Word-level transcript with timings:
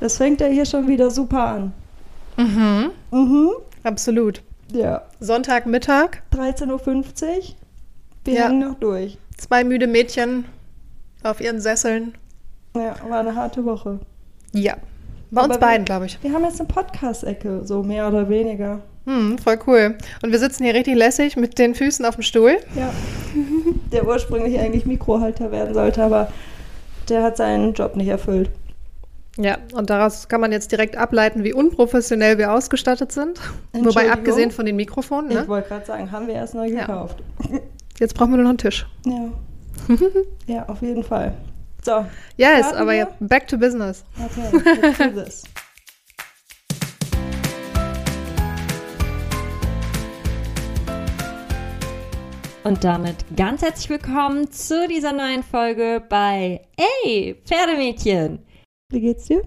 Das 0.00 0.16
fängt 0.16 0.40
ja 0.40 0.46
hier 0.46 0.64
schon 0.64 0.86
wieder 0.88 1.10
super 1.10 1.44
an. 1.46 1.72
Mhm. 2.36 2.90
Mhm. 3.10 3.50
Absolut. 3.82 4.42
Ja. 4.72 5.02
Sonntagmittag, 5.20 6.18
13.50 6.32 6.68
Uhr. 7.26 7.42
Wir 8.24 8.34
Ja. 8.34 8.48
hängen 8.48 8.60
noch 8.60 8.74
durch. 8.78 9.18
zwei 9.36 9.64
müde 9.64 9.86
Mädchen 9.86 10.44
auf 11.22 11.40
ihren 11.40 11.60
Sesseln. 11.60 12.14
Ja, 12.76 12.96
war 13.08 13.20
eine 13.20 13.34
harte 13.34 13.64
Woche. 13.64 14.00
Ja. 14.52 14.74
Bei 15.30 15.42
uns 15.42 15.50
Aber 15.50 15.54
wir- 15.60 15.60
beiden, 15.68 15.84
glaube 15.84 16.06
ich. 16.06 16.18
Wir 16.22 16.32
haben 16.32 16.44
jetzt 16.44 16.60
eine 16.60 16.68
Podcast-Ecke, 16.68 17.62
so 17.64 17.82
mehr 17.82 18.08
oder 18.08 18.28
weniger. 18.28 18.80
Hm, 19.06 19.38
voll 19.38 19.58
cool. 19.66 19.96
Und 20.22 20.32
wir 20.32 20.38
sitzen 20.38 20.64
hier 20.64 20.74
richtig 20.74 20.96
lässig 20.96 21.36
mit 21.36 21.58
den 21.58 21.74
Füßen 21.74 22.04
auf 22.04 22.16
dem 22.16 22.22
Stuhl. 22.22 22.56
Ja. 22.76 22.90
der 23.92 24.06
ursprünglich 24.06 24.58
eigentlich 24.58 24.84
Mikrohalter 24.86 25.50
werden 25.50 25.72
sollte, 25.74 26.02
aber 26.02 26.30
der 27.08 27.22
hat 27.22 27.36
seinen 27.36 27.72
Job 27.74 27.94
nicht 27.96 28.08
erfüllt. 28.08 28.50
Ja, 29.40 29.58
und 29.72 29.88
daraus 29.88 30.26
kann 30.28 30.40
man 30.40 30.50
jetzt 30.50 30.72
direkt 30.72 30.96
ableiten, 30.96 31.44
wie 31.44 31.52
unprofessionell 31.52 32.38
wir 32.38 32.52
ausgestattet 32.52 33.12
sind. 33.12 33.40
Wobei, 33.72 34.10
abgesehen 34.10 34.50
von 34.50 34.66
den 34.66 34.74
Mikrofonen, 34.74 35.30
Ich 35.30 35.36
ne? 35.36 35.46
wollte 35.48 35.68
gerade 35.68 35.86
sagen, 35.86 36.10
haben 36.10 36.26
wir 36.26 36.34
erst 36.34 36.54
neu 36.54 36.66
Ja. 36.66 36.80
gekauft. 36.80 37.22
jetzt 38.00 38.14
brauchen 38.14 38.30
wir 38.32 38.36
nur 38.38 38.44
noch 38.44 38.50
einen 38.50 38.58
Tisch. 38.58 38.84
Ja. 39.06 39.30
ja, 40.46 40.68
auf 40.68 40.82
jeden 40.82 41.04
Fall. 41.04 41.34
So, 41.84 42.04
Yes, 42.36 42.72
aber 42.72 42.90
wir? 42.90 42.96
jetzt 42.98 43.14
back 43.20 43.46
to 43.46 43.56
business. 43.56 44.04
okay, 44.18 44.80
let's 44.82 44.98
do 44.98 45.10
this. 45.22 45.44
Und 52.64 52.84
damit 52.84 53.16
ganz 53.36 53.62
herzlich 53.62 53.88
willkommen 53.88 54.50
zu 54.50 54.86
dieser 54.88 55.12
neuen 55.12 55.42
Folge 55.42 56.02
bei 56.06 56.60
Ey, 57.04 57.36
Pferdemädchen. 57.46 58.40
Wie 58.90 59.00
geht's 59.00 59.26
dir? 59.26 59.42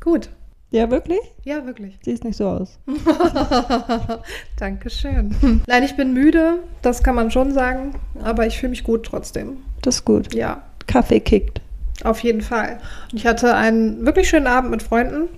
Gut. 0.00 0.30
Ja, 0.70 0.88
wirklich? 0.88 1.18
Ja, 1.44 1.66
wirklich. 1.66 1.98
Siehst 2.04 2.22
nicht 2.22 2.36
so 2.36 2.46
aus. 2.46 2.78
Dankeschön. 4.56 5.34
Nein, 5.66 5.82
ich 5.82 5.96
bin 5.96 6.12
müde, 6.12 6.60
das 6.82 7.02
kann 7.02 7.16
man 7.16 7.32
schon 7.32 7.52
sagen, 7.52 7.94
aber 8.22 8.46
ich 8.46 8.58
fühle 8.58 8.70
mich 8.70 8.84
gut 8.84 9.04
trotzdem. 9.04 9.56
Das 9.82 9.96
ist 9.96 10.04
gut. 10.04 10.32
Ja, 10.32 10.62
Kaffee 10.86 11.18
kickt. 11.18 11.60
auf 12.04 12.20
jeden 12.20 12.40
Fall. 12.42 12.78
Und 13.10 13.18
ich 13.18 13.26
hatte 13.26 13.54
einen 13.56 14.06
wirklich 14.06 14.28
schönen 14.28 14.46
Abend 14.46 14.70
mit 14.70 14.82
Freunden, 14.84 15.28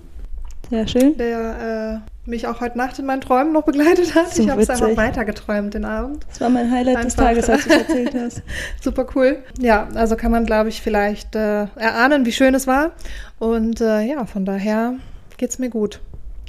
Sehr 0.69 0.87
schön. 0.87 1.17
der 1.17 2.03
äh, 2.05 2.20
mich 2.25 2.45
auch 2.47 2.61
heute 2.61 2.77
Nacht 2.77 2.99
in 2.99 3.05
meinen 3.05 3.21
Träumen 3.21 3.51
noch 3.51 3.63
begleitet 3.63 4.13
hat. 4.15 4.33
So 4.33 4.43
ich 4.43 4.49
habe 4.49 4.61
es 4.61 4.69
einfach 4.69 4.85
witzig. 4.85 4.97
weitergeträumt 4.97 5.73
den 5.73 5.85
Abend. 5.85 6.25
Das 6.29 6.39
war 6.41 6.49
mein 6.49 6.71
Highlight 6.71 6.97
des 6.97 7.17
Einfach. 7.17 7.23
Tages, 7.25 7.49
als 7.49 7.63
du 7.63 7.69
es 7.71 7.75
erzählt 7.77 8.13
hast. 8.15 8.43
Super 8.81 9.07
cool. 9.15 9.43
Ja, 9.59 9.87
also 9.95 10.15
kann 10.15 10.31
man, 10.31 10.45
glaube 10.45 10.69
ich, 10.69 10.81
vielleicht 10.81 11.35
äh, 11.35 11.65
erahnen, 11.75 12.25
wie 12.25 12.31
schön 12.31 12.53
es 12.53 12.67
war. 12.67 12.91
Und 13.39 13.81
äh, 13.81 14.01
ja, 14.03 14.25
von 14.25 14.45
daher 14.45 14.93
geht's 15.37 15.57
mir 15.59 15.69
gut. 15.69 15.99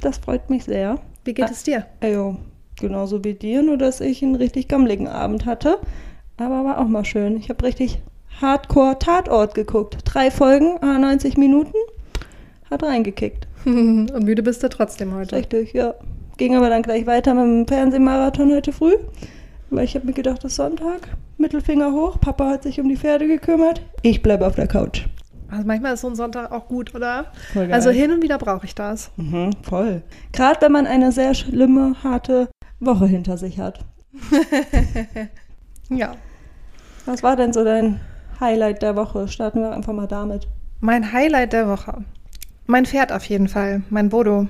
Das 0.01 0.19
freut 0.19 0.49
mich 0.49 0.65
sehr. 0.65 0.99
Wie 1.25 1.33
geht 1.33 1.45
Ah. 1.45 1.51
es 1.51 1.63
dir? 1.63 1.85
Also, 2.01 2.37
genauso 2.79 3.23
wie 3.23 3.33
dir, 3.33 3.63
nur 3.63 3.77
dass 3.77 3.99
ich 4.01 4.21
einen 4.21 4.35
richtig 4.35 4.67
gammeligen 4.67 5.07
Abend 5.07 5.45
hatte. 5.45 5.79
Aber 6.37 6.63
war 6.65 6.79
auch 6.79 6.87
mal 6.87 7.05
schön. 7.05 7.37
Ich 7.37 7.49
habe 7.49 7.63
richtig 7.65 7.99
Hardcore-Tatort 8.41 9.55
geguckt. 9.55 9.97
Drei 10.05 10.29
Folgen, 10.31 10.77
ah, 10.81 10.97
90 10.99 11.37
Minuten. 11.37 11.73
Hat 12.69 12.83
reingekickt. 12.83 13.47
Und 14.13 14.23
müde 14.23 14.43
bist 14.43 14.63
du 14.63 14.69
trotzdem 14.69 15.13
heute. 15.13 15.35
Richtig, 15.35 15.73
ja. 15.73 15.93
Ging 16.37 16.55
aber 16.55 16.69
dann 16.69 16.81
gleich 16.81 17.05
weiter 17.05 17.33
mit 17.33 17.43
dem 17.43 17.67
Fernsehmarathon 17.67 18.51
heute 18.51 18.73
früh. 18.73 18.95
Weil 19.69 19.85
ich 19.85 19.95
habe 19.95 20.05
mir 20.05 20.13
gedacht, 20.13 20.39
es 20.39 20.51
ist 20.51 20.55
Sonntag. 20.57 21.09
Mittelfinger 21.37 21.91
hoch. 21.91 22.19
Papa 22.19 22.49
hat 22.49 22.63
sich 22.63 22.79
um 22.79 22.89
die 22.89 22.97
Pferde 22.97 23.27
gekümmert. 23.27 23.81
Ich 24.01 24.21
bleibe 24.21 24.45
auf 24.45 24.55
der 24.55 24.67
Couch. 24.67 25.05
Also 25.49 25.65
manchmal 25.67 25.93
ist 25.93 26.01
so 26.01 26.07
ein 26.07 26.15
Sonntag 26.15 26.51
auch 26.51 26.67
gut, 26.67 26.95
oder? 26.95 27.31
Also 27.71 27.91
hin 27.91 28.11
und 28.11 28.23
wieder 28.23 28.37
brauche 28.37 28.65
ich 28.65 28.73
das. 28.73 29.11
Mhm, 29.17 29.51
voll. 29.61 30.01
Gerade 30.31 30.61
wenn 30.61 30.71
man 30.71 30.87
eine 30.87 31.11
sehr 31.11 31.35
schlimme, 31.35 31.95
harte 32.03 32.49
Woche 32.79 33.05
hinter 33.05 33.37
sich 33.37 33.59
hat. 33.59 33.79
Ja. 35.89 36.15
Was 37.05 37.23
war 37.23 37.35
denn 37.35 37.53
so 37.53 37.63
dein 37.63 37.99
Highlight 38.39 38.81
der 38.81 38.95
Woche? 38.95 39.27
Starten 39.27 39.59
wir 39.59 39.71
einfach 39.71 39.93
mal 39.93 40.07
damit. 40.07 40.47
Mein 40.79 41.11
Highlight 41.11 41.53
der 41.53 41.67
Woche. 41.67 42.03
Mein 42.65 42.85
Pferd 42.85 43.11
auf 43.11 43.25
jeden 43.25 43.47
Fall, 43.47 43.81
mein 43.89 44.09
Bodo. 44.09 44.47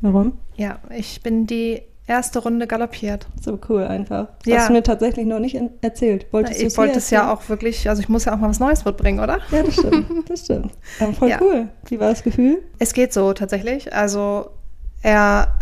Warum? 0.00 0.32
Ja, 0.56 0.78
ich 0.96 1.22
bin 1.22 1.46
die 1.46 1.82
erste 2.08 2.40
Runde 2.40 2.66
galoppiert. 2.66 3.28
So 3.40 3.58
cool 3.68 3.84
einfach. 3.84 4.28
Das 4.44 4.46
Ja. 4.46 4.56
hast 4.58 4.68
du 4.68 4.72
mir 4.72 4.82
tatsächlich 4.82 5.24
noch 5.26 5.38
nicht 5.38 5.56
erzählt. 5.80 6.26
Wolltest 6.32 6.60
du 6.60 6.66
ich 6.66 6.76
wollte 6.76 6.98
es 6.98 7.10
ja 7.10 7.32
auch 7.32 7.48
wirklich, 7.48 7.88
also 7.88 8.02
ich 8.02 8.08
muss 8.08 8.24
ja 8.24 8.34
auch 8.34 8.38
mal 8.38 8.50
was 8.50 8.58
Neues 8.58 8.84
mitbringen, 8.84 9.20
oder? 9.20 9.38
Ja, 9.52 9.62
das 9.62 9.74
stimmt. 9.74 10.06
Das 10.28 10.40
stimmt. 10.44 10.72
Aber 11.00 11.12
voll 11.12 11.28
Ja. 11.30 11.38
cool. 11.40 11.68
Wie 11.86 12.00
war 12.00 12.08
das 12.10 12.22
Gefühl? 12.24 12.62
Es 12.80 12.92
geht 12.92 13.12
so 13.12 13.32
tatsächlich. 13.32 13.94
Also 13.94 14.50
er 15.02 15.54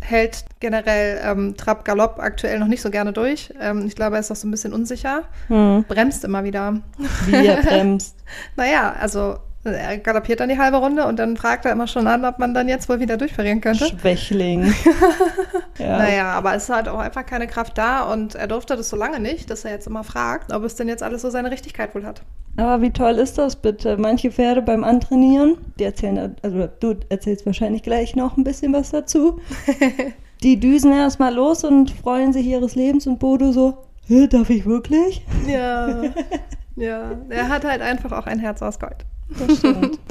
hält 0.00 0.44
generell 0.60 1.20
ähm, 1.24 1.56
Trab 1.56 1.84
Galopp 1.84 2.18
aktuell 2.18 2.58
noch 2.58 2.66
nicht 2.66 2.82
so 2.82 2.90
gerne 2.90 3.12
durch. 3.12 3.54
Ähm, 3.60 3.86
ich 3.86 3.94
glaube, 3.94 4.16
er 4.16 4.20
ist 4.20 4.30
auch 4.30 4.36
so 4.36 4.46
ein 4.48 4.50
bisschen 4.50 4.72
unsicher. 4.74 5.22
Hm. 5.46 5.84
Bremst 5.88 6.24
immer 6.24 6.44
wieder. 6.44 6.80
Wie 7.26 7.46
er 7.46 7.62
bremst. 7.62 8.16
Naja, 8.56 8.94
also 9.00 9.36
er 9.64 9.98
galoppiert 9.98 10.40
dann 10.40 10.48
die 10.48 10.58
halbe 10.58 10.76
Runde 10.76 11.06
und 11.06 11.18
dann 11.18 11.36
fragt 11.36 11.64
er 11.64 11.72
immer 11.72 11.86
schon 11.86 12.06
an, 12.06 12.24
ob 12.24 12.38
man 12.38 12.54
dann 12.54 12.68
jetzt 12.68 12.88
wohl 12.88 13.00
wieder 13.00 13.16
durchverlieren 13.16 13.60
könnte. 13.60 13.86
Schwächling. 13.86 14.74
ja. 15.78 15.98
Naja, 15.98 16.32
aber 16.32 16.54
es 16.54 16.64
ist 16.64 16.70
halt 16.70 16.88
auch 16.88 16.98
einfach 16.98 17.24
keine 17.24 17.46
Kraft 17.46 17.78
da 17.78 18.02
und 18.12 18.34
er 18.34 18.46
durfte 18.46 18.76
das 18.76 18.88
so 18.90 18.96
lange 18.96 19.20
nicht, 19.20 19.50
dass 19.50 19.64
er 19.64 19.70
jetzt 19.72 19.86
immer 19.86 20.04
fragt, 20.04 20.52
ob 20.52 20.64
es 20.64 20.74
denn 20.76 20.88
jetzt 20.88 21.02
alles 21.02 21.22
so 21.22 21.30
seine 21.30 21.50
Richtigkeit 21.50 21.94
wohl 21.94 22.04
hat. 22.04 22.22
Aber 22.56 22.82
wie 22.82 22.90
toll 22.90 23.14
ist 23.14 23.38
das 23.38 23.56
bitte? 23.56 23.96
Manche 23.96 24.30
Pferde 24.30 24.62
beim 24.62 24.84
Antrainieren, 24.84 25.56
die 25.78 25.84
erzählen, 25.84 26.36
also 26.42 26.68
du 26.80 26.94
erzählst 27.08 27.46
wahrscheinlich 27.46 27.82
gleich 27.82 28.14
noch 28.14 28.36
ein 28.36 28.44
bisschen 28.44 28.72
was 28.72 28.90
dazu. 28.90 29.40
Die 30.42 30.60
düsen 30.60 30.92
erstmal 30.92 31.32
los 31.32 31.64
und 31.64 31.90
freuen 31.90 32.34
sich 32.34 32.44
ihres 32.44 32.74
Lebens 32.74 33.06
und 33.06 33.18
Bodo 33.18 33.50
so, 33.50 33.78
"Hä, 34.06 34.26
darf 34.26 34.50
ich 34.50 34.66
wirklich? 34.66 35.24
Ja, 35.48 36.02
ja, 36.76 37.12
er 37.30 37.48
hat 37.48 37.64
halt 37.64 37.80
einfach 37.80 38.12
auch 38.12 38.26
ein 38.26 38.38
Herz 38.40 38.60
aus 38.60 38.78
Gold. 38.78 39.06
Das 39.28 39.58
stimmt. 39.58 39.98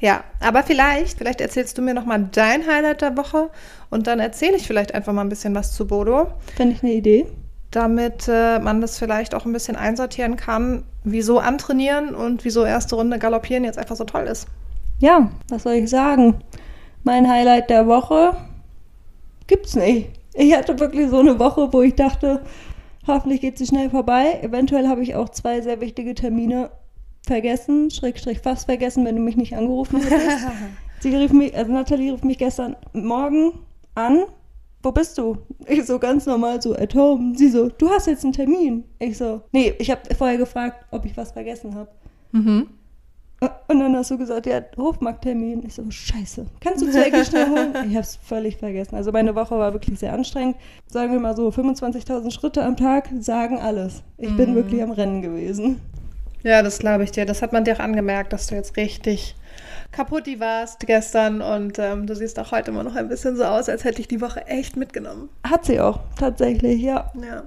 Ja, 0.00 0.24
aber 0.40 0.64
vielleicht, 0.64 1.18
vielleicht 1.18 1.40
erzählst 1.40 1.78
du 1.78 1.82
mir 1.82 1.94
noch 1.94 2.04
mal 2.06 2.28
dein 2.32 2.66
Highlight 2.66 3.02
der 3.02 3.16
Woche 3.16 3.50
und 3.88 4.08
dann 4.08 4.18
erzähle 4.18 4.56
ich 4.56 4.66
vielleicht 4.66 4.94
einfach 4.96 5.12
mal 5.12 5.20
ein 5.20 5.28
bisschen 5.28 5.54
was 5.54 5.74
zu 5.76 5.86
Bodo, 5.86 6.26
Fände 6.56 6.74
ich 6.74 6.82
eine 6.82 6.92
Idee. 6.94 7.26
damit 7.70 8.26
äh, 8.26 8.58
man 8.58 8.80
das 8.80 8.98
vielleicht 8.98 9.32
auch 9.32 9.46
ein 9.46 9.52
bisschen 9.52 9.76
einsortieren 9.76 10.34
kann, 10.36 10.82
wieso 11.04 11.38
antrainieren 11.38 12.16
und 12.16 12.44
wieso 12.44 12.64
erste 12.64 12.96
Runde 12.96 13.20
galoppieren 13.20 13.62
jetzt 13.62 13.78
einfach 13.78 13.94
so 13.94 14.02
toll 14.02 14.24
ist. 14.26 14.48
Ja, 14.98 15.30
was 15.48 15.62
soll 15.62 15.74
ich 15.74 15.88
sagen? 15.88 16.42
Mein 17.04 17.28
Highlight 17.30 17.70
der 17.70 17.86
Woche 17.86 18.34
gibt's 19.46 19.76
nicht. 19.76 20.10
Ich 20.34 20.52
hatte 20.56 20.80
wirklich 20.80 21.10
so 21.10 21.20
eine 21.20 21.38
Woche, 21.38 21.72
wo 21.72 21.80
ich 21.82 21.94
dachte, 21.94 22.42
hoffentlich 23.06 23.40
geht 23.40 23.56
sie 23.56 23.66
schnell 23.66 23.90
vorbei. 23.90 24.40
Eventuell 24.42 24.88
habe 24.88 25.02
ich 25.02 25.14
auch 25.14 25.28
zwei 25.28 25.60
sehr 25.60 25.80
wichtige 25.80 26.14
Termine 26.16 26.70
vergessen, 27.26 27.90
Schrägstrich 27.90 28.40
fast 28.40 28.66
vergessen, 28.66 29.04
wenn 29.04 29.16
du 29.16 29.22
mich 29.22 29.36
nicht 29.36 29.56
angerufen 29.56 30.00
hättest. 30.00 30.46
sie 31.00 31.14
rief 31.14 31.32
mich, 31.32 31.56
also 31.56 31.72
Nathalie 31.72 32.12
rief 32.12 32.22
mich 32.22 32.38
gestern 32.38 32.76
Morgen 32.92 33.52
an. 33.94 34.24
Wo 34.82 34.90
bist 34.90 35.16
du? 35.16 35.38
Ich 35.66 35.86
so 35.86 35.98
ganz 36.00 36.26
normal 36.26 36.60
so 36.60 36.74
at 36.74 36.94
home. 36.94 37.36
Sie 37.36 37.48
so, 37.48 37.68
du 37.68 37.88
hast 37.88 38.08
jetzt 38.08 38.24
einen 38.24 38.32
Termin. 38.32 38.84
Ich 38.98 39.16
so, 39.16 39.42
nee, 39.52 39.74
ich 39.78 39.90
habe 39.90 40.00
vorher 40.16 40.38
gefragt, 40.38 40.84
ob 40.90 41.04
ich 41.04 41.16
was 41.16 41.30
vergessen 41.30 41.74
habe. 41.76 41.88
Mhm. 42.32 42.68
Und 43.68 43.80
dann 43.80 43.96
hast 43.96 44.10
du 44.10 44.18
gesagt, 44.18 44.46
ja, 44.46 44.60
Hofmarkttermin. 44.76 45.64
Ich 45.66 45.74
so, 45.74 45.88
scheiße. 45.88 46.46
Kannst 46.60 46.82
du 46.82 46.90
Zwecke 46.90 47.24
schnell 47.24 47.48
holen? 47.48 47.74
Ich 47.90 47.96
hab's 47.96 48.16
völlig 48.16 48.56
vergessen. 48.56 48.94
Also 48.94 49.10
meine 49.10 49.34
Woche 49.34 49.58
war 49.58 49.72
wirklich 49.72 49.98
sehr 49.98 50.12
anstrengend. 50.12 50.56
Sagen 50.86 51.12
wir 51.12 51.18
mal 51.18 51.34
so, 51.34 51.48
25.000 51.48 52.30
Schritte 52.30 52.62
am 52.62 52.76
Tag 52.76 53.10
sagen 53.18 53.58
alles. 53.58 54.02
Ich 54.18 54.36
bin 54.36 54.54
wirklich 54.54 54.82
am 54.82 54.92
Rennen 54.92 55.22
gewesen. 55.22 55.80
Ja, 56.42 56.62
das 56.62 56.78
glaube 56.78 57.04
ich 57.04 57.12
dir. 57.12 57.24
Das 57.26 57.42
hat 57.42 57.52
man 57.52 57.64
dir 57.64 57.74
auch 57.74 57.80
angemerkt, 57.80 58.32
dass 58.32 58.48
du 58.48 58.54
jetzt 58.54 58.76
richtig 58.76 59.34
kaputt 59.92 60.26
warst 60.38 60.80
gestern 60.80 61.42
und 61.42 61.78
ähm, 61.78 62.06
du 62.06 62.16
siehst 62.16 62.38
auch 62.38 62.50
heute 62.50 62.70
immer 62.70 62.82
noch 62.82 62.96
ein 62.96 63.08
bisschen 63.08 63.36
so 63.36 63.44
aus, 63.44 63.68
als 63.68 63.84
hätte 63.84 64.00
ich 64.00 64.08
die 64.08 64.22
Woche 64.22 64.46
echt 64.46 64.74
mitgenommen. 64.76 65.28
Hat 65.44 65.66
sie 65.66 65.78
auch, 65.80 66.00
tatsächlich, 66.18 66.80
ja. 66.80 67.12
Ja. 67.14 67.42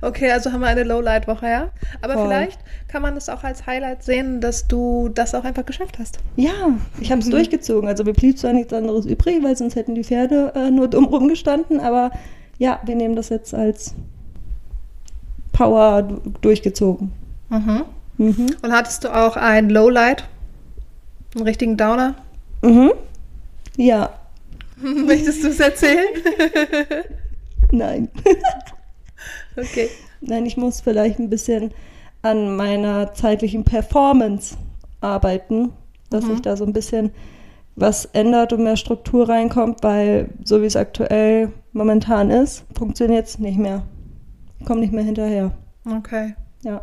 Okay, 0.00 0.30
also 0.32 0.50
haben 0.50 0.60
wir 0.60 0.68
eine 0.68 0.84
Lowlight-Woche, 0.84 1.46
ja? 1.46 1.70
Aber 2.00 2.14
Voll. 2.14 2.26
vielleicht 2.28 2.58
kann 2.88 3.02
man 3.02 3.14
das 3.14 3.28
auch 3.28 3.44
als 3.44 3.66
Highlight 3.66 4.02
sehen, 4.02 4.40
dass 4.40 4.66
du 4.66 5.10
das 5.10 5.34
auch 5.34 5.44
einfach 5.44 5.66
geschafft 5.66 5.98
hast. 5.98 6.18
Ja, 6.36 6.70
ich 7.00 7.12
habe 7.12 7.20
es 7.20 7.28
durchgezogen. 7.28 7.86
Also 7.86 8.02
mir 8.04 8.14
blieb 8.14 8.38
zwar 8.38 8.54
nichts 8.54 8.72
anderes 8.72 9.04
übrig, 9.04 9.42
weil 9.42 9.54
sonst 9.56 9.76
hätten 9.76 9.94
die 9.94 10.04
Pferde 10.04 10.52
äh, 10.54 10.70
nur 10.70 10.88
dumm 10.88 11.04
rumgestanden. 11.04 11.80
Aber 11.80 12.10
ja, 12.56 12.80
wir 12.86 12.94
nehmen 12.96 13.14
das 13.14 13.28
jetzt 13.28 13.52
als 13.52 13.94
Power 15.52 16.02
du- 16.02 16.20
durchgezogen. 16.40 17.12
Mhm. 17.50 17.82
Mhm. 18.20 18.54
Und 18.62 18.72
hattest 18.72 19.04
du 19.04 19.08
auch 19.14 19.36
ein 19.36 19.70
Lowlight? 19.70 20.24
Einen 21.34 21.44
richtigen 21.44 21.76
Downer? 21.76 22.14
Mhm. 22.62 22.92
Ja, 23.76 24.10
Möchtest 24.82 25.42
du 25.44 25.48
es 25.48 25.60
erzählen? 25.60 26.06
nein. 27.72 28.08
okay. 29.56 29.88
Nein, 30.20 30.46
ich 30.46 30.56
muss 30.56 30.80
vielleicht 30.80 31.18
ein 31.18 31.30
bisschen 31.30 31.72
an 32.22 32.56
meiner 32.56 33.14
zeitlichen 33.14 33.64
Performance 33.64 34.56
arbeiten, 35.00 35.72
dass 36.10 36.24
Mhm. 36.26 36.34
ich 36.34 36.42
da 36.42 36.56
so 36.56 36.64
ein 36.64 36.72
bisschen 36.72 37.10
was 37.76 38.04
ändert 38.06 38.52
und 38.52 38.64
mehr 38.64 38.76
Struktur 38.76 39.28
reinkommt, 39.28 39.82
weil 39.82 40.28
so 40.44 40.60
wie 40.60 40.66
es 40.66 40.76
aktuell 40.76 41.52
momentan 41.72 42.28
ist, 42.30 42.64
funktioniert 42.76 43.26
es 43.26 43.38
nicht 43.38 43.58
mehr. 43.58 43.82
Kommt 44.66 44.80
nicht 44.80 44.92
mehr 44.92 45.04
hinterher. 45.04 45.52
Okay. 45.90 46.34
Ja, 46.62 46.82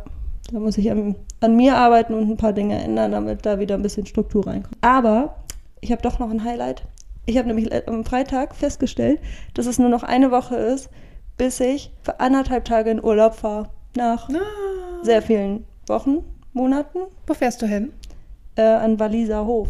da 0.52 0.58
muss 0.58 0.78
ich 0.78 0.90
an, 0.90 1.14
an 1.40 1.56
mir 1.56 1.76
arbeiten 1.76 2.14
und 2.14 2.28
ein 2.30 2.36
paar 2.36 2.52
Dinge 2.52 2.82
ändern, 2.82 3.12
damit 3.12 3.46
da 3.46 3.58
wieder 3.58 3.74
ein 3.76 3.82
bisschen 3.82 4.06
Struktur 4.06 4.46
reinkommt. 4.46 4.76
Aber 4.80 5.36
ich 5.80 5.92
habe 5.92 6.02
doch 6.02 6.18
noch 6.18 6.30
ein 6.30 6.42
Highlight. 6.44 6.82
Ich 7.26 7.36
habe 7.38 7.46
nämlich 7.48 7.70
am 7.88 8.04
Freitag 8.04 8.54
festgestellt, 8.56 9.20
dass 9.54 9.66
es 9.66 9.78
nur 9.78 9.88
noch 9.90 10.02
eine 10.02 10.30
Woche 10.30 10.56
ist, 10.56 10.88
bis 11.36 11.60
ich 11.60 11.92
für 12.02 12.18
anderthalb 12.20 12.64
Tage 12.64 12.90
in 12.90 13.02
Urlaub 13.04 13.34
fahre. 13.34 13.68
Nach 13.96 14.28
Ah. 14.28 14.34
sehr 15.02 15.22
vielen 15.22 15.64
Wochen, 15.86 16.18
Monaten 16.52 16.98
Wo 17.26 17.34
fährst 17.34 17.62
du 17.62 17.66
hin? 17.66 17.92
äh, 18.56 18.62
an 18.62 18.98
Walliser 18.98 19.46
Hof. 19.46 19.68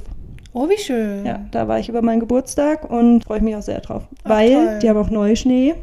Oh, 0.55 0.69
wie 0.69 0.79
schön. 0.79 1.27
Ja, 1.27 1.41
da 1.51 1.69
war 1.69 1.79
ich 1.79 1.89
über 1.91 2.01
meinen 2.01 2.21
Geburtstag 2.21 2.91
und 2.91 3.25
freue 3.25 3.43
mich 3.43 3.55
auch 3.55 3.63
sehr 3.63 3.81
drauf. 3.81 4.05
Ach, 4.25 4.31
weil 4.31 4.53
toll. 4.55 4.79
Die 4.83 4.89
haben 4.89 4.97
auch 4.99 5.11
Neuschnee. 5.11 5.75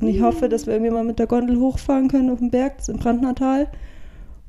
Und 0.00 0.08
ich 0.08 0.20
hoffe, 0.22 0.48
dass 0.48 0.66
wir 0.66 0.74
irgendwie 0.74 0.92
mal 0.92 1.04
mit 1.04 1.18
der 1.18 1.26
Gondel 1.26 1.58
hochfahren 1.60 2.08
können 2.08 2.30
auf 2.30 2.38
den 2.38 2.50
Berg, 2.50 2.78
das 2.78 2.88
ist 2.88 2.94
im 2.94 3.00
Brandnertal. 3.00 3.66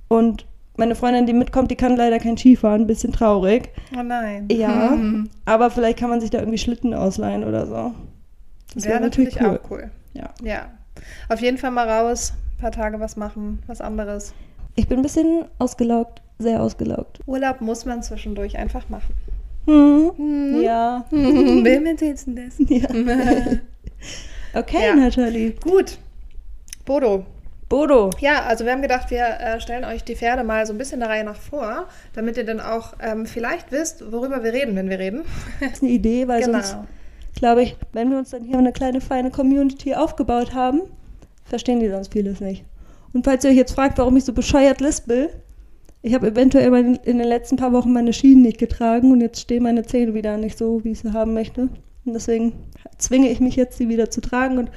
Und 0.08 0.46
meine 0.78 0.96
Freundin, 0.96 1.26
die 1.26 1.34
mitkommt, 1.34 1.72
die 1.72 1.76
kann 1.76 1.96
leider 1.98 2.20
kein 2.20 2.38
Skifahren, 2.38 2.82
ein 2.82 2.88
bisschen 2.88 3.12
traurig. 3.12 3.70
Oh 3.98 4.04
nein. 4.04 4.48
Ja, 4.52 4.92
Hm. 4.92 5.30
aber 5.46 5.70
vielleicht 5.72 5.98
kann 6.00 6.10
man 6.10 6.22
sich 6.22 6.30
da 6.30 6.40
irgendwie 6.40 6.58
Schlitten 6.58 6.94
ausleihen 6.94 7.44
oder 7.44 7.66
so. 7.66 7.94
Das 8.74 8.86
Wäre 8.86 8.96
wär 8.96 9.00
natürlich 9.02 9.42
auch 9.42 9.60
cool. 9.70 9.90
Ja. 10.14 10.30
Ja. 10.44 10.68
Auf 11.30 11.42
jeden 11.42 11.58
Fall 11.58 11.72
mal 11.72 11.90
raus, 11.90 12.34
ein 12.58 12.62
paar 12.62 12.72
Tage 12.72 13.00
was 13.00 13.16
machen, 13.18 13.60
was 13.68 13.82
anderes. 13.82 14.34
Ich 14.76 14.88
bin 14.88 15.00
ein 15.00 15.04
bisschen 15.04 15.46
ausgelaugt, 15.60 16.22
sehr 16.40 16.62
ausgelaugt. 16.62 17.20
Urlaub 17.26 17.62
muss 17.62 17.86
man 17.86 18.04
zwischendurch 18.04 18.58
einfach 18.58 18.88
machen. 18.90 19.14
Hm. 19.66 20.12
Hm. 20.16 20.62
Ja. 20.62 21.06
Wer 21.12 21.86
erzählst 21.86 22.28
denn 22.28 22.36
das? 22.36 22.56
ja. 22.70 22.88
Okay, 24.54 24.88
Ja. 24.88 24.96
Nathalie. 24.96 25.52
Gut. 25.62 25.98
Bodo. 26.86 27.26
Bodo. 27.70 28.12
Ja, 28.20 28.44
also 28.46 28.64
wir 28.64 28.72
haben 28.72 28.82
gedacht, 28.82 29.12
wir 29.12 29.26
äh, 29.26 29.60
stellen 29.60 29.84
euch 29.84 30.04
die 30.04 30.16
Pferde 30.16 30.44
mal 30.44 30.66
so 30.66 30.74
ein 30.74 30.78
bisschen 30.78 31.02
der 31.02 31.10
Reihe 31.10 31.24
nach 31.24 31.36
vor, 31.36 31.88
damit 32.14 32.38
ihr 32.38 32.46
dann 32.46 32.62
auch 32.62 32.94
ähm, 33.02 33.26
vielleicht 33.26 33.72
wisst, 33.72 34.12
worüber 34.12 34.44
wir 34.44 34.54
reden, 34.54 34.76
wenn 34.76 34.90
wir 34.90 35.00
reden. 35.00 35.24
Das 35.60 35.74
ist 35.74 35.84
eine 35.84 35.92
Idee, 35.92 36.28
weil 36.28 36.42
genau. 36.42 36.62
sonst 36.62 36.78
glaube 37.36 37.64
ich, 37.64 37.76
wenn 37.92 38.10
wir 38.10 38.18
uns 38.18 38.30
dann 38.30 38.44
hier 38.44 38.58
eine 38.58 38.72
kleine 38.72 39.02
feine 39.02 39.32
Community 39.32 39.96
aufgebaut 39.96 40.54
haben, 40.54 40.82
verstehen 41.46 41.80
die 41.80 41.90
sonst 41.90 42.14
vieles 42.14 42.40
nicht. 42.40 42.64
Und 43.14 43.26
falls 43.26 43.44
ihr 43.44 43.52
euch 43.52 43.58
jetzt 43.58 43.74
fragt, 43.74 43.98
warum 43.98 44.16
ich 44.18 44.26
so 44.26 44.34
bescheuert 44.34 44.80
lispel, 44.80 45.30
ich 46.02 46.14
habe 46.14 46.28
eventuell 46.28 46.74
in 47.04 47.18
den 47.18 47.28
letzten 47.28 47.58
paar 47.58 47.74
Wochen 47.74 47.92
meine 47.92 48.14
Schienen 48.14 48.44
nicht 48.44 48.60
getragen 48.60 49.12
und 49.12 49.22
jetzt 49.22 49.42
stehen 49.42 49.64
meine 49.64 49.84
Zähne 49.84 50.14
wieder 50.14 50.38
nicht 50.38 50.58
so, 50.58 50.84
wie 50.84 50.92
ich 50.92 51.00
sie 51.00 51.12
haben 51.12 51.34
möchte. 51.34 51.70
Und 52.06 52.14
deswegen 52.14 52.54
zwinge 52.98 53.30
ich 53.30 53.40
mich 53.40 53.56
jetzt, 53.56 53.78
sie 53.78 53.90
wieder 53.90 54.10
zu 54.10 54.22
tragen 54.22 54.58
und 54.58 54.72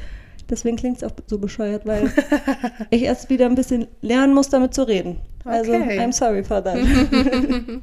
deswegen 0.50 0.76
klingt 0.76 0.99
es 0.99 1.05
auch 1.05 1.12
so 1.26 1.38
bescheuert, 1.38 1.87
weil 1.87 2.12
ich 2.91 3.02
erst 3.02 3.31
wieder 3.31 3.47
ein 3.47 3.55
bisschen 3.55 3.87
lernen 4.00 4.35
muss, 4.35 4.49
damit 4.49 4.75
zu 4.75 4.82
reden. 4.82 5.20
Also, 5.44 5.73
Okay. 5.73 5.99
I'm 5.99 6.12
sorry 6.12 6.43
for 6.44 6.62
that. 6.62 6.79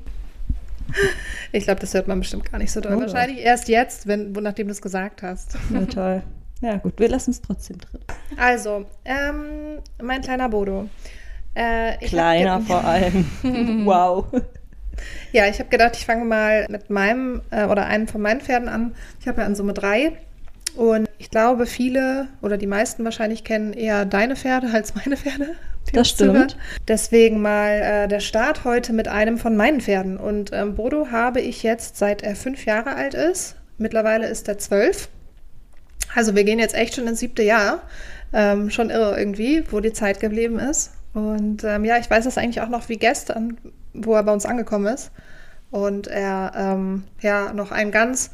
Ich 1.51 1.65
glaube, 1.65 1.79
das 1.81 1.93
hört 1.93 2.07
man 2.07 2.19
bestimmt 2.19 2.49
gar 2.49 2.57
nicht 2.59 2.71
so 2.71 2.79
doll. 2.79 2.95
Oh. 2.95 3.01
Wahrscheinlich 3.01 3.39
erst 3.39 3.67
jetzt, 3.67 4.07
wenn, 4.07 4.31
nachdem 4.31 4.67
du 4.67 4.71
es 4.71 4.81
gesagt 4.81 5.21
hast. 5.21 5.57
Ja, 5.73 5.85
toll. 5.85 6.23
Ja, 6.61 6.77
gut, 6.77 6.99
wir 6.99 7.09
lassen 7.09 7.31
es 7.31 7.41
trotzdem 7.41 7.77
drin. 7.77 7.99
Also, 8.37 8.85
ähm, 9.05 9.79
mein 10.01 10.21
kleiner 10.21 10.49
Bodo. 10.49 10.89
Äh, 11.53 11.97
Kleiner 11.97 12.61
vor 12.61 12.83
allem. 12.83 13.25
wow. 13.85 14.25
Ja, 15.31 15.45
ich 15.47 15.59
habe 15.59 15.69
gedacht, 15.69 15.95
ich 15.95 16.05
fange 16.05 16.25
mal 16.25 16.65
mit 16.69 16.89
meinem 16.89 17.41
äh, 17.51 17.65
oder 17.65 17.85
einem 17.85 18.07
von 18.07 18.21
meinen 18.21 18.41
Pferden 18.41 18.69
an. 18.69 18.95
Ich 19.19 19.27
habe 19.27 19.41
ja 19.41 19.47
in 19.47 19.55
Summe 19.55 19.73
drei. 19.73 20.13
Und 20.77 21.09
ich 21.17 21.31
glaube, 21.31 21.65
viele 21.65 22.27
oder 22.43 22.55
die 22.55 22.67
meisten 22.67 23.03
wahrscheinlich 23.03 23.43
kennen 23.43 23.73
eher 23.73 24.05
deine 24.05 24.35
Pferde 24.35 24.69
als 24.71 24.93
meine 24.93 25.17
Pferde. 25.17 25.55
Das 25.91 26.09
stimmt. 26.09 26.55
Deswegen 26.87 27.41
mal 27.41 27.81
äh, 27.81 28.07
der 28.07 28.19
Start 28.19 28.63
heute 28.63 28.93
mit 28.93 29.07
einem 29.07 29.39
von 29.39 29.57
meinen 29.57 29.81
Pferden. 29.81 30.17
Und 30.17 30.51
ähm, 30.53 30.75
Bodo 30.75 31.07
habe 31.09 31.41
ich 31.41 31.63
jetzt, 31.63 31.97
seit 31.97 32.21
er 32.21 32.35
fünf 32.35 32.65
Jahre 32.65 32.95
alt 32.95 33.15
ist. 33.15 33.55
Mittlerweile 33.79 34.27
ist 34.27 34.47
er 34.47 34.59
zwölf. 34.59 35.09
Also 36.13 36.35
wir 36.35 36.43
gehen 36.43 36.59
jetzt 36.59 36.75
echt 36.75 36.95
schon 36.95 37.07
ins 37.07 37.19
siebte 37.19 37.41
Jahr. 37.41 37.81
Ähm, 38.31 38.69
schon 38.69 38.91
irre 38.91 39.17
irgendwie, 39.17 39.63
wo 39.71 39.79
die 39.79 39.93
Zeit 39.93 40.19
geblieben 40.19 40.59
ist. 40.59 40.91
Und 41.13 41.63
ähm, 41.63 41.85
ja, 41.85 41.97
ich 41.97 42.09
weiß 42.09 42.25
das 42.25 42.37
eigentlich 42.37 42.61
auch 42.61 42.69
noch 42.69 42.87
wie 42.87 42.97
gestern, 42.97 43.57
wo 43.93 44.13
er 44.13 44.23
bei 44.23 44.33
uns 44.33 44.45
angekommen 44.45 44.93
ist. 44.93 45.09
Und 45.71 46.05
er 46.05 46.51
ähm, 46.55 47.05
ja 47.21 47.51
noch 47.53 47.71
ein 47.71 47.91
ganz 47.91 48.29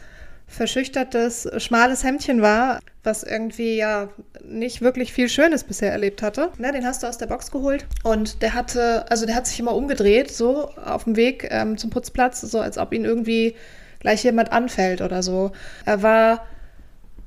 verschüchtertes, 0.54 1.50
schmales 1.58 2.04
Hemdchen 2.04 2.42
war, 2.42 2.80
was 3.04 3.24
irgendwie 3.24 3.76
ja 3.76 4.10
nicht 4.44 4.82
wirklich 4.82 5.12
viel 5.12 5.30
Schönes 5.30 5.64
bisher 5.64 5.92
erlebt 5.92 6.22
hatte. 6.22 6.50
Ne, 6.58 6.72
den 6.72 6.86
hast 6.86 7.04
du 7.04 7.08
aus 7.08 7.18
der 7.18 7.28
Box 7.28 7.52
geholt 7.52 7.86
und 8.04 8.42
der 8.42 8.54
hatte, 8.54 9.06
also 9.10 9.26
der 9.26 9.36
hat 9.36 9.48
sich 9.48 9.60
immer 9.60 9.76
umgedreht, 9.76 10.32
so 10.32 10.70
auf 10.86 11.06
dem 11.06 11.16
Weg 11.16 11.48
ähm, 11.52 11.78
zum 11.78 11.90
Putzplatz, 11.90 12.42
so 12.42 12.60
als 12.60 12.78
ob 12.78 12.94
ihn 12.94 13.06
irgendwie 13.06 13.56
gleich 14.00 14.24
jemand 14.24 14.52
anfällt 14.52 15.02
oder 15.02 15.24
so. 15.24 15.52
Er 15.86 16.02
war 16.02 16.46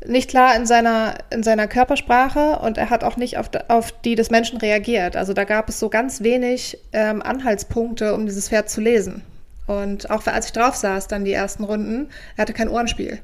nicht 0.07 0.31
klar 0.31 0.55
in 0.55 0.67
seiner, 0.67 1.15
in 1.31 1.43
seiner 1.43 1.67
Körpersprache 1.67 2.59
und 2.61 2.79
er 2.79 2.91
hat 2.91 3.03
auch 3.03 3.17
nicht 3.17 3.39
auf, 3.39 3.51
auf 3.69 3.93
die 4.03 4.15
des 4.15 4.31
Menschen 4.31 4.59
reagiert. 4.59 5.17
Also 5.17 5.33
da 5.33 5.45
gab 5.45 5.69
es 5.69 5.81
so 5.81 5.89
ganz 5.89 6.23
wenig 6.23 6.79
ähm, 6.93 7.23
Anhaltspunkte, 7.23 8.15
um 8.15 8.27
dieses 8.27 8.49
Pferd 8.49 8.71
zu 8.71 8.81
lesen. 8.81 9.23
Und 9.67 10.11
auch 10.11 10.27
als 10.27 10.47
ich 10.47 10.53
drauf 10.53 10.77
saß, 10.77 11.09
dann 11.09 11.25
die 11.25 11.33
ersten 11.33 11.65
Runden, 11.65 12.09
er 12.37 12.43
hatte 12.43 12.53
kein 12.53 12.69
Ohrenspiel. 12.69 13.19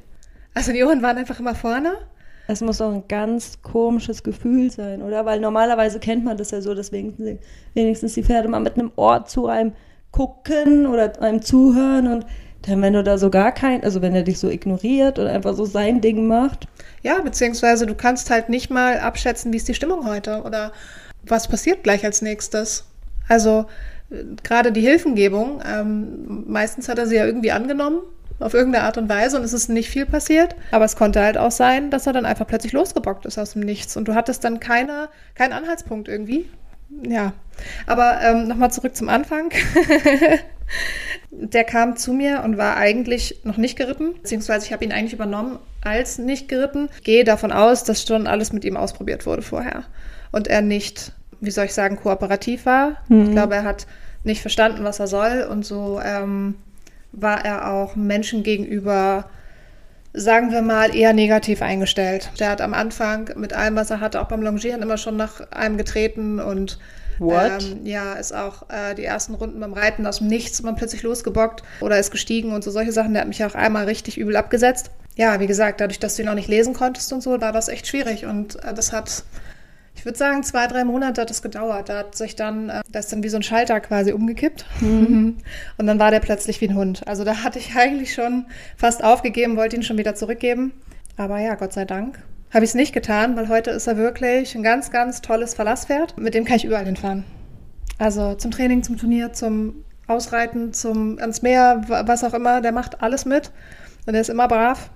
Also 0.53 0.71
die 0.71 0.83
Ohren 0.83 1.01
waren 1.01 1.17
einfach 1.17 1.39
immer 1.39 1.55
vorne. 1.55 1.93
Es 2.47 2.59
muss 2.61 2.79
doch 2.79 2.91
ein 2.93 3.07
ganz 3.07 3.61
komisches 3.61 4.21
Gefühl 4.23 4.69
sein, 4.69 5.01
oder? 5.01 5.25
Weil 5.25 5.39
normalerweise 5.39 5.99
kennt 5.99 6.25
man 6.25 6.35
das 6.37 6.51
ja 6.51 6.59
so, 6.61 6.73
deswegen 6.75 7.13
sie- 7.17 7.39
wenigstens 7.73 8.13
die 8.15 8.23
Pferde 8.23 8.49
mal 8.49 8.59
mit 8.59 8.77
einem 8.77 8.91
Ohr 8.97 9.25
zu 9.25 9.47
einem 9.47 9.71
gucken 10.11 10.85
oder 10.85 11.21
einem 11.21 11.41
zuhören 11.41 12.07
und 12.07 12.25
dann, 12.63 12.81
wenn 12.81 12.93
du 12.93 13.03
da 13.03 13.17
so 13.17 13.29
gar 13.29 13.51
kein, 13.51 13.83
also 13.83 14.01
wenn 14.01 14.13
er 14.15 14.23
dich 14.23 14.39
so 14.39 14.49
ignoriert 14.49 15.19
oder 15.19 15.31
einfach 15.31 15.53
so 15.55 15.65
sein 15.65 16.01
Ding 16.01 16.27
macht, 16.27 16.67
Ja, 17.01 17.19
beziehungsweise 17.19 17.85
du 17.85 17.95
kannst 17.95 18.29
halt 18.29 18.47
nicht 18.49 18.69
mal 18.69 18.97
abschätzen, 18.99 19.51
wie 19.51 19.57
ist 19.57 19.67
die 19.67 19.73
Stimmung 19.73 20.07
heute 20.07 20.41
oder 20.43 20.71
was 21.25 21.47
passiert 21.49 21.83
gleich 21.83 22.05
als 22.05 22.21
nächstes. 22.21 22.85
Also 23.27 23.65
gerade 24.43 24.71
die 24.71 24.81
Hilfengebung, 24.81 25.61
ähm, 25.65 26.45
meistens 26.47 26.89
hat 26.89 26.97
er 26.97 27.07
sie 27.07 27.15
ja 27.15 27.25
irgendwie 27.25 27.51
angenommen, 27.51 28.01
auf 28.39 28.53
irgendeine 28.53 28.85
Art 28.85 28.97
und 28.97 29.09
Weise 29.09 29.37
und 29.37 29.43
es 29.43 29.53
ist 29.53 29.69
nicht 29.69 29.89
viel 29.89 30.05
passiert. 30.05 30.55
Aber 30.71 30.85
es 30.85 30.95
konnte 30.95 31.21
halt 31.21 31.37
auch 31.37 31.51
sein, 31.51 31.89
dass 31.91 32.07
er 32.07 32.13
dann 32.13 32.25
einfach 32.25 32.47
plötzlich 32.47 32.73
losgebockt 32.73 33.25
ist 33.25 33.37
aus 33.37 33.53
dem 33.53 33.61
Nichts 33.61 33.95
und 33.95 34.07
du 34.07 34.15
hattest 34.15 34.43
dann 34.43 34.59
keine, 34.59 35.09
keinen 35.35 35.53
Anhaltspunkt 35.53 36.07
irgendwie. 36.07 36.49
Ja, 37.01 37.33
aber 37.87 38.19
ähm, 38.21 38.47
nochmal 38.47 38.71
zurück 38.71 38.95
zum 38.95 39.09
Anfang. 39.09 39.51
Der 41.31 41.63
kam 41.63 41.97
zu 41.97 42.13
mir 42.13 42.43
und 42.43 42.57
war 42.57 42.77
eigentlich 42.77 43.39
noch 43.43 43.57
nicht 43.57 43.77
geritten, 43.77 44.13
beziehungsweise 44.13 44.65
ich 44.65 44.73
habe 44.73 44.83
ihn 44.83 44.91
eigentlich 44.91 45.13
übernommen 45.13 45.59
als 45.81 46.19
nicht 46.19 46.47
geritten. 46.47 46.89
Gehe 47.03 47.23
davon 47.23 47.51
aus, 47.51 47.83
dass 47.83 48.03
schon 48.03 48.27
alles 48.27 48.53
mit 48.53 48.63
ihm 48.63 48.77
ausprobiert 48.77 49.25
wurde 49.25 49.41
vorher 49.41 49.83
und 50.31 50.47
er 50.47 50.61
nicht, 50.61 51.11
wie 51.41 51.51
soll 51.51 51.65
ich 51.65 51.73
sagen, 51.73 51.95
kooperativ 51.95 52.65
war. 52.65 52.97
Ich 53.09 53.31
glaube, 53.31 53.55
er 53.55 53.63
hat 53.63 53.87
nicht 54.23 54.41
verstanden, 54.41 54.83
was 54.83 54.99
er 54.99 55.07
soll 55.07 55.47
und 55.49 55.65
so 55.65 55.99
ähm, 56.03 56.55
war 57.11 57.43
er 57.45 57.71
auch 57.71 57.95
Menschen 57.95 58.43
gegenüber, 58.43 59.25
sagen 60.13 60.51
wir 60.51 60.61
mal, 60.61 60.95
eher 60.95 61.13
negativ 61.13 61.61
eingestellt. 61.61 62.31
Der 62.39 62.49
hat 62.49 62.61
am 62.61 62.73
Anfang 62.73 63.31
mit 63.35 63.53
allem, 63.53 63.75
was 63.75 63.91
er 63.91 63.99
hatte, 63.99 64.21
auch 64.21 64.27
beim 64.27 64.41
Longieren 64.41 64.81
immer 64.81 64.97
schon 64.97 65.17
nach 65.17 65.51
einem 65.51 65.77
getreten 65.77 66.39
und 66.39 66.79
What? 67.19 67.63
ähm, 67.63 67.85
ja, 67.85 68.13
ist 68.13 68.33
auch 68.33 68.69
äh, 68.69 68.95
die 68.95 69.05
ersten 69.05 69.35
Runden 69.35 69.59
beim 69.59 69.73
Reiten 69.73 70.05
aus 70.07 70.17
dem 70.17 70.27
Nichts 70.27 70.59
immer 70.59 70.73
plötzlich 70.73 71.03
losgebockt 71.03 71.63
oder 71.79 71.99
ist 71.99 72.11
gestiegen 72.11 72.51
und 72.53 72.63
so 72.63 72.71
solche 72.71 72.91
Sachen. 72.91 73.13
Der 73.13 73.21
hat 73.21 73.27
mich 73.27 73.43
auch 73.43 73.55
einmal 73.55 73.85
richtig 73.85 74.17
übel 74.17 74.35
abgesetzt. 74.35 74.91
Ja, 75.15 75.39
wie 75.39 75.47
gesagt, 75.47 75.79
dadurch, 75.79 75.99
dass 75.99 76.15
du 76.15 76.23
ihn 76.23 76.29
auch 76.29 76.33
nicht 76.33 76.47
lesen 76.47 76.73
konntest 76.73 77.13
und 77.13 77.21
so, 77.21 77.39
war 77.39 77.51
das 77.51 77.67
echt 77.67 77.87
schwierig. 77.87 78.25
Und 78.25 78.63
äh, 78.63 78.73
das 78.73 78.91
hat, 78.91 79.23
ich 80.03 80.05
würde 80.05 80.17
sagen, 80.17 80.43
zwei, 80.43 80.67
drei 80.67 80.83
Monate 80.83 81.21
hat 81.21 81.29
das 81.29 81.41
gedauert. 81.41 81.87
Da 81.87 81.99
hat 81.99 82.15
sich 82.17 82.35
dann, 82.35 82.67
äh, 82.67 82.81
da 82.91 82.99
ist 82.99 83.13
dann 83.13 83.23
wie 83.23 83.29
so 83.29 83.37
ein 83.37 83.41
Schalter 83.43 83.79
quasi 83.79 84.11
umgekippt. 84.11 84.65
Und 84.81 85.37
dann 85.77 85.97
war 85.97 86.11
der 86.11 86.19
plötzlich 86.19 86.59
wie 86.59 86.67
ein 86.67 86.75
Hund. 86.75 87.07
Also 87.07 87.23
da 87.23 87.41
hatte 87.41 87.57
ich 87.57 87.73
eigentlich 87.77 88.13
schon 88.13 88.45
fast 88.75 89.01
aufgegeben, 89.01 89.55
wollte 89.55 89.77
ihn 89.77 89.83
schon 89.83 89.97
wieder 89.97 90.13
zurückgeben. 90.13 90.73
Aber 91.15 91.39
ja, 91.39 91.55
Gott 91.55 91.71
sei 91.71 91.85
Dank 91.85 92.19
habe 92.53 92.65
ich 92.65 92.71
es 92.71 92.75
nicht 92.75 92.91
getan, 92.93 93.37
weil 93.37 93.47
heute 93.47 93.71
ist 93.71 93.87
er 93.87 93.95
wirklich 93.95 94.55
ein 94.55 94.61
ganz, 94.63 94.91
ganz 94.91 95.21
tolles 95.21 95.53
Verlasspferd. 95.53 96.17
Mit 96.17 96.33
dem 96.33 96.43
kann 96.43 96.57
ich 96.57 96.65
überall 96.65 96.83
hinfahren. 96.85 97.23
Also 97.97 98.33
zum 98.33 98.51
Training, 98.51 98.83
zum 98.83 98.97
Turnier, 98.97 99.31
zum 99.31 99.85
Ausreiten, 100.07 100.73
zum 100.73 101.17
ans 101.17 101.41
Meer, 101.43 101.81
wa- 101.87 102.03
was 102.07 102.25
auch 102.25 102.33
immer. 102.33 102.59
Der 102.59 102.73
macht 102.73 103.01
alles 103.01 103.23
mit. 103.23 103.51
Und 104.05 104.15
er 104.15 104.19
ist 104.21 104.29
immer 104.29 104.49
brav. 104.49 104.89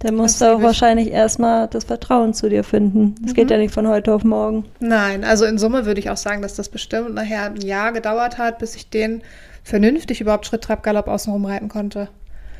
Dann 0.00 0.14
musst 0.14 0.40
Das 0.40 0.48
du 0.48 0.54
auch 0.54 0.62
wahrscheinlich 0.62 1.10
erstmal 1.10 1.68
das 1.68 1.84
Vertrauen 1.84 2.34
zu 2.34 2.48
dir 2.48 2.64
finden. 2.64 3.14
Das 3.22 3.34
geht 3.34 3.50
ja 3.50 3.56
nicht 3.56 3.72
von 3.72 3.88
heute 3.88 4.12
auf 4.12 4.24
morgen. 4.24 4.64
Nein, 4.78 5.24
also 5.24 5.46
in 5.46 5.58
Summe 5.58 5.86
würde 5.86 6.00
ich 6.00 6.10
auch 6.10 6.16
sagen, 6.18 6.42
dass 6.42 6.54
das 6.54 6.68
bestimmt 6.68 7.14
nachher 7.14 7.44
ein 7.44 7.60
Jahr 7.62 7.92
gedauert 7.92 8.36
hat, 8.36 8.58
bis 8.58 8.76
ich 8.76 8.90
den 8.90 9.22
vernünftig 9.64 10.20
überhaupt 10.20 10.46
Schritt, 10.46 10.62
Trab, 10.62 10.82
Galopp 10.82 11.08
außenrum 11.08 11.44
reiten 11.46 11.68
konnte. 11.68 12.08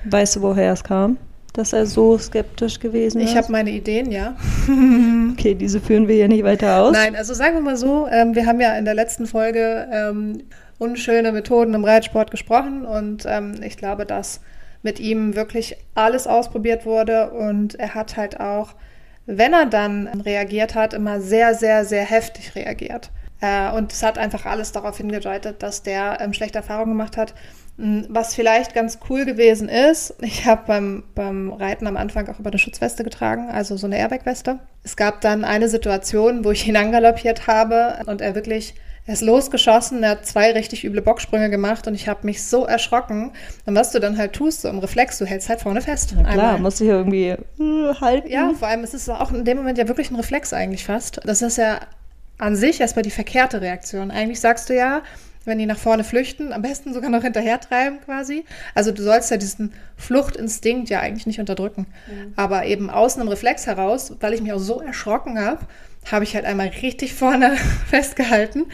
Weißt 0.04 0.36
du, 0.36 0.42
woher 0.42 0.72
es 0.72 0.82
kam? 0.82 1.18
Dass 1.52 1.72
er 1.72 1.86
so 1.86 2.18
skeptisch 2.18 2.80
gewesen 2.80 3.20
ist? 3.20 3.30
Ich 3.30 3.36
habe 3.36 3.52
meine 3.52 3.70
Ideen, 3.70 4.10
ja. 4.10 4.36
Okay, 5.32 5.54
diese 5.54 5.80
führen 5.80 6.08
wir 6.08 6.14
hier 6.14 6.28
nicht 6.28 6.44
weiter 6.44 6.80
aus. 6.80 6.92
Nein, 6.92 7.14
also 7.14 7.34
sagen 7.34 7.54
wir 7.54 7.60
mal 7.60 7.76
so, 7.76 8.06
ähm, 8.10 8.34
wir 8.34 8.46
haben 8.46 8.60
ja 8.60 8.76
in 8.76 8.86
der 8.86 8.94
letzten 8.94 9.26
Folge 9.26 9.86
ähm, 9.92 10.42
unschöne 10.78 11.32
Methoden 11.32 11.74
im 11.74 11.84
Reitsport 11.84 12.30
gesprochen 12.30 12.84
und 12.84 13.24
ähm, 13.26 13.54
ich 13.62 13.76
glaube, 13.76 14.06
dass 14.06 14.40
mit 14.86 15.00
ihm 15.00 15.34
wirklich 15.34 15.76
alles 15.96 16.28
ausprobiert 16.28 16.86
wurde 16.86 17.32
und 17.32 17.74
er 17.74 17.96
hat 17.96 18.16
halt 18.16 18.38
auch, 18.38 18.74
wenn 19.26 19.52
er 19.52 19.66
dann 19.66 20.06
reagiert 20.06 20.76
hat, 20.76 20.94
immer 20.94 21.20
sehr, 21.20 21.54
sehr, 21.54 21.84
sehr 21.84 22.04
heftig 22.04 22.54
reagiert. 22.54 23.10
Äh, 23.40 23.72
und 23.72 23.92
es 23.92 24.04
hat 24.04 24.16
einfach 24.16 24.46
alles 24.46 24.70
darauf 24.70 24.96
hingedeutet, 24.96 25.60
dass 25.64 25.82
der 25.82 26.20
ähm, 26.20 26.32
schlechte 26.32 26.58
Erfahrungen 26.58 26.92
gemacht 26.92 27.16
hat. 27.16 27.34
Hm, 27.78 28.06
was 28.08 28.36
vielleicht 28.36 28.74
ganz 28.74 29.00
cool 29.10 29.24
gewesen 29.24 29.68
ist, 29.68 30.14
ich 30.22 30.46
habe 30.46 30.62
beim, 30.68 31.02
beim 31.16 31.52
Reiten 31.52 31.88
am 31.88 31.96
Anfang 31.96 32.28
auch 32.28 32.38
über 32.38 32.50
eine 32.50 32.60
Schutzweste 32.60 33.02
getragen, 33.02 33.50
also 33.50 33.76
so 33.76 33.88
eine 33.88 33.98
Airbag-Weste. 33.98 34.60
Es 34.84 34.96
gab 34.96 35.20
dann 35.20 35.44
eine 35.44 35.68
Situation, 35.68 36.44
wo 36.44 36.52
ich 36.52 36.68
ihn 36.68 36.76
angaloppiert 36.76 37.48
habe 37.48 37.98
und 38.06 38.20
er 38.20 38.36
wirklich 38.36 38.76
er 39.06 39.14
ist 39.14 39.22
losgeschossen, 39.22 40.02
er 40.02 40.10
hat 40.10 40.26
zwei 40.26 40.52
richtig 40.52 40.84
üble 40.84 41.00
Bocksprünge 41.00 41.48
gemacht 41.48 41.86
und 41.86 41.94
ich 41.94 42.08
habe 42.08 42.26
mich 42.26 42.44
so 42.44 42.64
erschrocken. 42.64 43.32
Und 43.64 43.74
was 43.74 43.92
du 43.92 44.00
dann 44.00 44.18
halt 44.18 44.32
tust, 44.32 44.62
so 44.62 44.68
im 44.68 44.80
Reflex, 44.80 45.18
du 45.18 45.26
hältst 45.26 45.48
halt 45.48 45.60
vorne 45.60 45.80
fest. 45.80 46.14
Na 46.16 46.22
klar, 46.22 46.32
einmal. 46.32 46.60
musst 46.60 46.80
du 46.80 46.84
hier 46.84 46.94
irgendwie 46.94 47.28
äh, 47.28 47.94
halten. 48.00 48.28
Ja, 48.28 48.52
vor 48.58 48.66
allem 48.66 48.82
ist 48.82 48.94
es 48.94 49.08
auch 49.08 49.32
in 49.32 49.44
dem 49.44 49.58
Moment 49.58 49.78
ja 49.78 49.86
wirklich 49.86 50.10
ein 50.10 50.16
Reflex 50.16 50.52
eigentlich 50.52 50.84
fast. 50.84 51.20
Das 51.24 51.40
ist 51.40 51.56
ja 51.56 51.80
an 52.38 52.56
sich 52.56 52.80
erstmal 52.80 53.04
die 53.04 53.10
verkehrte 53.10 53.60
Reaktion. 53.60 54.10
Eigentlich 54.10 54.40
sagst 54.40 54.68
du 54.68 54.74
ja, 54.74 55.02
wenn 55.44 55.58
die 55.58 55.66
nach 55.66 55.78
vorne 55.78 56.02
flüchten, 56.02 56.52
am 56.52 56.62
besten 56.62 56.92
sogar 56.92 57.08
noch 57.08 57.22
hinterher 57.22 57.60
treiben 57.60 58.00
quasi. 58.04 58.44
Also 58.74 58.90
du 58.90 59.02
sollst 59.02 59.30
ja 59.30 59.36
diesen 59.36 59.72
Fluchtinstinkt 59.96 60.90
ja 60.90 61.00
eigentlich 61.00 61.26
nicht 61.26 61.38
unterdrücken. 61.38 61.86
Mhm. 62.08 62.32
Aber 62.34 62.66
eben 62.66 62.90
aus 62.90 63.16
einem 63.16 63.28
Reflex 63.28 63.66
heraus, 63.66 64.12
weil 64.20 64.34
ich 64.34 64.42
mich 64.42 64.52
auch 64.52 64.58
so 64.58 64.80
erschrocken 64.80 65.38
habe, 65.38 65.60
habe 66.10 66.24
ich 66.24 66.34
halt 66.34 66.44
einmal 66.44 66.68
richtig 66.82 67.14
vorne 67.14 67.56
festgehalten. 67.88 68.66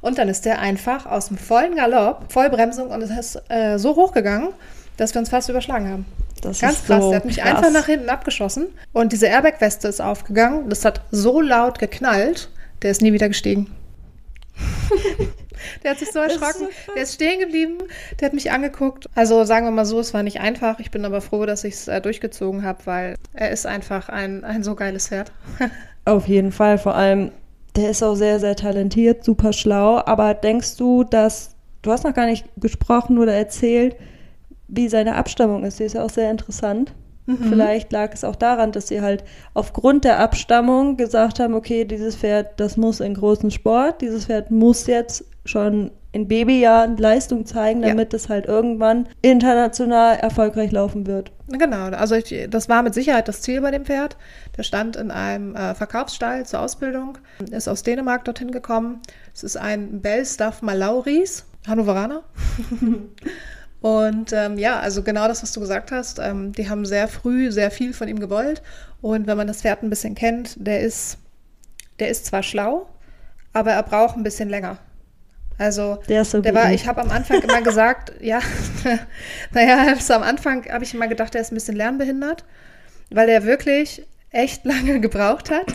Und 0.00 0.18
dann 0.18 0.28
ist 0.28 0.46
der 0.46 0.60
einfach 0.60 1.06
aus 1.06 1.28
dem 1.28 1.36
vollen 1.36 1.76
Galopp, 1.76 2.32
Vollbremsung 2.32 2.90
und 2.90 3.02
es 3.02 3.10
ist 3.10 3.42
äh, 3.50 3.78
so 3.78 3.96
hochgegangen, 3.96 4.48
dass 4.96 5.14
wir 5.14 5.18
uns 5.18 5.28
fast 5.28 5.48
überschlagen 5.48 5.88
haben. 5.90 6.06
Das 6.40 6.60
Ganz 6.60 6.84
krass. 6.84 7.02
So 7.02 7.10
der 7.10 7.16
hat 7.16 7.24
mich 7.26 7.36
krass. 7.36 7.56
einfach 7.56 7.70
nach 7.70 7.86
hinten 7.86 8.08
abgeschossen 8.08 8.66
und 8.92 9.12
diese 9.12 9.26
Airbag-Weste 9.26 9.88
ist 9.88 10.00
aufgegangen. 10.00 10.70
Das 10.70 10.86
hat 10.86 11.02
so 11.10 11.42
laut 11.42 11.78
geknallt, 11.78 12.48
der 12.80 12.90
ist 12.92 13.02
nie 13.02 13.12
wieder 13.12 13.28
gestiegen. 13.28 13.70
der 15.82 15.90
hat 15.90 15.98
sich 15.98 16.10
so 16.10 16.18
erschrocken. 16.18 16.68
So 16.86 16.94
der 16.94 17.02
ist 17.02 17.14
stehen 17.14 17.40
geblieben. 17.40 17.78
Der 18.18 18.26
hat 18.26 18.32
mich 18.32 18.50
angeguckt. 18.50 19.06
Also 19.14 19.44
sagen 19.44 19.66
wir 19.66 19.70
mal 19.70 19.84
so, 19.84 20.00
es 20.00 20.14
war 20.14 20.22
nicht 20.22 20.40
einfach. 20.40 20.80
Ich 20.80 20.90
bin 20.90 21.04
aber 21.04 21.20
froh, 21.20 21.44
dass 21.44 21.64
ich 21.64 21.74
es 21.74 21.88
äh, 21.88 22.00
durchgezogen 22.00 22.64
habe, 22.64 22.86
weil 22.86 23.16
er 23.34 23.50
ist 23.50 23.66
einfach 23.66 24.08
ein, 24.08 24.44
ein 24.44 24.62
so 24.62 24.74
geiles 24.74 25.08
Pferd. 25.08 25.32
Auf 26.10 26.26
jeden 26.26 26.50
Fall. 26.50 26.76
Vor 26.76 26.96
allem, 26.96 27.30
der 27.76 27.90
ist 27.90 28.02
auch 28.02 28.16
sehr, 28.16 28.40
sehr 28.40 28.56
talentiert, 28.56 29.24
super 29.24 29.52
schlau. 29.52 30.02
Aber 30.04 30.34
denkst 30.34 30.76
du, 30.76 31.04
dass, 31.04 31.54
du 31.82 31.92
hast 31.92 32.02
noch 32.02 32.14
gar 32.14 32.26
nicht 32.26 32.46
gesprochen 32.56 33.16
oder 33.18 33.32
erzählt, 33.32 33.94
wie 34.66 34.88
seine 34.88 35.14
Abstammung 35.14 35.62
ist? 35.62 35.78
Die 35.78 35.84
ist 35.84 35.94
ja 35.94 36.04
auch 36.04 36.10
sehr 36.10 36.28
interessant. 36.32 36.92
Mhm. 37.26 37.44
Vielleicht 37.48 37.92
lag 37.92 38.12
es 38.12 38.24
auch 38.24 38.34
daran, 38.34 38.72
dass 38.72 38.88
sie 38.88 39.02
halt 39.02 39.22
aufgrund 39.54 40.02
der 40.02 40.18
Abstammung 40.18 40.96
gesagt 40.96 41.38
haben, 41.38 41.54
okay, 41.54 41.84
dieses 41.84 42.16
Pferd, 42.16 42.58
das 42.58 42.76
muss 42.76 42.98
in 42.98 43.14
großen 43.14 43.52
Sport, 43.52 44.00
dieses 44.00 44.26
Pferd 44.26 44.50
muss 44.50 44.88
jetzt 44.88 45.24
schon 45.44 45.92
in 46.12 46.26
Babyjahren 46.26 46.96
Leistung 46.96 47.46
zeigen, 47.46 47.82
damit 47.82 48.12
es 48.14 48.28
halt 48.28 48.46
irgendwann 48.46 49.08
international 49.22 50.16
erfolgreich 50.16 50.72
laufen 50.72 51.06
wird. 51.06 51.30
Genau, 51.48 51.84
also 51.90 52.16
ich, 52.16 52.48
das 52.50 52.68
war 52.68 52.82
mit 52.82 52.94
Sicherheit 52.94 53.28
das 53.28 53.42
Ziel 53.42 53.60
bei 53.60 53.70
dem 53.70 53.84
Pferd. 53.84 54.16
Der 54.56 54.64
stand 54.64 54.96
in 54.96 55.10
einem 55.10 55.54
äh, 55.54 55.74
Verkaufsstall 55.74 56.44
zur 56.46 56.60
Ausbildung, 56.60 57.18
ist 57.50 57.68
aus 57.68 57.84
Dänemark 57.84 58.24
dorthin 58.24 58.50
gekommen. 58.50 59.00
Es 59.32 59.44
ist 59.44 59.56
ein 59.56 60.00
Bellstaff 60.00 60.62
Malauris, 60.62 61.44
Hannoveraner. 61.66 62.24
Und 63.80 64.32
ähm, 64.32 64.58
ja, 64.58 64.78
also 64.80 65.02
genau 65.02 65.26
das, 65.26 65.42
was 65.42 65.52
du 65.52 65.60
gesagt 65.60 65.90
hast. 65.90 66.18
Ähm, 66.18 66.52
die 66.52 66.68
haben 66.68 66.84
sehr 66.84 67.08
früh 67.08 67.50
sehr 67.50 67.70
viel 67.70 67.94
von 67.94 68.08
ihm 68.08 68.18
gewollt. 68.18 68.62
Und 69.00 69.26
wenn 69.26 69.36
man 69.36 69.46
das 69.46 69.62
Pferd 69.62 69.82
ein 69.82 69.90
bisschen 69.90 70.14
kennt, 70.14 70.56
der 70.58 70.80
ist, 70.80 71.18
der 71.98 72.08
ist 72.08 72.26
zwar 72.26 72.42
schlau, 72.42 72.88
aber 73.52 73.70
er 73.72 73.82
braucht 73.82 74.16
ein 74.16 74.22
bisschen 74.22 74.50
länger. 74.50 74.78
Also 75.60 75.98
der, 76.08 76.22
ist 76.22 76.30
so 76.30 76.40
der 76.40 76.54
war, 76.54 76.72
ich 76.72 76.86
habe 76.86 77.02
am 77.02 77.10
Anfang 77.10 77.42
immer 77.42 77.60
gesagt, 77.60 78.14
ja, 78.20 78.40
naja, 79.52 79.88
also 79.88 80.14
am 80.14 80.22
Anfang 80.22 80.64
habe 80.72 80.84
ich 80.84 80.94
immer 80.94 81.06
gedacht, 81.06 81.34
er 81.34 81.42
ist 81.42 81.52
ein 81.52 81.56
bisschen 81.56 81.76
lernbehindert, 81.76 82.46
weil 83.10 83.28
er 83.28 83.44
wirklich 83.44 84.06
echt 84.30 84.64
lange 84.64 85.00
gebraucht 85.02 85.50
hat. 85.50 85.66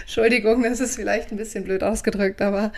Entschuldigung, 0.00 0.62
das 0.62 0.80
ist 0.80 0.96
vielleicht 0.96 1.30
ein 1.30 1.36
bisschen 1.36 1.64
blöd 1.64 1.82
ausgedrückt, 1.82 2.40
aber 2.40 2.72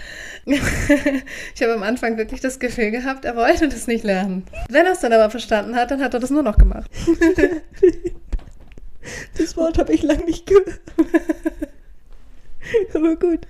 ich 0.44 1.62
habe 1.62 1.74
am 1.74 1.84
Anfang 1.84 2.16
wirklich 2.16 2.40
das 2.40 2.58
Gefühl 2.58 2.90
gehabt, 2.90 3.24
er 3.24 3.36
wollte 3.36 3.68
das 3.68 3.86
nicht 3.86 4.02
lernen. 4.02 4.44
Wenn 4.70 4.86
er 4.86 4.92
es 4.92 5.00
dann 5.00 5.12
aber 5.12 5.30
verstanden 5.30 5.76
hat, 5.76 5.92
dann 5.92 6.02
hat 6.02 6.14
er 6.14 6.20
das 6.20 6.30
nur 6.30 6.42
noch 6.42 6.58
gemacht. 6.58 6.90
das 9.38 9.56
Wort 9.56 9.78
habe 9.78 9.92
ich 9.92 10.02
lange 10.02 10.24
nicht 10.24 10.46
gehört. 10.46 10.80
Aber 12.94 13.16
gut. 13.16 13.46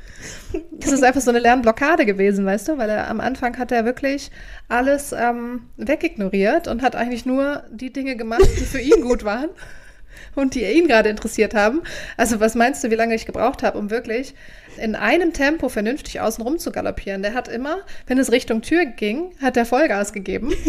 Das 0.72 0.92
ist 0.92 1.02
einfach 1.02 1.20
so 1.20 1.30
eine 1.30 1.38
Lernblockade 1.38 2.06
gewesen, 2.06 2.44
weißt 2.46 2.68
du, 2.68 2.78
weil 2.78 2.90
er 2.90 3.08
am 3.08 3.20
Anfang 3.20 3.58
hat 3.58 3.72
er 3.72 3.84
wirklich 3.84 4.30
alles 4.68 5.12
ähm, 5.12 5.62
wegignoriert 5.76 6.68
und 6.68 6.82
hat 6.82 6.96
eigentlich 6.96 7.26
nur 7.26 7.64
die 7.70 7.92
Dinge 7.92 8.16
gemacht, 8.16 8.48
die 8.58 8.64
für 8.64 8.80
ihn 8.80 9.02
gut 9.02 9.24
waren 9.24 9.50
und 10.34 10.54
die 10.54 10.64
ihn 10.64 10.88
gerade 10.88 11.08
interessiert 11.08 11.54
haben. 11.54 11.82
Also 12.16 12.40
was 12.40 12.54
meinst 12.54 12.82
du, 12.84 12.90
wie 12.90 12.96
lange 12.96 13.14
ich 13.14 13.26
gebraucht 13.26 13.62
habe, 13.62 13.78
um 13.78 13.90
wirklich 13.90 14.34
in 14.76 14.94
einem 14.94 15.32
Tempo 15.32 15.68
vernünftig 15.68 16.20
außen 16.20 16.42
rum 16.42 16.58
zu 16.58 16.72
galoppieren? 16.72 17.22
Der 17.22 17.34
hat 17.34 17.48
immer, 17.48 17.78
wenn 18.06 18.18
es 18.18 18.32
Richtung 18.32 18.62
Tür 18.62 18.86
ging, 18.86 19.32
hat 19.40 19.56
er 19.56 19.66
Vollgas 19.66 20.12
gegeben. 20.12 20.52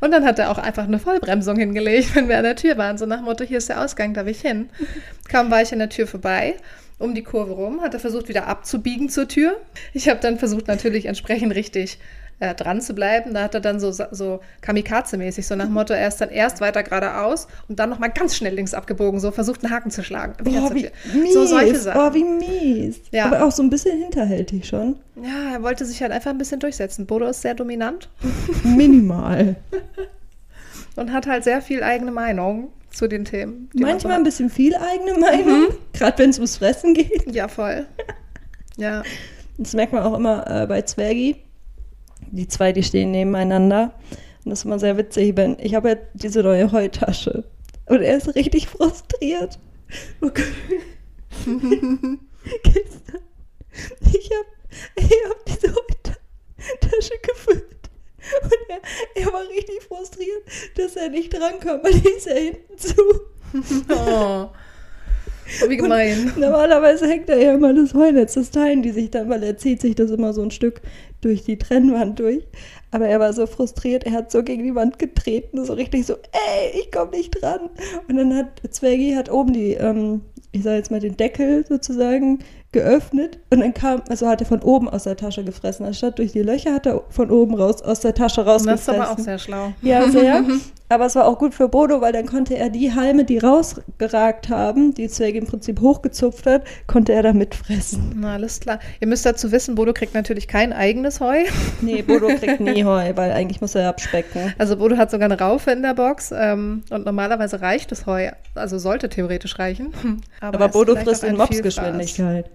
Und 0.00 0.10
dann 0.10 0.24
hat 0.24 0.38
er 0.38 0.50
auch 0.50 0.58
einfach 0.58 0.84
eine 0.84 0.98
Vollbremsung 0.98 1.56
hingelegt, 1.56 2.14
wenn 2.14 2.28
wir 2.28 2.36
an 2.36 2.44
der 2.44 2.56
Tür 2.56 2.76
waren. 2.76 2.98
So 2.98 3.06
nach 3.06 3.18
dem 3.18 3.24
Motto, 3.24 3.44
hier 3.44 3.58
ist 3.58 3.68
der 3.68 3.82
Ausgang, 3.82 4.14
da 4.14 4.24
will 4.24 4.32
ich 4.32 4.40
hin. 4.40 4.68
Kaum 5.30 5.50
war 5.50 5.62
ich 5.62 5.72
an 5.72 5.78
der 5.78 5.88
Tür 5.88 6.06
vorbei, 6.06 6.56
um 7.00 7.14
die 7.14 7.22
Kurve 7.22 7.52
rum, 7.52 7.80
hat 7.80 7.94
er 7.94 8.00
versucht, 8.00 8.28
wieder 8.28 8.46
abzubiegen 8.46 9.08
zur 9.08 9.26
Tür. 9.26 9.56
Ich 9.92 10.08
habe 10.08 10.20
dann 10.20 10.38
versucht, 10.38 10.68
natürlich 10.68 11.06
entsprechend 11.06 11.54
richtig 11.54 11.98
äh, 12.40 12.54
dran 12.54 12.80
zu 12.80 12.94
bleiben. 12.94 13.34
Da 13.34 13.42
hat 13.44 13.54
er 13.54 13.60
dann 13.60 13.80
so, 13.80 13.90
so 13.90 14.40
Kamikaze-mäßig, 14.62 15.46
so 15.46 15.56
nach 15.56 15.68
Motto, 15.68 15.94
er 15.94 16.08
ist 16.08 16.20
dann 16.20 16.30
erst 16.30 16.60
weiter 16.60 16.82
geradeaus 16.82 17.48
und 17.68 17.78
dann 17.78 17.90
nochmal 17.90 18.10
ganz 18.10 18.36
schnell 18.36 18.54
links 18.54 18.74
abgebogen, 18.74 19.18
so 19.20 19.30
versucht 19.30 19.64
einen 19.64 19.72
Haken 19.72 19.90
zu 19.90 20.02
schlagen. 20.02 20.34
Boah, 20.44 20.74
wie 20.74 20.90
mies. 21.14 21.34
So 21.34 21.46
solche 21.46 21.76
Sachen. 21.76 22.00
Oh, 22.00 22.14
wie 22.14 22.24
mies. 22.24 23.00
Ja. 23.12 23.26
Aber 23.26 23.44
auch 23.44 23.52
so 23.52 23.62
ein 23.62 23.70
bisschen 23.70 23.98
hinterhältig 23.98 24.66
schon. 24.66 24.96
Ja, 25.22 25.54
er 25.54 25.62
wollte 25.62 25.84
sich 25.84 26.02
halt 26.02 26.12
einfach 26.12 26.30
ein 26.30 26.38
bisschen 26.38 26.60
durchsetzen. 26.60 27.06
Bodo 27.06 27.26
ist 27.26 27.42
sehr 27.42 27.54
dominant. 27.54 28.08
Minimal. 28.64 29.56
und 30.96 31.12
hat 31.12 31.26
halt 31.26 31.44
sehr 31.44 31.62
viel 31.62 31.82
eigene 31.82 32.10
Meinung 32.10 32.70
zu 32.90 33.08
den 33.08 33.24
Themen. 33.24 33.70
Manchmal 33.74 34.14
ein 34.14 34.24
bisschen 34.24 34.50
viel 34.50 34.74
eigene 34.74 35.18
Meinung, 35.18 35.60
mhm. 35.68 35.74
gerade 35.92 36.18
wenn 36.18 36.30
es 36.30 36.38
ums 36.38 36.56
Fressen 36.56 36.94
geht. 36.94 37.32
Ja, 37.34 37.48
voll. 37.48 37.86
Ja. 38.76 39.02
Das 39.58 39.74
merkt 39.74 39.92
man 39.92 40.04
auch 40.04 40.16
immer 40.16 40.46
äh, 40.62 40.66
bei 40.66 40.80
Zwergi 40.80 41.36
die 42.30 42.48
zwei, 42.48 42.72
die 42.72 42.82
stehen 42.82 43.10
nebeneinander. 43.10 43.94
Und 44.44 44.50
das 44.50 44.60
ist 44.60 44.64
immer 44.64 44.78
sehr 44.78 44.96
witzig, 44.96 45.36
wenn 45.36 45.58
ich 45.60 45.74
habe 45.74 45.90
ja 45.90 45.96
diese 46.14 46.42
neue 46.42 46.72
Heutasche 46.72 47.44
und 47.86 48.02
er 48.02 48.16
ist 48.16 48.34
richtig 48.34 48.68
frustriert. 48.68 49.58
Oh 50.20 50.28
Gott. 50.28 50.44
ich 54.00 54.30
habe 54.30 54.46
ich 54.96 55.12
hab 55.28 55.44
diese 55.46 55.74
Heutasche 55.74 57.14
gefüllt. 57.22 57.79
Und 58.42 58.52
er, 58.68 59.22
er, 59.22 59.32
war 59.32 59.48
richtig 59.48 59.82
frustriert, 59.82 60.42
dass 60.76 60.96
er 60.96 61.08
nicht 61.10 61.32
drankommt, 61.32 61.84
weil 61.84 61.92
die 61.92 62.08
ist 62.08 62.26
ja 62.26 62.34
hinten 62.34 62.78
zu. 62.78 62.94
Oh. 63.88 64.48
Wie 65.68 65.76
gemein. 65.76 66.26
Und 66.28 66.38
normalerweise 66.38 67.08
hängt 67.08 67.28
da 67.28 67.36
ja 67.36 67.54
immer 67.54 67.74
das 67.74 67.94
Heunetz, 67.94 68.34
das 68.34 68.50
teilen 68.50 68.82
die 68.82 68.92
sich 68.92 69.10
dann, 69.10 69.28
weil 69.28 69.42
er 69.42 69.56
zieht 69.56 69.80
sich 69.80 69.94
das 69.94 70.10
immer 70.10 70.32
so 70.32 70.42
ein 70.42 70.50
Stück 70.50 70.80
durch 71.20 71.42
die 71.42 71.58
Trennwand 71.58 72.20
durch. 72.20 72.46
Aber 72.92 73.06
er 73.06 73.20
war 73.20 73.32
so 73.32 73.46
frustriert, 73.46 74.04
er 74.04 74.12
hat 74.12 74.30
so 74.30 74.42
gegen 74.42 74.64
die 74.64 74.74
Wand 74.74 74.98
getreten, 74.98 75.64
so 75.64 75.74
richtig 75.74 76.06
so, 76.06 76.14
ey, 76.14 76.80
ich 76.80 76.90
komme 76.90 77.12
nicht 77.12 77.40
dran. 77.40 77.70
Und 78.08 78.16
dann 78.16 78.34
hat 78.34 78.60
Zwergi 78.70 79.12
hat 79.12 79.30
oben 79.30 79.52
die, 79.52 79.74
ähm, 79.74 80.22
ich 80.52 80.62
sage 80.62 80.76
jetzt 80.76 80.90
mal 80.90 81.00
den 81.00 81.16
Deckel 81.16 81.64
sozusagen 81.66 82.40
geöffnet 82.72 83.38
und 83.50 83.60
dann 83.60 83.74
kam, 83.74 84.02
also 84.08 84.28
hat 84.28 84.40
er 84.40 84.46
von 84.46 84.62
oben 84.62 84.88
aus 84.88 85.04
der 85.04 85.16
Tasche 85.16 85.42
gefressen. 85.44 85.84
Anstatt 85.86 86.18
durch 86.18 86.32
die 86.32 86.42
Löcher 86.42 86.74
hat 86.74 86.86
er 86.86 87.02
von 87.10 87.30
oben 87.30 87.54
raus 87.54 87.82
aus 87.82 88.00
der 88.00 88.14
Tasche 88.14 88.44
Das 88.44 88.62
ist 88.62 88.68
rausgefressen. 88.68 88.94
aber 89.02 89.10
auch 89.12 89.18
sehr 89.18 89.38
schlau. 89.38 89.72
Ja, 89.82 90.08
sehr. 90.08 90.44
Aber 90.92 91.06
es 91.06 91.14
war 91.14 91.24
auch 91.28 91.38
gut 91.38 91.54
für 91.54 91.68
Bodo, 91.68 92.00
weil 92.00 92.12
dann 92.12 92.26
konnte 92.26 92.56
er 92.56 92.68
die 92.68 92.92
Halme, 92.92 93.24
die 93.24 93.38
rausgeragt 93.38 94.48
haben, 94.48 94.92
die 94.92 95.06
Zwerge 95.06 95.38
im 95.38 95.46
Prinzip 95.46 95.80
hochgezupft 95.80 96.46
hat, 96.46 96.64
konnte 96.88 97.12
er 97.12 97.22
da 97.22 97.32
mitfressen. 97.32 98.16
Na, 98.16 98.34
alles 98.34 98.58
klar. 98.58 98.80
Ihr 98.98 99.06
müsst 99.06 99.24
dazu 99.24 99.52
wissen, 99.52 99.76
Bodo 99.76 99.92
kriegt 99.92 100.14
natürlich 100.14 100.48
kein 100.48 100.72
eigenes 100.72 101.20
Heu. 101.20 101.44
Nee, 101.80 102.02
Bodo 102.02 102.26
kriegt 102.26 102.58
nie 102.58 102.84
Heu, 102.84 103.12
weil 103.14 103.30
eigentlich 103.30 103.60
muss 103.60 103.76
er 103.76 103.88
abspecken. 103.88 104.52
Also 104.58 104.76
Bodo 104.76 104.96
hat 104.96 105.12
sogar 105.12 105.26
eine 105.30 105.38
Raufe 105.38 105.70
in 105.70 105.82
der 105.82 105.94
Box 105.94 106.32
ähm, 106.36 106.82
und 106.90 107.04
normalerweise 107.06 107.60
reicht 107.60 107.92
das 107.92 108.06
Heu, 108.06 108.28
also 108.56 108.78
sollte 108.78 109.08
theoretisch 109.08 109.60
reichen. 109.60 109.92
Aber, 110.40 110.66
ist 110.66 110.72
Bodo 110.72 110.96
frisst 110.96 111.22
in. 111.22 111.36
Mopsgeschwindigkeit. 111.36 112.50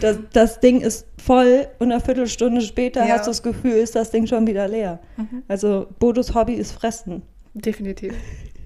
Das, 0.00 0.18
das 0.32 0.60
Ding 0.60 0.80
ist 0.80 1.06
voll 1.22 1.66
und 1.78 1.90
eine 1.92 2.00
Viertelstunde 2.00 2.60
später 2.60 3.06
Ja. 3.06 3.14
hast 3.14 3.26
du 3.26 3.30
das 3.30 3.42
Gefühl, 3.42 3.72
ist 3.72 3.94
das 3.96 4.10
Ding 4.10 4.26
schon 4.26 4.46
wieder 4.46 4.68
leer. 4.68 4.98
Mhm. 5.16 5.42
Also 5.48 5.86
Bodos 5.98 6.34
Hobby 6.34 6.54
ist 6.54 6.72
Fressen. 6.72 7.22
Definitiv. 7.54 8.12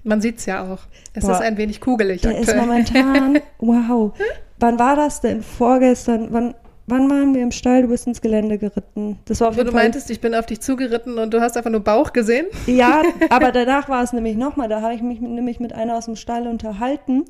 Man 0.03 0.21
sieht 0.21 0.39
es 0.39 0.45
ja 0.45 0.63
auch. 0.63 0.79
Es 1.13 1.25
Boah. 1.25 1.33
ist 1.33 1.41
ein 1.41 1.57
wenig 1.57 1.79
kugelig 1.79 2.21
Der 2.21 2.37
ist 2.37 2.55
momentan, 2.55 3.39
wow. 3.59 4.11
Wann 4.59 4.79
war 4.79 4.95
das 4.95 5.21
denn? 5.21 5.41
Vorgestern? 5.43 6.27
Wann, 6.31 6.55
wann 6.87 7.09
waren 7.09 7.33
wir 7.35 7.41
im 7.43 7.51
Stall? 7.51 7.83
Du 7.83 7.87
bist 7.87 8.07
ins 8.07 8.21
Gelände 8.21 8.57
geritten. 8.57 9.19
Das 9.25 9.41
war 9.41 9.49
auf 9.49 9.57
Wo 9.57 9.63
du 9.63 9.71
Fall 9.71 9.83
meintest, 9.83 10.09
ich 10.09 10.19
bin 10.19 10.35
auf 10.35 10.45
dich 10.47 10.59
zugeritten 10.59 11.17
und 11.19 11.33
du 11.33 11.39
hast 11.39 11.55
einfach 11.55 11.69
nur 11.71 11.81
Bauch 11.81 12.13
gesehen. 12.13 12.47
Ja, 12.67 13.03
aber 13.29 13.51
danach 13.51 13.89
war 13.89 14.03
es 14.03 14.11
nämlich 14.11 14.35
nochmal. 14.37 14.69
Da 14.69 14.81
habe 14.81 14.93
ich 14.95 15.01
mich 15.01 15.21
nämlich 15.21 15.59
mit 15.59 15.73
einer 15.73 15.95
aus 15.97 16.05
dem 16.05 16.15
Stall 16.15 16.47
unterhalten 16.47 17.25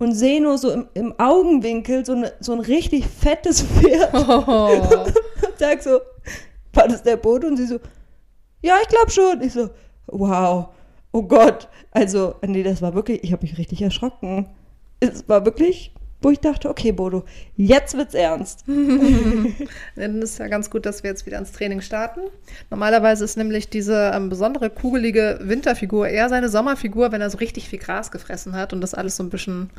und 0.00 0.14
sehe 0.14 0.42
nur 0.42 0.58
so 0.58 0.72
im, 0.72 0.88
im 0.94 1.14
Augenwinkel 1.20 2.04
so, 2.04 2.12
eine, 2.12 2.32
so 2.40 2.52
ein 2.52 2.60
richtig 2.60 3.06
fettes 3.06 3.62
Pferd 3.78 4.12
Oh. 4.14 4.72
und 4.72 5.14
sag 5.58 5.82
so, 5.82 6.00
war 6.72 6.88
das 6.88 7.02
der 7.02 7.16
Boot? 7.16 7.44
Und 7.44 7.56
sie 7.56 7.66
so, 7.66 7.78
ja, 8.62 8.76
ich 8.82 8.88
glaube 8.88 9.10
schon. 9.10 9.42
Ich 9.42 9.52
so, 9.52 9.70
wow, 10.06 10.68
oh 11.12 11.22
Gott. 11.22 11.68
Also, 11.92 12.34
nee, 12.46 12.62
das 12.62 12.82
war 12.82 12.94
wirklich, 12.94 13.22
ich 13.22 13.32
habe 13.32 13.42
mich 13.42 13.58
richtig 13.58 13.82
erschrocken. 13.82 14.48
Es 15.00 15.28
war 15.28 15.44
wirklich, 15.44 15.92
wo 16.22 16.30
ich 16.30 16.40
dachte, 16.40 16.68
okay, 16.68 16.92
Bodo, 16.92 17.24
jetzt 17.56 17.96
wird's 17.96 18.14
ernst. 18.14 18.64
Dann 19.96 20.22
ist 20.22 20.38
ja 20.38 20.48
ganz 20.48 20.70
gut, 20.70 20.86
dass 20.86 21.02
wir 21.02 21.10
jetzt 21.10 21.26
wieder 21.26 21.38
ins 21.38 21.52
Training 21.52 21.80
starten. 21.80 22.20
Normalerweise 22.70 23.24
ist 23.24 23.36
nämlich 23.36 23.70
diese 23.70 24.12
ähm, 24.14 24.28
besondere 24.28 24.70
kugelige 24.70 25.38
Winterfigur 25.42 26.08
eher 26.08 26.28
seine 26.28 26.48
Sommerfigur, 26.48 27.12
wenn 27.12 27.20
er 27.20 27.30
so 27.30 27.38
richtig 27.38 27.68
viel 27.68 27.78
Gras 27.78 28.10
gefressen 28.10 28.54
hat 28.54 28.72
und 28.72 28.80
das 28.80 28.94
alles 28.94 29.16
so 29.16 29.22
ein 29.22 29.30
bisschen 29.30 29.70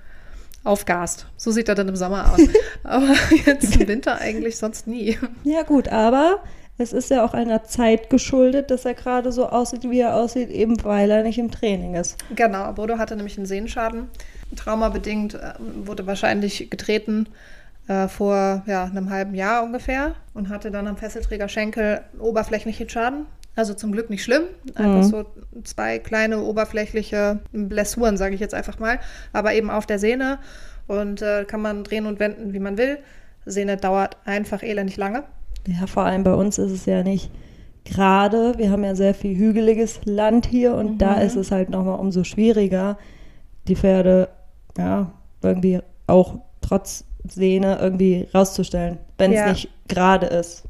aufgast. 0.64 1.26
So 1.38 1.52
sieht 1.52 1.70
er 1.70 1.76
dann 1.76 1.88
im 1.88 1.96
Sommer 1.96 2.34
aus. 2.34 2.40
Aber 2.84 3.14
jetzt 3.46 3.76
im 3.76 3.88
Winter 3.88 4.20
eigentlich 4.20 4.58
sonst 4.58 4.88
nie. 4.88 5.18
Ja, 5.44 5.64
gut, 5.64 5.88
aber 5.88 6.44
es 6.78 6.94
ist 6.94 7.10
ja 7.10 7.24
auch 7.24 7.34
einer 7.34 7.64
Zeit 7.64 8.10
geschuldet, 8.10 8.72
dass 8.72 8.86
er 8.86 8.94
gerade 8.94 9.32
so 9.32 9.48
aussieht, 9.48 9.84
wie 9.84 10.00
er 10.00 10.16
aussieht, 10.16 10.50
eben 10.50 10.84
weil 10.84 11.12
er 11.12 11.24
nicht 11.24 11.38
im 11.38 11.52
Training 11.52 11.96
ist. 11.96 12.18
Genau, 12.36 12.72
Bodo 12.74 12.98
hatte 12.98 13.16
nämlich 13.16 13.38
einen 13.38 13.46
Sehenschaden. 13.46 14.08
Traumabedingt 14.56 15.36
äh, 15.36 15.54
wurde 15.86 16.06
wahrscheinlich 16.08 16.70
getreten 16.70 17.28
äh, 17.88 18.08
vor 18.08 18.64
ja, 18.66 18.86
einem 18.86 19.10
halben 19.10 19.36
Jahr 19.36 19.64
ungefähr 19.64 20.16
und 20.34 20.50
hatte 20.50 20.72
dann 20.72 20.88
am 20.88 20.98
Fesselträgerschenkel 20.98 22.02
oberflächlichen 22.20 22.90
Schaden. 22.90 23.26
Also 23.56 23.74
zum 23.74 23.92
Glück 23.92 24.10
nicht 24.10 24.24
schlimm. 24.24 24.44
Einfach 24.76 24.98
Mhm. 24.98 25.04
so 25.04 25.26
zwei 25.66 26.00
kleine 26.00 26.40
oberflächliche 26.42 27.40
Blessuren, 27.52 28.16
sage 28.16 28.34
ich 28.34 28.40
jetzt 28.40 28.54
einfach 28.54 28.80
mal. 28.80 29.00
Aber 29.34 29.54
eben 29.54 29.70
auf 29.70 29.86
der 29.86 30.00
Sehne. 30.00 30.40
Und 30.88 31.22
äh, 31.22 31.44
kann 31.46 31.62
man 31.62 31.84
drehen 31.84 32.06
und 32.06 32.20
wenden, 32.20 32.54
wie 32.54 32.60
man 32.60 32.78
will. 32.78 32.98
Sehne 33.46 33.76
dauert 33.78 34.18
einfach 34.26 34.64
elendig 34.64 34.96
lange. 34.98 35.24
Ja, 35.68 35.86
vor 35.86 36.04
allem 36.04 36.24
bei 36.24 36.34
uns 36.34 36.58
ist 36.58 36.72
es 36.72 36.86
ja 36.86 37.04
nicht 37.04 37.30
gerade. 37.84 38.58
Wir 38.58 38.72
haben 38.72 38.84
ja 38.84 38.96
sehr 38.96 39.14
viel 39.14 39.38
hügeliges 39.38 40.00
Land 40.06 40.46
hier 40.46 40.74
und 40.76 41.00
da 41.00 41.16
ist 41.16 41.36
es 41.36 41.52
halt 41.52 41.70
nochmal 41.70 42.00
umso 42.00 42.24
schwieriger, 42.24 42.98
die 43.68 43.76
Pferde 43.76 44.30
ja 44.78 45.12
irgendwie 45.42 45.80
auch 46.08 46.36
trotz 46.62 47.04
Sehne 47.28 47.78
irgendwie 47.82 48.28
rauszustellen, 48.34 48.98
wenn 49.18 49.32
es 49.32 49.40
Ja. 49.40 49.50
nicht 49.50 49.70
gerade 49.88 50.26
ist. 50.28 50.64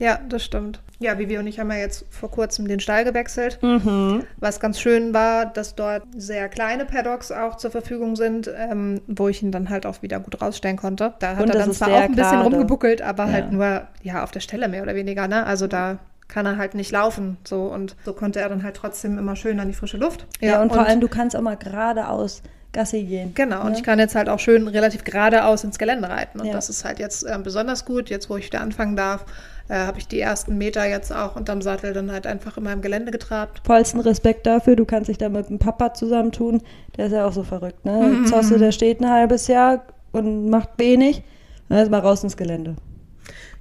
Ja, 0.00 0.18
das 0.28 0.44
stimmt. 0.44 0.80
Ja, 0.98 1.18
Vivi 1.18 1.38
und 1.38 1.46
ich 1.46 1.60
haben 1.60 1.70
ja 1.70 1.76
jetzt 1.78 2.04
vor 2.10 2.30
kurzem 2.30 2.66
den 2.66 2.80
Stall 2.80 3.04
gewechselt. 3.04 3.58
Mhm. 3.62 4.24
Was 4.38 4.58
ganz 4.58 4.80
schön 4.80 5.14
war, 5.14 5.46
dass 5.46 5.74
dort 5.76 6.02
sehr 6.16 6.48
kleine 6.48 6.84
Paddocks 6.84 7.30
auch 7.30 7.56
zur 7.56 7.70
Verfügung 7.70 8.16
sind, 8.16 8.50
ähm, 8.56 9.00
wo 9.06 9.28
ich 9.28 9.42
ihn 9.42 9.52
dann 9.52 9.70
halt 9.70 9.86
auch 9.86 10.02
wieder 10.02 10.18
gut 10.20 10.40
rausstellen 10.42 10.76
konnte. 10.76 11.14
Da 11.20 11.36
hat 11.36 11.42
Und 11.42 11.50
er 11.50 11.58
dann 11.60 11.72
zwar 11.72 11.88
auch 11.90 12.00
ein 12.00 12.14
bisschen 12.14 12.40
rumgebuckelt, 12.40 13.02
aber 13.02 13.26
Ja. 13.26 13.32
halt 13.32 13.52
nur 13.52 13.82
ja 14.02 14.24
auf 14.24 14.30
der 14.32 14.40
Stelle 14.40 14.68
mehr 14.68 14.82
oder 14.82 14.94
weniger. 14.94 15.28
Ne? 15.28 15.44
Also 15.46 15.66
da 15.68 15.98
kann 16.26 16.46
er 16.46 16.56
halt 16.56 16.74
nicht 16.74 16.90
laufen. 16.90 17.36
So 17.44 17.66
und 17.66 17.94
so 18.04 18.12
konnte 18.14 18.40
er 18.40 18.48
dann 18.48 18.62
halt 18.64 18.76
trotzdem 18.76 19.16
immer 19.18 19.36
schön 19.36 19.60
an 19.60 19.68
die 19.68 19.74
frische 19.74 19.96
Luft. 19.98 20.26
Ja, 20.40 20.60
und, 20.60 20.72
vor 20.72 20.84
allem 20.84 21.00
du 21.00 21.08
kannst 21.08 21.36
auch 21.36 21.42
mal 21.42 21.56
geradeaus 21.56 22.42
Gassi 22.74 23.02
gehen. 23.04 23.32
Genau, 23.34 23.62
und 23.62 23.72
ne? 23.72 23.76
ich 23.78 23.82
kann 23.82 23.98
jetzt 23.98 24.14
halt 24.14 24.28
auch 24.28 24.38
schön 24.38 24.68
relativ 24.68 25.04
geradeaus 25.04 25.64
ins 25.64 25.78
Gelände 25.78 26.08
reiten. 26.10 26.40
Und 26.40 26.46
Ja. 26.46 26.52
das 26.52 26.68
ist 26.68 26.84
halt 26.84 26.98
jetzt 26.98 27.24
ähm, 27.26 27.42
besonders 27.42 27.84
gut. 27.86 28.10
Jetzt, 28.10 28.28
wo 28.28 28.36
ich 28.36 28.46
wieder 28.46 28.60
anfangen 28.60 28.96
darf, 28.96 29.24
äh, 29.68 29.74
habe 29.76 29.98
ich 29.98 30.06
die 30.08 30.20
ersten 30.20 30.58
Meter 30.58 30.84
jetzt 30.84 31.10
auch 31.12 31.36
unterm 31.36 31.62
Sattel 31.62 31.94
dann 31.94 32.12
halt 32.12 32.26
einfach 32.26 32.58
in 32.58 32.64
meinem 32.64 32.82
Gelände 32.82 33.10
getrabt. 33.10 33.62
Vollsten 33.64 34.00
Respekt 34.00 34.46
dafür. 34.46 34.76
Du 34.76 34.84
kannst 34.84 35.08
dich 35.08 35.16
da 35.16 35.30
mit 35.30 35.48
dem 35.48 35.58
Papa 35.58 35.94
zusammentun. 35.94 36.60
Der 36.98 37.06
ist 37.06 37.12
ja 37.12 37.24
auch 37.26 37.32
so 37.32 37.42
verrückt, 37.44 37.84
ne? 37.86 38.24
Zosse, 38.26 38.58
der 38.58 38.72
steht 38.72 39.00
ein 39.00 39.08
halbes 39.08 39.46
Jahr 39.46 39.84
und 40.12 40.50
macht 40.50 40.70
wenig. 40.76 41.22
Dann 41.70 41.78
ist 41.78 41.90
mal 41.90 42.00
raus 42.00 42.22
ins 42.22 42.36
Gelände. 42.36 42.76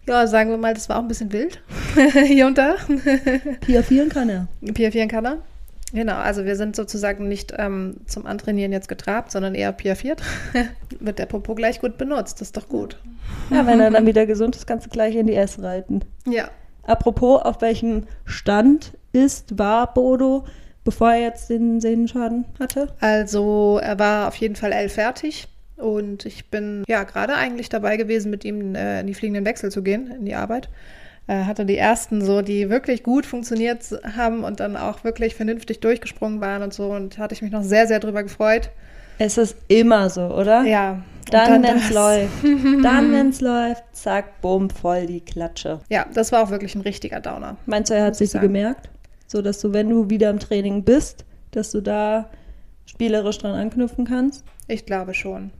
Ja, 0.05 0.27
sagen 0.27 0.49
wir 0.49 0.57
mal, 0.57 0.73
das 0.73 0.89
war 0.89 0.97
auch 0.97 1.01
ein 1.01 1.07
bisschen 1.07 1.31
wild 1.31 1.61
hier 2.25 2.45
und 2.47 2.57
da. 2.57 2.75
Piafieren 3.61 4.09
kann 4.09 4.27
er. 4.29 4.47
Piafieren 4.73 5.07
kann 5.07 5.23
er. 5.25 5.37
Genau, 5.93 6.15
also 6.15 6.43
wir 6.43 6.55
sind 6.55 6.75
sozusagen 6.75 7.27
nicht 7.27 7.53
ähm, 7.57 7.97
zum 8.07 8.25
Antrainieren 8.25 8.71
jetzt 8.71 8.87
getrabt, 8.87 9.31
sondern 9.31 9.55
eher 9.55 9.71
piafiert. 9.71 10.21
Wird 10.99 11.19
der 11.19 11.27
Popo 11.27 11.55
gleich 11.55 11.79
gut 11.79 11.97
benutzt, 11.97 12.41
das 12.41 12.49
ist 12.49 12.57
doch 12.57 12.67
gut. 12.67 12.99
Ja, 13.51 13.65
wenn 13.65 13.79
er 13.79 13.91
dann 13.91 14.05
wieder 14.05 14.25
gesund 14.25 14.55
ist, 14.55 14.67
kannst 14.67 14.87
du 14.87 14.89
gleich 14.89 15.15
in 15.15 15.27
die 15.27 15.35
S 15.35 15.61
reiten. 15.61 16.01
Ja, 16.25 16.49
Apropos, 16.85 17.41
auf 17.41 17.61
welchem 17.61 18.03
Stand 18.25 18.97
ist, 19.13 19.57
war 19.57 19.93
Bodo, 19.93 20.45
bevor 20.83 21.13
er 21.13 21.21
jetzt 21.21 21.49
den 21.49 21.79
Sehnenschaden 21.79 22.45
hatte? 22.59 22.93
also 22.99 23.79
er 23.81 23.97
war 23.99 24.27
auf 24.27 24.35
jeden 24.35 24.55
Fall 24.55 24.73
L 24.73 24.89
fertig 24.89 25.47
und 25.77 26.25
ich 26.25 26.49
bin 26.49 26.83
ja 26.87 27.03
gerade 27.03 27.35
eigentlich 27.35 27.69
dabei 27.69 27.95
gewesen, 27.95 28.29
mit 28.29 28.43
ihm 28.43 28.75
äh, 28.75 28.99
in 28.99 29.07
die 29.07 29.13
fliegenden 29.13 29.45
Wechsel 29.45 29.71
zu 29.71 29.81
gehen, 29.81 30.11
in 30.11 30.25
die 30.25 30.35
Arbeit. 30.35 30.69
Äh, 31.25 31.45
hatte 31.45 31.65
die 31.65 31.77
ersten 31.77 32.21
so, 32.21 32.41
die 32.41 32.69
wirklich 32.69 33.03
gut 33.03 33.25
funktioniert 33.25 33.83
haben 34.15 34.43
und 34.43 34.59
dann 34.59 34.75
auch 34.75 35.03
wirklich 35.03 35.35
vernünftig 35.35 35.79
durchgesprungen 35.79 36.41
waren 36.41 36.63
und 36.63 36.73
so 36.73 36.91
und 36.91 37.17
hatte 37.17 37.33
ich 37.33 37.41
mich 37.41 37.51
noch 37.51 37.63
sehr, 37.63 37.87
sehr 37.87 37.99
drüber 37.99 38.23
gefreut. 38.23 38.69
Es 39.19 39.37
ist 39.37 39.55
immer 39.69 40.09
so, 40.09 40.23
oder? 40.23 40.63
Ja. 40.63 40.91
und 40.93 41.33
Dann, 41.33 41.63
wenn 41.63 41.77
es 41.77 41.89
läuft. 41.91 42.33
Dann, 42.83 43.11
wenn 43.13 43.29
es 43.29 43.39
läuft, 43.39 43.83
zack, 43.93 44.41
bumm, 44.41 44.69
voll 44.69 45.05
die 45.05 45.21
Klatsche. 45.21 45.79
Ja, 45.89 46.05
das 46.13 46.31
war 46.33 46.43
auch 46.43 46.49
wirklich 46.49 46.75
ein 46.75 46.81
richtiger 46.81 47.21
Downer. 47.21 47.55
Meinst 47.67 47.89
du, 47.89 47.95
er 47.95 48.05
hat 48.05 48.15
sich 48.17 48.31
sagen. 48.31 48.47
gemerkt? 48.47 48.89
So, 49.27 49.41
dass 49.41 49.61
du, 49.61 49.71
wenn 49.71 49.89
du 49.89 50.09
wieder 50.09 50.29
im 50.29 50.39
Training 50.39 50.83
bist, 50.83 51.25
dass 51.51 51.71
du 51.71 51.79
da 51.79 52.29
spielerisch 52.85 53.37
dran 53.37 53.55
anknüpfen 53.55 54.05
kannst? 54.05 54.43
Ich 54.67 54.85
glaube 54.85 55.13
schon. 55.13 55.51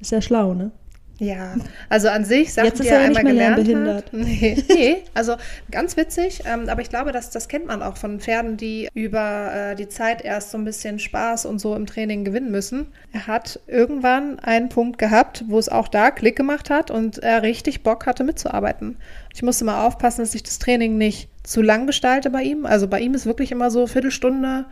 Ist 0.00 0.10
ja 0.10 0.20
schlau, 0.20 0.54
ne? 0.54 0.72
Ja, 1.18 1.54
also 1.88 2.08
an 2.08 2.24
sich, 2.24 2.52
Sachen, 2.52 2.66
Jetzt 2.66 2.80
ist 2.80 2.86
die 2.86 2.92
er 2.92 3.00
ja 3.00 3.06
einmal 3.06 3.22
gelernt 3.22 3.68
hat. 3.88 4.12
Nee, 4.12 4.62
nee, 4.68 4.96
also 5.14 5.36
ganz 5.70 5.96
witzig, 5.96 6.42
ähm, 6.44 6.68
aber 6.68 6.82
ich 6.82 6.88
glaube, 6.88 7.12
dass, 7.12 7.30
das 7.30 7.46
kennt 7.46 7.66
man 7.66 7.82
auch 7.82 7.96
von 7.96 8.18
Pferden, 8.18 8.56
die 8.56 8.88
über 8.94 9.52
äh, 9.54 9.76
die 9.76 9.88
Zeit 9.88 10.24
erst 10.24 10.50
so 10.50 10.58
ein 10.58 10.64
bisschen 10.64 10.98
Spaß 10.98 11.46
und 11.46 11.60
so 11.60 11.76
im 11.76 11.86
Training 11.86 12.24
gewinnen 12.24 12.50
müssen. 12.50 12.88
Er 13.12 13.28
hat 13.28 13.60
irgendwann 13.68 14.40
einen 14.40 14.68
Punkt 14.68 14.98
gehabt, 14.98 15.44
wo 15.46 15.58
es 15.58 15.68
auch 15.68 15.86
da 15.86 16.10
Klick 16.10 16.34
gemacht 16.34 16.68
hat 16.68 16.90
und 16.90 17.18
er 17.18 17.42
richtig 17.42 17.84
Bock 17.84 18.06
hatte 18.06 18.24
mitzuarbeiten. 18.24 18.96
Ich 19.32 19.42
musste 19.42 19.64
mal 19.64 19.86
aufpassen, 19.86 20.22
dass 20.22 20.34
ich 20.34 20.42
das 20.42 20.58
Training 20.58 20.98
nicht 20.98 21.28
zu 21.44 21.62
lang 21.62 21.86
gestalte 21.86 22.30
bei 22.30 22.42
ihm. 22.42 22.66
Also 22.66 22.88
bei 22.88 23.00
ihm 23.00 23.14
ist 23.14 23.26
wirklich 23.26 23.52
immer 23.52 23.70
so 23.70 23.86
Viertelstunde, 23.86 24.64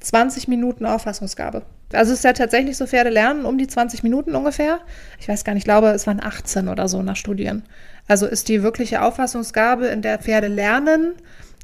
20 0.00 0.46
Minuten 0.48 0.84
Auffassungsgabe. 0.84 1.62
Also 1.92 2.12
es 2.12 2.18
ist 2.18 2.24
ja 2.24 2.32
tatsächlich 2.32 2.76
so, 2.76 2.86
Pferde 2.86 3.10
lernen 3.10 3.44
um 3.44 3.58
die 3.58 3.66
20 3.66 4.02
Minuten 4.02 4.34
ungefähr. 4.34 4.80
Ich 5.20 5.28
weiß 5.28 5.44
gar 5.44 5.54
nicht, 5.54 5.62
ich 5.62 5.64
glaube, 5.64 5.88
es 5.88 6.06
waren 6.06 6.20
18 6.22 6.68
oder 6.68 6.88
so 6.88 7.02
nach 7.02 7.16
Studien. 7.16 7.62
Also 8.08 8.26
ist 8.26 8.48
die 8.48 8.62
wirkliche 8.62 9.02
Auffassungsgabe, 9.02 9.86
in 9.86 10.02
der 10.02 10.18
Pferde 10.18 10.48
lernen, 10.48 11.14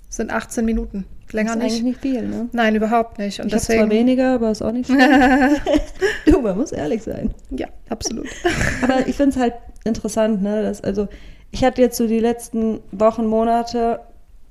sind 0.08 0.32
18 0.32 0.64
Minuten. 0.64 1.06
Länger 1.32 1.52
ist 1.52 1.56
nicht. 1.56 1.64
eigentlich 1.64 1.82
nicht 1.82 2.00
viel, 2.00 2.22
ne? 2.28 2.48
Nein, 2.52 2.74
überhaupt 2.74 3.18
nicht. 3.18 3.40
Und 3.40 3.46
ich 3.46 3.54
habe 3.54 3.62
zwar 3.62 3.76
deswegen, 3.76 3.90
weniger, 3.90 4.35
aber 4.35 4.50
ist 4.50 4.62
auch 4.62 4.72
nicht 4.72 4.87
schlimm. 4.90 5.00
du, 6.26 6.40
man 6.40 6.58
muss 6.58 6.72
ehrlich 6.72 7.02
sein. 7.02 7.32
ja, 7.50 7.68
absolut. 7.88 8.28
Aber 8.82 9.06
ich 9.06 9.16
finde 9.16 9.30
es 9.30 9.37
halt 9.38 9.54
interessant, 9.85 10.42
ne? 10.42 10.62
Dass, 10.62 10.82
also, 10.82 11.08
ich 11.50 11.64
hatte 11.64 11.80
jetzt 11.80 11.96
so 11.96 12.06
die 12.06 12.18
letzten 12.18 12.80
Wochen, 12.90 13.26
Monate 13.26 14.00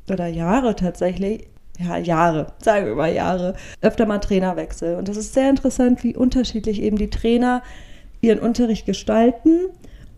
oder 0.10 0.28
Jahre 0.28 0.76
tatsächlich, 0.76 1.48
ja, 1.82 1.98
Jahre, 1.98 2.48
sagen 2.62 2.86
wir 2.86 2.96
mal 2.96 3.14
Jahre, 3.14 3.56
öfter 3.82 4.06
mal 4.06 4.20
Trainerwechsel. 4.20 4.96
Und 4.96 5.08
das 5.08 5.18
ist 5.18 5.34
sehr 5.34 5.50
interessant, 5.50 6.04
wie 6.04 6.16
unterschiedlich 6.16 6.82
eben 6.82 6.98
die 6.98 7.10
Trainer 7.10 7.64
ihren 8.22 8.40
Unterricht 8.40 8.86
gestalten 8.86 9.66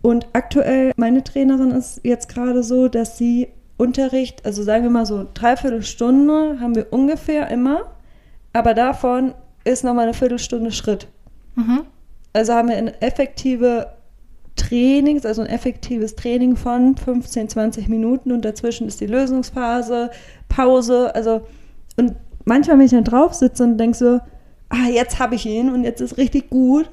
Und 0.02 0.26
aktuell, 0.34 0.92
meine 0.96 1.24
Trainerin 1.24 1.70
ist 1.70 2.00
jetzt 2.04 2.28
gerade 2.28 2.62
so, 2.62 2.88
dass 2.88 3.16
sie 3.16 3.48
Unterricht, 3.78 4.44
also 4.44 4.62
sagen 4.62 4.84
wir 4.84 4.90
mal 4.90 5.06
so 5.06 5.26
dreiviertel 5.32 5.82
Stunde 5.82 6.58
haben 6.60 6.74
wir 6.74 6.92
ungefähr 6.92 7.50
immer, 7.50 7.92
aber 8.52 8.74
davon 8.74 9.32
ist 9.64 9.82
nochmal 9.82 10.04
eine 10.04 10.14
Viertelstunde 10.14 10.72
Schritt. 10.72 11.08
Mhm. 11.54 11.84
Also 12.34 12.52
haben 12.52 12.68
wir 12.68 12.76
eine 12.76 13.00
effektive 13.00 13.93
Trainings, 14.56 15.26
also 15.26 15.42
ein 15.42 15.48
effektives 15.48 16.14
Training 16.14 16.56
von 16.56 16.96
15, 16.96 17.48
20 17.48 17.88
Minuten 17.88 18.32
und 18.32 18.44
dazwischen 18.44 18.86
ist 18.86 19.00
die 19.00 19.06
Lösungsphase, 19.06 20.10
Pause, 20.48 21.14
also 21.14 21.42
und 21.96 22.14
manchmal, 22.44 22.78
wenn 22.78 22.86
ich 22.86 22.92
dann 22.92 23.04
drauf 23.04 23.34
sitze 23.34 23.64
und 23.64 23.78
denke 23.78 23.96
so, 23.96 24.20
ah, 24.68 24.88
jetzt 24.92 25.18
habe 25.18 25.34
ich 25.34 25.46
ihn 25.46 25.70
und 25.70 25.84
jetzt 25.84 26.00
ist 26.00 26.16
richtig 26.18 26.50
gut, 26.50 26.88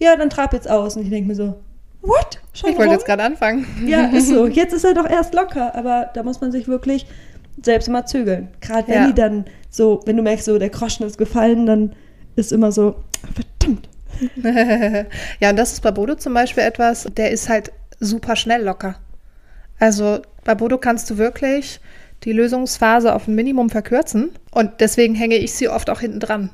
ja, 0.00 0.16
dann 0.16 0.30
trab 0.30 0.52
jetzt 0.52 0.68
aus 0.68 0.96
und 0.96 1.02
ich 1.02 1.10
denke 1.10 1.28
mir 1.28 1.34
so, 1.34 1.54
what? 2.02 2.40
Schon 2.52 2.70
Ich 2.70 2.78
wollte 2.78 2.92
jetzt 2.92 3.06
gerade 3.06 3.22
anfangen. 3.22 3.66
Ja, 3.86 4.06
ist 4.06 4.28
so. 4.28 4.46
Jetzt 4.60 4.72
ist 4.74 4.84
er 4.84 4.94
doch 4.94 5.08
erst 5.08 5.34
locker, 5.34 5.74
aber 5.74 6.10
da 6.14 6.22
muss 6.22 6.40
man 6.40 6.52
sich 6.52 6.68
wirklich 6.68 7.06
selbst 7.62 7.88
immer 7.88 8.04
zügeln. 8.06 8.48
Gerade 8.60 8.88
wenn 8.88 8.94
Ja. 8.94 9.06
die 9.08 9.14
dann 9.14 9.44
so, 9.70 10.00
wenn 10.04 10.16
du 10.16 10.22
merkst, 10.22 10.44
so 10.44 10.58
der 10.58 10.68
Groschen 10.70 11.06
ist 11.06 11.18
gefallen, 11.18 11.66
dann 11.66 11.92
ist 12.36 12.52
immer 12.52 12.70
so, 12.72 12.96
verdammt. 13.34 13.88
ja, 15.40 15.50
und 15.50 15.56
das 15.56 15.72
ist 15.72 15.82
bei 15.82 15.90
Bodo 15.90 16.14
zum 16.14 16.34
Beispiel 16.34 16.62
etwas, 16.62 17.08
der 17.16 17.30
ist 17.30 17.48
halt 17.48 17.72
super 18.00 18.36
schnell 18.36 18.62
locker. 18.62 18.96
Also 19.78 20.20
bei 20.44 20.54
Bodo 20.54 20.78
kannst 20.78 21.10
du 21.10 21.18
wirklich 21.18 21.80
die 22.24 22.32
Lösungsphase 22.32 23.14
auf 23.14 23.28
ein 23.28 23.34
Minimum 23.34 23.70
verkürzen 23.70 24.30
und 24.50 24.80
deswegen 24.80 25.14
hänge 25.14 25.36
ich 25.36 25.54
sie 25.54 25.68
oft 25.68 25.90
auch 25.90 26.00
hinten 26.00 26.20
dran. 26.20 26.50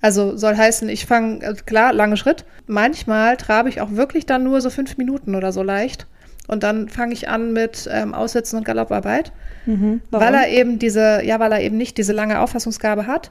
Also 0.00 0.36
soll 0.36 0.56
heißen, 0.56 0.88
ich 0.88 1.06
fange, 1.06 1.46
also 1.46 1.64
klar, 1.64 1.92
lange 1.92 2.16
Schritt. 2.16 2.44
Manchmal 2.66 3.36
trabe 3.36 3.68
ich 3.68 3.80
auch 3.80 3.92
wirklich 3.92 4.26
dann 4.26 4.44
nur 4.44 4.60
so 4.60 4.68
fünf 4.70 4.98
Minuten 4.98 5.34
oder 5.34 5.50
so 5.52 5.62
leicht. 5.62 6.06
Und 6.46 6.62
dann 6.62 6.90
fange 6.90 7.14
ich 7.14 7.28
an 7.28 7.54
mit 7.54 7.88
ähm, 7.90 8.12
Aussetzen 8.12 8.58
und 8.58 8.66
Galopparbeit. 8.66 9.32
Warum? 10.10 10.26
Weil 10.26 10.34
er 10.34 10.48
eben 10.48 10.78
diese, 10.78 11.24
ja, 11.24 11.40
weil 11.40 11.52
er 11.52 11.62
eben 11.62 11.78
nicht 11.78 11.96
diese 11.96 12.12
lange 12.12 12.40
Auffassungsgabe 12.40 13.06
hat 13.06 13.30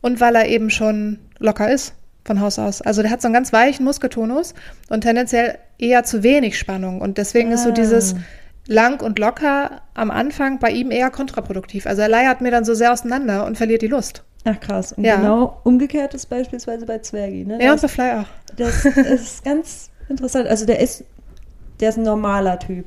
und 0.00 0.18
weil 0.20 0.34
er 0.34 0.48
eben 0.48 0.70
schon 0.70 1.18
locker 1.40 1.70
ist 1.70 1.94
von 2.24 2.40
Haus 2.40 2.58
aus. 2.58 2.80
Also 2.82 3.02
der 3.02 3.10
hat 3.10 3.20
so 3.22 3.28
einen 3.28 3.34
ganz 3.34 3.52
weichen 3.52 3.84
Muskeltonus 3.84 4.54
und 4.88 5.02
tendenziell 5.02 5.58
eher 5.78 6.04
zu 6.04 6.22
wenig 6.22 6.58
Spannung. 6.58 7.00
Und 7.00 7.18
deswegen 7.18 7.52
ist 7.52 7.64
so 7.64 7.68
Ah. 7.70 7.72
dieses 7.72 8.14
lang 8.66 9.02
und 9.02 9.18
locker 9.18 9.82
am 9.92 10.10
Anfang 10.10 10.58
bei 10.58 10.70
ihm 10.70 10.90
eher 10.90 11.10
kontraproduktiv. 11.10 11.86
Also 11.86 12.02
er 12.02 12.08
leiert 12.08 12.40
mir 12.40 12.50
dann 12.50 12.64
so 12.64 12.72
sehr 12.74 12.92
auseinander 12.92 13.44
und 13.46 13.56
verliert 13.58 13.82
die 13.82 13.88
Lust. 13.88 14.24
Ach 14.46 14.58
krass. 14.60 14.92
Und 14.92 15.04
Ja. 15.04 15.16
genau 15.16 15.60
umgekehrt 15.64 16.14
ist 16.14 16.26
beispielsweise 16.26 16.86
bei 16.86 16.98
Zwergi. 16.98 17.44
Ne? 17.44 17.58
Ja, 17.62 17.72
und 17.72 17.82
das, 17.82 17.82
bei 17.82 17.88
Fly 17.88 18.10
auch. 18.20 18.26
das, 18.56 18.82
das 18.82 18.96
ist 18.96 19.44
ganz 19.44 19.90
interessant. 20.08 20.48
Also 20.48 20.64
der 20.66 20.80
ist, 20.80 21.04
der 21.80 21.90
ist 21.90 21.98
ein 21.98 22.04
normaler 22.04 22.58
Typ. 22.58 22.86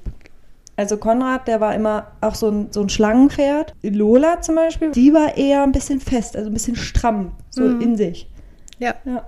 Also 0.75 0.97
Konrad, 0.97 1.47
der 1.47 1.59
war 1.59 1.73
immer 1.73 2.07
auch 2.21 2.35
so 2.35 2.49
ein, 2.49 2.67
so 2.71 2.81
ein 2.81 2.89
Schlangenpferd. 2.89 3.73
Lola 3.81 4.41
zum 4.41 4.53
Beispiel, 4.55 4.91
die 4.91 5.11
war 5.13 5.35
eher 5.35 5.63
ein 5.63 5.71
bisschen 5.71 5.99
fest, 5.99 6.35
also 6.37 6.49
ein 6.51 6.53
bisschen 6.53 6.75
stramm, 6.75 7.31
so 7.49 7.63
Mhm. 7.63 7.81
in 7.81 7.95
sich. 7.97 8.29
Ja. 8.79 8.95
Ja. 9.05 9.25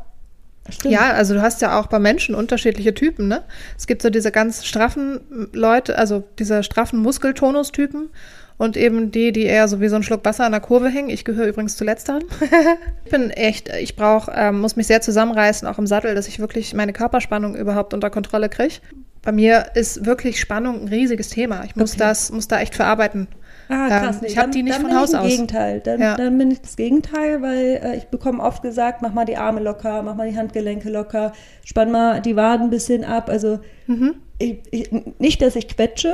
Stimmt. 0.69 0.93
Ja, 0.93 1.11
also 1.13 1.33
du 1.33 1.41
hast 1.41 1.61
ja 1.61 1.79
auch 1.79 1.87
bei 1.87 1.97
Menschen 1.99 2.35
unterschiedliche 2.35 2.93
Typen, 2.93 3.27
ne? 3.27 3.43
Es 3.77 3.87
gibt 3.87 4.01
so 4.01 4.09
diese 4.09 4.31
ganz 4.31 4.65
straffen 4.65 5.49
Leute, 5.51 5.97
also 5.97 6.23
diese 6.37 6.61
straffen 6.63 6.99
Muskeltonus-Typen 6.99 8.09
und 8.57 8.77
eben 8.77 9.09
die, 9.09 9.31
die 9.31 9.43
eher 9.43 9.67
so 9.67 9.81
wie 9.81 9.87
so 9.87 9.95
ein 9.95 10.03
Schluck 10.03 10.25
Wasser 10.25 10.45
an 10.45 10.51
der 10.51 10.61
Kurve 10.61 10.89
hängen. 10.89 11.09
Ich 11.09 11.25
gehöre 11.25 11.47
übrigens 11.47 11.75
zu 11.75 11.85
letzteren. 11.85 12.23
ich 13.05 13.11
bin 13.11 13.31
echt, 13.31 13.69
ich 13.69 13.95
brauche, 13.95 14.31
ähm, 14.35 14.59
muss 14.59 14.75
mich 14.75 14.85
sehr 14.85 15.01
zusammenreißen, 15.01 15.67
auch 15.67 15.79
im 15.79 15.87
Sattel, 15.87 16.13
dass 16.13 16.27
ich 16.27 16.39
wirklich 16.39 16.73
meine 16.73 16.93
Körperspannung 16.93 17.55
überhaupt 17.55 17.93
unter 17.93 18.09
Kontrolle 18.09 18.49
kriege. 18.49 18.75
Bei 19.21 19.31
mir 19.31 19.71
ist 19.75 20.05
wirklich 20.05 20.39
Spannung 20.39 20.83
ein 20.83 20.87
riesiges 20.89 21.29
Thema. 21.29 21.63
Ich 21.65 21.75
muss 21.75 21.91
Okay. 21.93 21.99
das, 21.99 22.31
muss 22.31 22.47
da 22.47 22.59
echt 22.59 22.75
verarbeiten. 22.75 23.27
Ah, 23.71 23.83
Ähm, 23.83 23.89
krass. 24.03 24.17
ich 24.23 24.35
hab 24.37 24.45
dann- 24.45 24.51
die 24.51 24.63
nicht 24.63 24.75
von 24.79 24.95
Haus 24.95 25.11
ich 25.13 25.19
aus. 25.19 25.27
Gegenteil. 25.27 25.79
Dann, 25.79 26.01
Ja. 26.01 26.15
dann 26.17 26.37
bin 26.37 26.49
ich 26.51 26.59
das 26.61 26.75
Gegenteil, 26.75 27.41
weil 27.43 27.79
äh, 27.83 27.97
ich 27.97 28.05
bekomme 28.07 28.41
oft 28.43 28.61
gesagt, 28.63 29.01
mach 29.03 29.13
mal 29.13 29.25
die 29.25 29.37
Arme 29.37 29.59
locker, 29.61 30.01
mach 30.01 30.15
mal 30.15 30.29
die 30.29 30.35
Handgelenke 30.35 30.89
locker, 30.89 31.33
spann 31.63 31.91
mal 31.91 32.19
die 32.21 32.35
Waden 32.35 32.65
ein 32.67 32.69
bisschen 32.71 33.03
ab. 33.03 33.29
Also 33.29 33.59
Mhm. 33.87 34.15
ich, 34.39 34.57
ich, 34.71 34.89
nicht, 35.19 35.41
dass 35.43 35.55
ich 35.55 35.67
quetsche, 35.67 36.13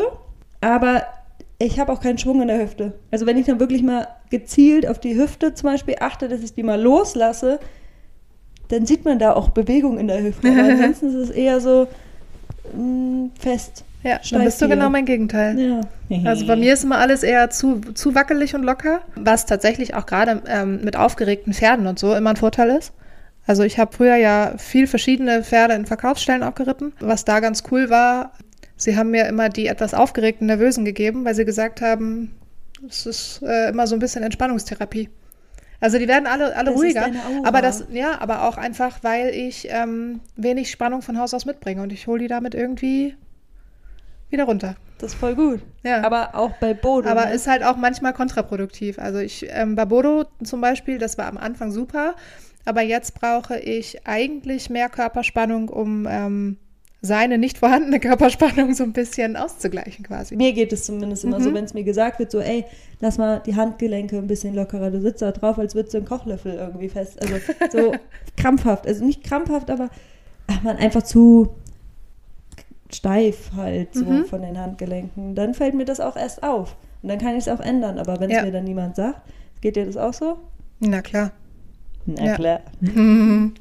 aber 0.60 1.04
ich 1.58 1.80
habe 1.80 1.94
auch 1.94 2.02
keinen 2.02 2.18
Schwung 2.18 2.42
in 2.42 2.50
der 2.50 2.60
Hüfte. 2.62 2.92
Also 3.12 3.26
wenn 3.26 3.38
ich 3.38 3.46
dann 3.46 3.62
wirklich 3.62 3.82
mal 3.84 4.08
gezielt 4.30 4.86
auf 4.86 5.00
die 5.00 5.16
Hüfte 5.16 5.54
zum 5.54 5.70
Beispiel 5.70 5.96
achte, 6.02 6.28
dass 6.28 6.42
ich 6.42 6.54
die 6.54 6.64
mal 6.64 6.82
loslasse, 6.82 7.60
dann 8.68 8.86
sieht 8.86 9.06
man 9.06 9.18
da 9.20 9.32
auch 9.34 9.50
Bewegung 9.50 9.98
in 9.98 10.08
der 10.08 10.22
Hüfte. 10.22 10.50
Aber 10.50 10.60
ansonsten 10.72 11.08
ist 11.08 11.16
es 11.16 11.30
eher 11.30 11.62
so 11.62 11.88
mh, 12.76 13.30
fest. 13.40 13.86
Ja, 14.06 14.20
dann 14.30 14.44
bist 14.44 14.62
du 14.62 14.70
genau 14.70 14.92
mein 14.92 15.06
Gegenteil. 15.06 15.60
Ja. 15.60 15.82
Also 16.26 16.46
bei 16.46 16.56
mir 16.56 16.74
ist 16.74 16.84
immer 16.84 17.00
alles 17.00 17.24
eher 17.24 17.50
zu, 17.50 17.82
zu 17.96 18.14
wackelig 18.14 18.54
und 18.54 18.62
locker, 18.62 19.02
was 19.16 19.48
tatsächlich 19.48 19.96
auch 19.96 20.06
gerade 20.06 20.44
ähm, 20.48 20.82
mit 20.84 20.96
aufgeregten 20.96 21.54
Pferden 21.54 21.88
und 21.88 21.98
so 21.98 22.14
immer 22.14 22.30
ein 22.30 22.36
Vorteil 22.36 22.70
ist. 22.70 22.94
Also 23.48 23.64
ich 23.64 23.80
habe 23.80 23.96
früher 23.96 24.16
ja 24.16 24.54
viel 24.58 24.86
verschiedene 24.86 25.44
Pferde 25.44 25.74
in 25.74 25.88
Verkaufsstellen 25.88 26.44
auch 26.44 26.54
geritten. 26.54 26.94
Was 27.00 27.26
da 27.26 27.40
ganz 27.40 27.64
cool 27.72 27.90
war, 27.90 28.34
sie 28.78 28.96
haben 28.96 29.10
mir 29.10 29.26
immer 29.26 29.50
die 29.50 29.66
etwas 29.66 29.96
aufgeregten 29.96 30.46
Nervösen 30.46 30.86
gegeben, 30.86 31.26
weil 31.26 31.34
sie 31.34 31.46
gesagt 31.46 31.82
haben, 31.82 32.36
es 32.88 33.08
ist 33.08 33.42
äh, 33.42 33.70
immer 33.70 33.88
so 33.88 33.96
ein 33.96 34.00
bisschen 34.00 34.22
Entspannungstherapie. 34.22 35.10
Also 35.80 35.98
die 35.98 36.08
werden 36.08 36.28
alle, 36.28 36.56
alle 36.56 36.66
Das 36.66 36.76
ist 36.76 36.80
ruhiger. 36.80 37.08
Aber 37.44 37.64
das, 37.64 37.86
ja, 37.92 38.22
aber 38.22 38.44
auch 38.44 38.58
einfach, 38.58 39.00
weil 39.02 39.30
ich 39.30 39.68
ähm, 39.72 40.20
wenig 40.36 40.70
Spannung 40.70 41.02
von 41.02 41.18
Haus 41.18 41.34
aus 41.34 41.46
mitbringe 41.46 41.82
und 41.82 41.92
ich 41.92 42.06
hole 42.06 42.20
die 42.20 42.28
damit 42.28 42.54
irgendwie 42.54 43.16
wieder 44.36 44.46
runter. 44.46 44.76
Das 45.00 45.14
ist 45.14 45.20
voll 45.20 45.36
gut. 45.36 45.62
Ja. 45.84 46.04
Aber 46.04 46.36
auch 46.36 46.52
bei 46.60 46.74
Bodo. 46.74 47.10
Aber 47.10 47.26
ne? 47.26 47.34
ist 47.34 47.48
halt 47.48 47.64
auch 47.64 47.76
manchmal 47.78 48.14
kontraproduktiv. 48.14 49.00
Also 49.00 49.20
ich, 49.20 49.46
ähm, 49.50 49.76
bei 49.76 49.86
Bodo 49.86 50.26
zum 50.44 50.62
Beispiel, 50.62 50.98
das 51.00 51.18
war 51.18 51.28
am 51.28 51.38
Anfang 51.38 51.72
super, 51.72 52.16
aber 52.66 52.82
jetzt 52.82 53.20
brauche 53.20 53.58
ich 53.60 54.08
eigentlich 54.08 54.70
mehr 54.70 54.90
Körperspannung, 54.90 55.70
um 55.70 56.08
ähm, 56.10 56.58
seine 57.02 57.38
nicht 57.38 57.58
vorhandene 57.60 58.00
Körperspannung 58.08 58.74
so 58.74 58.84
ein 58.84 58.94
bisschen 58.94 59.36
auszugleichen 59.36 60.06
quasi. 60.06 60.36
Mir 60.36 60.54
geht 60.54 60.74
es 60.74 60.86
zumindest 60.86 61.24
immer 61.24 61.40
Mhm. 61.40 61.44
so, 61.44 61.54
wenn 61.54 61.66
es 61.66 61.74
mir 61.74 61.84
gesagt 61.84 62.20
wird, 62.20 62.32
so, 62.32 62.40
ey, 62.40 62.66
lass 63.00 63.18
mal 63.18 63.42
die 63.46 63.56
Handgelenke 63.56 64.18
ein 64.18 64.28
bisschen 64.28 64.56
lockerer. 64.56 64.92
Du 64.92 65.02
sitzt 65.02 65.22
da 65.22 65.32
drauf, 65.32 65.60
als 65.60 65.76
würdest 65.76 65.94
du 65.94 66.00
einen 66.00 66.08
Kochlöffel 66.08 66.54
irgendwie 66.56 66.90
fest. 66.90 67.22
Also 67.22 67.36
so 67.72 67.94
krampfhaft. 68.38 68.88
Also 68.88 69.06
nicht 69.06 69.24
krampfhaft, 69.24 69.70
aber 69.70 69.90
ach 70.48 70.64
man, 70.64 70.78
einfach 70.78 71.04
zu 71.04 71.56
steif 72.92 73.52
halt 73.56 73.94
so 73.94 74.06
Mhm. 74.06 74.26
von 74.26 74.42
den 74.42 74.60
Handgelenken. 74.60 75.36
Dann 75.36 75.54
fällt 75.54 75.74
mir 75.76 75.86
das 75.86 76.00
auch 76.00 76.16
erst 76.16 76.44
auf. 76.44 76.76
Und 77.02 77.10
dann 77.10 77.20
kann 77.20 77.32
ich 77.36 77.46
es 77.46 77.50
auch 77.50 77.60
ändern. 77.60 77.98
Aber 78.00 78.20
wenn 78.20 78.30
es 78.30 78.38
Ja. 78.38 78.44
mir 78.46 78.52
dann 78.52 78.64
niemand 78.64 78.96
sagt, 78.96 79.22
geht 79.62 79.76
dir 79.76 79.86
das 79.86 79.98
auch 79.98 80.14
so? 80.14 80.38
Na 80.80 81.02
klar. 81.02 81.32
Na 82.06 82.26
Ja. 82.26 82.36
klar. 82.36 82.60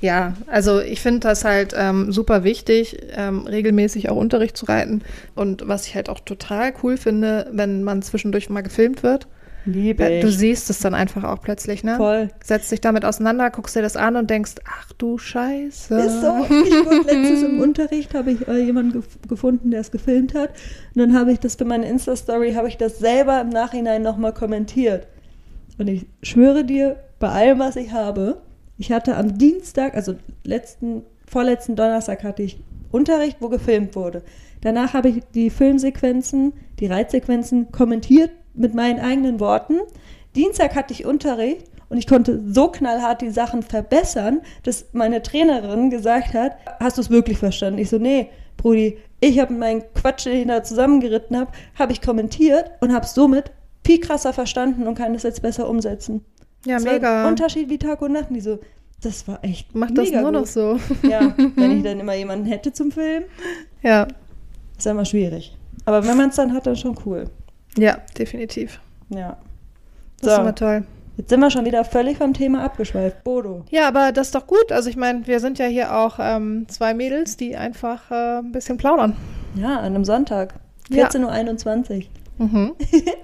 Ja, 0.00 0.34
also 0.46 0.80
ich 0.80 1.00
finde 1.00 1.20
das 1.20 1.44
halt 1.44 1.74
ähm, 1.76 2.12
super 2.12 2.44
wichtig, 2.44 2.98
ähm, 3.16 3.46
regelmäßig 3.46 4.10
auch 4.10 4.16
Unterricht 4.16 4.56
zu 4.56 4.66
reiten. 4.66 5.00
Und 5.34 5.66
was 5.66 5.86
ich 5.86 5.94
halt 5.94 6.08
auch 6.10 6.20
total 6.20 6.72
cool 6.82 6.96
finde, 6.98 7.48
wenn 7.52 7.82
man 7.84 8.02
zwischendurch 8.02 8.50
mal 8.50 8.62
gefilmt 8.62 9.02
wird. 9.02 9.26
Liebe 9.66 10.20
du 10.20 10.30
siehst 10.30 10.68
es 10.68 10.80
dann 10.80 10.94
einfach 10.94 11.24
auch 11.24 11.40
plötzlich, 11.40 11.84
ne? 11.84 11.96
Voll. 11.96 12.28
Setzt 12.42 12.70
dich 12.70 12.80
damit 12.80 13.04
auseinander, 13.04 13.50
guckst 13.50 13.74
dir 13.74 13.82
das 13.82 13.96
an 13.96 14.16
und 14.16 14.28
denkst, 14.28 14.56
ach 14.68 14.92
du 14.92 15.16
Scheiße. 15.16 15.94
Ist 15.94 16.20
so. 16.20 16.46
Ich 16.48 16.84
wurde 16.84 17.02
letztens 17.06 17.42
im 17.42 17.60
Unterricht, 17.60 18.14
habe 18.14 18.32
ich 18.32 18.46
äh, 18.46 18.58
jemanden 18.58 18.92
gef 18.92 19.06
gefunden, 19.28 19.70
der 19.70 19.80
es 19.80 19.90
gefilmt 19.90 20.34
hat. 20.34 20.50
Und 20.94 21.00
dann 21.00 21.14
habe 21.14 21.32
ich 21.32 21.40
das 21.40 21.54
für 21.54 21.64
meine 21.64 21.88
Insta-Story, 21.88 22.52
habe 22.54 22.68
ich 22.68 22.76
das 22.76 22.98
selber 22.98 23.40
im 23.40 23.48
Nachhinein 23.48 24.02
nochmal 24.02 24.34
kommentiert. 24.34 25.06
Und 25.78 25.88
ich 25.88 26.06
schwöre 26.22 26.64
dir, 26.64 26.96
bei 27.18 27.28
allem, 27.30 27.58
was 27.58 27.76
ich 27.76 27.92
habe, 27.92 28.42
ich 28.76 28.92
hatte 28.92 29.16
am 29.16 29.38
Dienstag, 29.38 29.94
also 29.94 30.14
letzten, 30.44 31.02
vorletzten 31.26 31.74
Donnerstag 31.74 32.22
hatte 32.22 32.42
ich 32.42 32.58
Unterricht, 32.90 33.38
wo 33.40 33.48
gefilmt 33.48 33.96
wurde. 33.96 34.22
Danach 34.60 34.94
habe 34.94 35.08
ich 35.08 35.22
die 35.34 35.50
Filmsequenzen, 35.50 36.52
die 36.80 36.86
Reitsequenzen 36.86 37.72
kommentiert 37.72 38.30
mit 38.54 38.74
meinen 38.74 39.00
eigenen 39.00 39.40
Worten. 39.40 39.80
Dienstag 40.34 40.74
hatte 40.74 40.92
ich 40.92 41.04
Unterricht 41.04 41.66
und 41.88 41.98
ich 41.98 42.06
konnte 42.06 42.42
so 42.46 42.68
knallhart 42.68 43.20
die 43.22 43.30
Sachen 43.30 43.62
verbessern, 43.62 44.40
dass 44.62 44.86
meine 44.92 45.22
Trainerin 45.22 45.90
gesagt 45.90 46.34
hat, 46.34 46.56
hast 46.80 46.96
du 46.96 47.02
es 47.02 47.10
wirklich 47.10 47.38
verstanden? 47.38 47.78
Ich 47.78 47.90
so, 47.90 47.98
nee, 47.98 48.28
Brudi, 48.56 48.98
ich 49.20 49.38
habe 49.38 49.52
meinen 49.54 49.82
Quatsch, 49.94 50.26
den 50.26 50.40
ich 50.40 50.46
da 50.46 50.62
zusammengeritten 50.62 51.36
habe, 51.36 51.52
habe 51.78 51.92
ich 51.92 52.00
kommentiert 52.02 52.70
und 52.80 52.92
habe 52.92 53.04
es 53.04 53.14
somit 53.14 53.52
viel 53.86 54.00
krasser 54.00 54.32
verstanden 54.32 54.86
und 54.86 54.94
kann 54.96 55.12
das 55.12 55.22
jetzt 55.24 55.42
besser 55.42 55.68
umsetzen. 55.68 56.24
Ja, 56.66 56.76
Das 56.76 56.84
mega. 56.84 57.28
Unterschied 57.28 57.68
wie 57.68 57.78
Tag 57.78 58.00
und 58.02 58.12
Nacht. 58.12 58.28
Und 58.30 58.34
die 58.34 58.40
so, 58.40 58.58
das 59.02 59.28
war 59.28 59.38
echt 59.44 59.74
Mach 59.74 59.90
das 59.90 60.10
nur 60.10 60.22
gut. 60.22 60.32
noch 60.32 60.46
so. 60.46 60.78
Ja, 61.08 61.34
wenn 61.56 61.78
ich 61.78 61.82
dann 61.84 62.00
immer 62.00 62.14
jemanden 62.14 62.46
hätte 62.46 62.72
zum 62.72 62.90
Filmen, 62.90 63.26
Ja, 63.82 64.06
ist 64.76 64.86
ja 64.86 64.92
immer 64.92 65.04
schwierig. 65.04 65.54
Aber 65.84 66.06
wenn 66.06 66.16
man 66.16 66.30
es 66.30 66.36
dann 66.36 66.54
hat, 66.54 66.66
dann 66.66 66.76
schon 66.76 66.96
cool. 67.04 67.26
Ja, 67.78 67.98
definitiv. 68.18 68.80
Ja. 69.10 69.36
Das 70.20 70.28
ist 70.30 70.36
So. 70.36 70.40
immer 70.42 70.54
toll. 70.54 70.84
Jetzt 71.16 71.30
sind 71.30 71.38
wir 71.40 71.50
schon 71.50 71.64
wieder 71.64 71.84
völlig 71.84 72.18
vom 72.18 72.32
Thema 72.34 72.64
abgeschweift. 72.64 73.22
Bodo. 73.22 73.64
Ja, 73.70 73.86
aber 73.86 74.10
das 74.10 74.28
ist 74.28 74.34
doch 74.34 74.46
gut. 74.48 74.72
Also 74.72 74.90
ich 74.90 74.96
meine, 74.96 75.26
wir 75.28 75.38
sind 75.38 75.58
ja 75.60 75.66
hier 75.66 75.94
auch 75.96 76.16
ähm, 76.18 76.66
zwei 76.68 76.92
Mädels, 76.92 77.36
die 77.36 77.56
einfach 77.56 78.10
äh, 78.10 78.38
ein 78.38 78.50
bisschen 78.50 78.78
plaudern. 78.78 79.16
Ja, 79.54 79.78
an 79.78 79.84
einem 79.94 80.04
Sonntag. 80.04 80.54
Ja. 80.88 81.06
14.21 81.08 82.06
Uhr. 82.38 82.46
Mhm. 82.46 82.72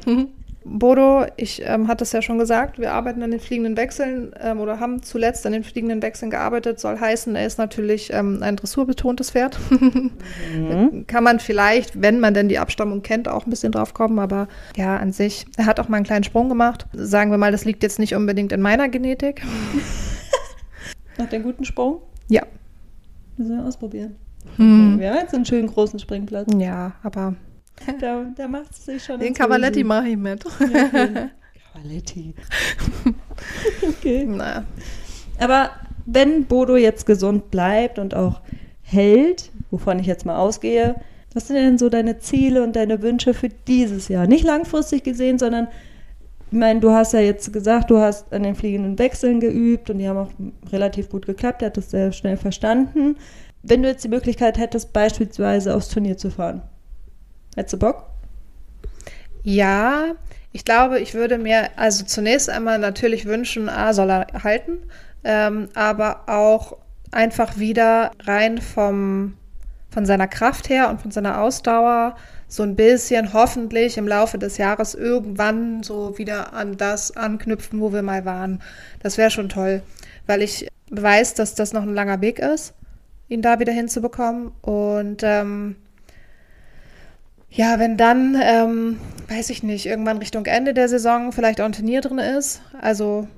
Bodo, 0.64 1.24
ich 1.36 1.62
ähm, 1.64 1.88
hatte 1.88 2.04
es 2.04 2.12
ja 2.12 2.20
schon 2.20 2.38
gesagt, 2.38 2.78
wir 2.78 2.92
arbeiten 2.92 3.22
an 3.22 3.30
den 3.30 3.40
fliegenden 3.40 3.76
Wechseln 3.78 4.32
ähm, 4.38 4.60
oder 4.60 4.78
haben 4.78 5.02
zuletzt 5.02 5.46
an 5.46 5.52
den 5.52 5.64
fliegenden 5.64 6.02
Wechseln 6.02 6.30
gearbeitet. 6.30 6.78
Soll 6.78 7.00
heißen, 7.00 7.34
er 7.34 7.46
ist 7.46 7.58
natürlich 7.58 8.12
ähm, 8.12 8.42
ein 8.42 8.56
dressurbetontes 8.56 9.30
Pferd. 9.30 9.58
Mhm. 9.70 11.04
Kann 11.06 11.24
man 11.24 11.40
vielleicht, 11.40 12.02
wenn 12.02 12.20
man 12.20 12.34
denn 12.34 12.48
die 12.48 12.58
Abstammung 12.58 13.02
kennt, 13.02 13.26
auch 13.26 13.46
ein 13.46 13.50
bisschen 13.50 13.72
drauf 13.72 13.94
kommen. 13.94 14.18
Aber 14.18 14.48
ja, 14.76 14.98
an 14.98 15.12
sich, 15.12 15.46
er 15.56 15.64
hat 15.64 15.80
auch 15.80 15.88
mal 15.88 15.96
einen 15.96 16.06
kleinen 16.06 16.24
Sprung 16.24 16.50
gemacht. 16.50 16.86
Sagen 16.92 17.30
wir 17.30 17.38
mal, 17.38 17.52
das 17.52 17.64
liegt 17.64 17.82
jetzt 17.82 17.98
nicht 17.98 18.14
unbedingt 18.14 18.52
in 18.52 18.60
meiner 18.60 18.90
Genetik. 18.90 19.42
Nach 21.18 21.28
dem 21.28 21.42
guten 21.42 21.64
Sprung. 21.64 22.02
Ja. 22.28 22.42
Müssen 23.38 23.56
wir 23.56 23.64
ausprobieren. 23.64 24.16
Hm. 24.56 24.98
Wir 24.98 25.10
haben 25.10 25.18
jetzt 25.20 25.34
einen 25.34 25.46
schönen 25.46 25.68
großen 25.68 25.98
Springplatz. 25.98 26.48
Ja, 26.58 26.92
aber 27.02 27.34
Da, 28.00 28.26
da 28.36 28.48
macht 28.48 28.72
es 28.72 28.84
sich 28.84 29.04
schon. 29.04 29.20
den 29.20 29.34
Cavaletti 29.34 29.84
mache 29.84 30.08
ich 30.08 30.16
mit. 30.16 30.44
Ja, 30.44 30.84
okay. 30.86 31.30
Cavaletti. 31.72 32.34
okay. 33.88 34.26
Na, 34.28 34.64
Aber 35.38 35.70
wenn 36.06 36.44
Bodo 36.44 36.76
jetzt 36.76 37.06
gesund 37.06 37.50
bleibt 37.50 37.98
und 37.98 38.14
auch 38.14 38.40
hält, 38.82 39.50
wovon 39.70 39.98
ich 39.98 40.06
jetzt 40.06 40.26
mal 40.26 40.36
ausgehe, 40.36 40.96
was 41.32 41.46
sind 41.46 41.56
denn 41.56 41.78
so 41.78 41.88
deine 41.88 42.18
Ziele 42.18 42.62
und 42.62 42.74
deine 42.74 43.02
Wünsche 43.02 43.34
für 43.34 43.48
dieses 43.48 44.08
Jahr? 44.08 44.26
Nicht 44.26 44.44
langfristig 44.44 45.04
gesehen, 45.04 45.38
sondern 45.38 45.68
ich 46.50 46.58
meine, 46.58 46.80
du 46.80 46.90
hast 46.90 47.12
ja 47.12 47.20
jetzt 47.20 47.52
gesagt, 47.52 47.90
du 47.90 47.98
hast 47.98 48.32
an 48.32 48.42
den 48.42 48.56
fliegenden 48.56 48.98
Wechseln 48.98 49.38
geübt 49.38 49.88
und 49.88 49.98
die 49.98 50.08
haben 50.08 50.16
auch 50.16 50.32
relativ 50.72 51.08
gut 51.08 51.26
geklappt, 51.26 51.62
er 51.62 51.66
hat 51.66 51.76
das 51.76 51.90
sehr 51.90 52.10
schnell 52.10 52.36
verstanden. 52.36 53.16
Wenn 53.62 53.82
du 53.82 53.88
jetzt 53.88 54.02
die 54.02 54.08
Möglichkeit 54.08 54.58
hättest, 54.58 54.92
beispielsweise 54.92 55.76
aufs 55.76 55.88
Turnier 55.90 56.16
zu 56.16 56.30
fahren, 56.30 56.62
hättest 57.56 57.74
du 57.74 57.78
Bock? 57.78 58.06
Ja, 59.42 60.14
ich 60.52 60.64
glaube, 60.64 61.00
ich 61.00 61.14
würde 61.14 61.38
mir 61.38 61.70
also 61.76 62.04
zunächst 62.04 62.50
einmal 62.50 62.78
natürlich 62.78 63.26
wünschen, 63.26 63.68
A, 63.68 63.92
soll 63.92 64.10
er 64.10 64.26
halten, 64.42 64.78
ähm, 65.24 65.68
aber 65.74 66.28
auch 66.28 66.76
einfach 67.12 67.58
wieder 67.58 68.10
rein 68.24 68.58
vom, 68.58 69.36
von 69.90 70.06
seiner 70.06 70.28
Kraft 70.28 70.68
her 70.68 70.90
und 70.90 71.00
von 71.00 71.10
seiner 71.10 71.40
Ausdauer 71.40 72.16
so 72.48 72.64
ein 72.64 72.74
bisschen 72.74 73.32
hoffentlich 73.32 73.96
im 73.96 74.08
Laufe 74.08 74.36
des 74.36 74.58
Jahres 74.58 74.94
irgendwann 74.94 75.84
so 75.84 76.18
wieder 76.18 76.52
an 76.52 76.76
das 76.76 77.16
anknüpfen, 77.16 77.80
wo 77.80 77.92
wir 77.92 78.02
mal 78.02 78.24
waren. 78.24 78.60
Das 79.02 79.18
wäre 79.18 79.30
schon 79.30 79.48
toll, 79.48 79.82
weil 80.26 80.42
ich 80.42 80.66
weiß, 80.90 81.34
dass 81.34 81.54
das 81.54 81.72
noch 81.72 81.82
ein 81.82 81.94
langer 81.94 82.20
Weg 82.20 82.40
ist, 82.40 82.74
ihn 83.28 83.40
da 83.40 83.60
wieder 83.60 83.72
hinzubekommen 83.72 84.50
und 84.62 85.22
ähm, 85.22 85.76
ja, 87.50 87.78
wenn 87.78 87.96
dann, 87.96 88.36
ähm, 88.42 88.98
weiß 89.28 89.50
ich 89.50 89.62
nicht, 89.62 89.86
irgendwann 89.86 90.18
Richtung 90.18 90.46
Ende 90.46 90.74
der 90.74 90.88
Saison 90.88 91.32
vielleicht 91.32 91.60
auch 91.60 91.66
ein 91.66 91.72
Turnier 91.72 92.00
drin 92.00 92.18
ist. 92.18 92.62
Also 92.80 93.28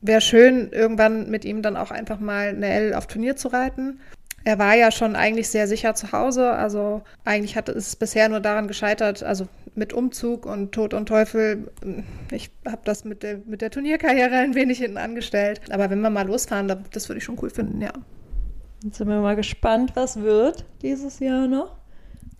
wäre 0.00 0.20
schön, 0.20 0.70
irgendwann 0.72 1.30
mit 1.30 1.44
ihm 1.44 1.62
dann 1.62 1.76
auch 1.76 1.90
einfach 1.90 2.18
mal 2.18 2.48
eine 2.48 2.66
L 2.68 2.94
auf 2.94 3.06
Turnier 3.06 3.36
zu 3.36 3.48
reiten. 3.48 4.00
Er 4.44 4.58
war 4.58 4.74
ja 4.74 4.90
schon 4.90 5.14
eigentlich 5.14 5.48
sehr 5.48 5.68
sicher 5.68 5.94
zu 5.94 6.10
Hause. 6.10 6.50
Also 6.50 7.02
eigentlich 7.24 7.56
hat 7.56 7.68
es 7.68 7.94
bisher 7.94 8.28
nur 8.28 8.40
daran 8.40 8.66
gescheitert, 8.66 9.22
also 9.22 9.46
mit 9.76 9.92
Umzug 9.92 10.44
und 10.46 10.72
Tod 10.72 10.94
und 10.94 11.06
Teufel. 11.06 11.70
Ich 12.32 12.50
habe 12.66 12.82
das 12.84 13.04
mit 13.04 13.22
der, 13.22 13.38
mit 13.46 13.60
der 13.62 13.70
Turnierkarriere 13.70 14.34
ein 14.34 14.56
wenig 14.56 14.78
hinten 14.78 14.98
angestellt. 14.98 15.60
Aber 15.70 15.88
wenn 15.90 16.00
wir 16.00 16.10
mal 16.10 16.26
losfahren, 16.26 16.66
da- 16.66 16.82
das 16.92 17.08
würde 17.08 17.18
ich 17.18 17.24
schon 17.24 17.38
cool 17.40 17.50
finden, 17.50 17.80
ja. 17.80 17.92
Jetzt 18.84 18.98
sind 18.98 19.08
wir 19.08 19.20
mal 19.20 19.36
gespannt, 19.36 19.92
was 19.94 20.20
wird 20.20 20.64
dieses 20.82 21.20
Jahr 21.20 21.46
noch. 21.46 21.76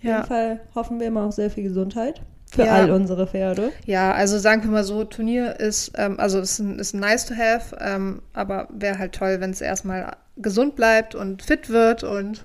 Auf 0.02 0.08
Ja. 0.08 0.14
jeden 0.16 0.26
Fall 0.26 0.60
hoffen 0.74 0.98
wir 1.00 1.06
immer 1.06 1.22
auf 1.24 1.34
sehr 1.34 1.50
viel 1.50 1.64
Gesundheit 1.64 2.22
für 2.50 2.64
Ja. 2.64 2.72
all 2.74 2.90
unsere 2.90 3.26
Pferde. 3.26 3.70
Ja, 3.86 4.12
also 4.12 4.38
sagen 4.38 4.62
wir 4.64 4.70
mal 4.70 4.84
so, 4.84 5.04
Turnier 5.04 5.58
ist, 5.60 5.92
ähm, 5.96 6.18
also 6.18 6.40
ist 6.40 6.58
ein, 6.58 6.78
ist 6.78 6.92
nice 6.94 7.24
to 7.26 7.34
have, 7.34 7.76
ähm, 7.80 8.20
aber 8.32 8.68
wäre 8.70 8.98
halt 8.98 9.12
toll, 9.14 9.36
wenn 9.40 9.50
es 9.50 9.60
erstmal 9.60 10.16
gesund 10.36 10.76
bleibt 10.76 11.14
und 11.14 11.42
fit 11.42 11.68
wird 11.70 12.02
und 12.04 12.44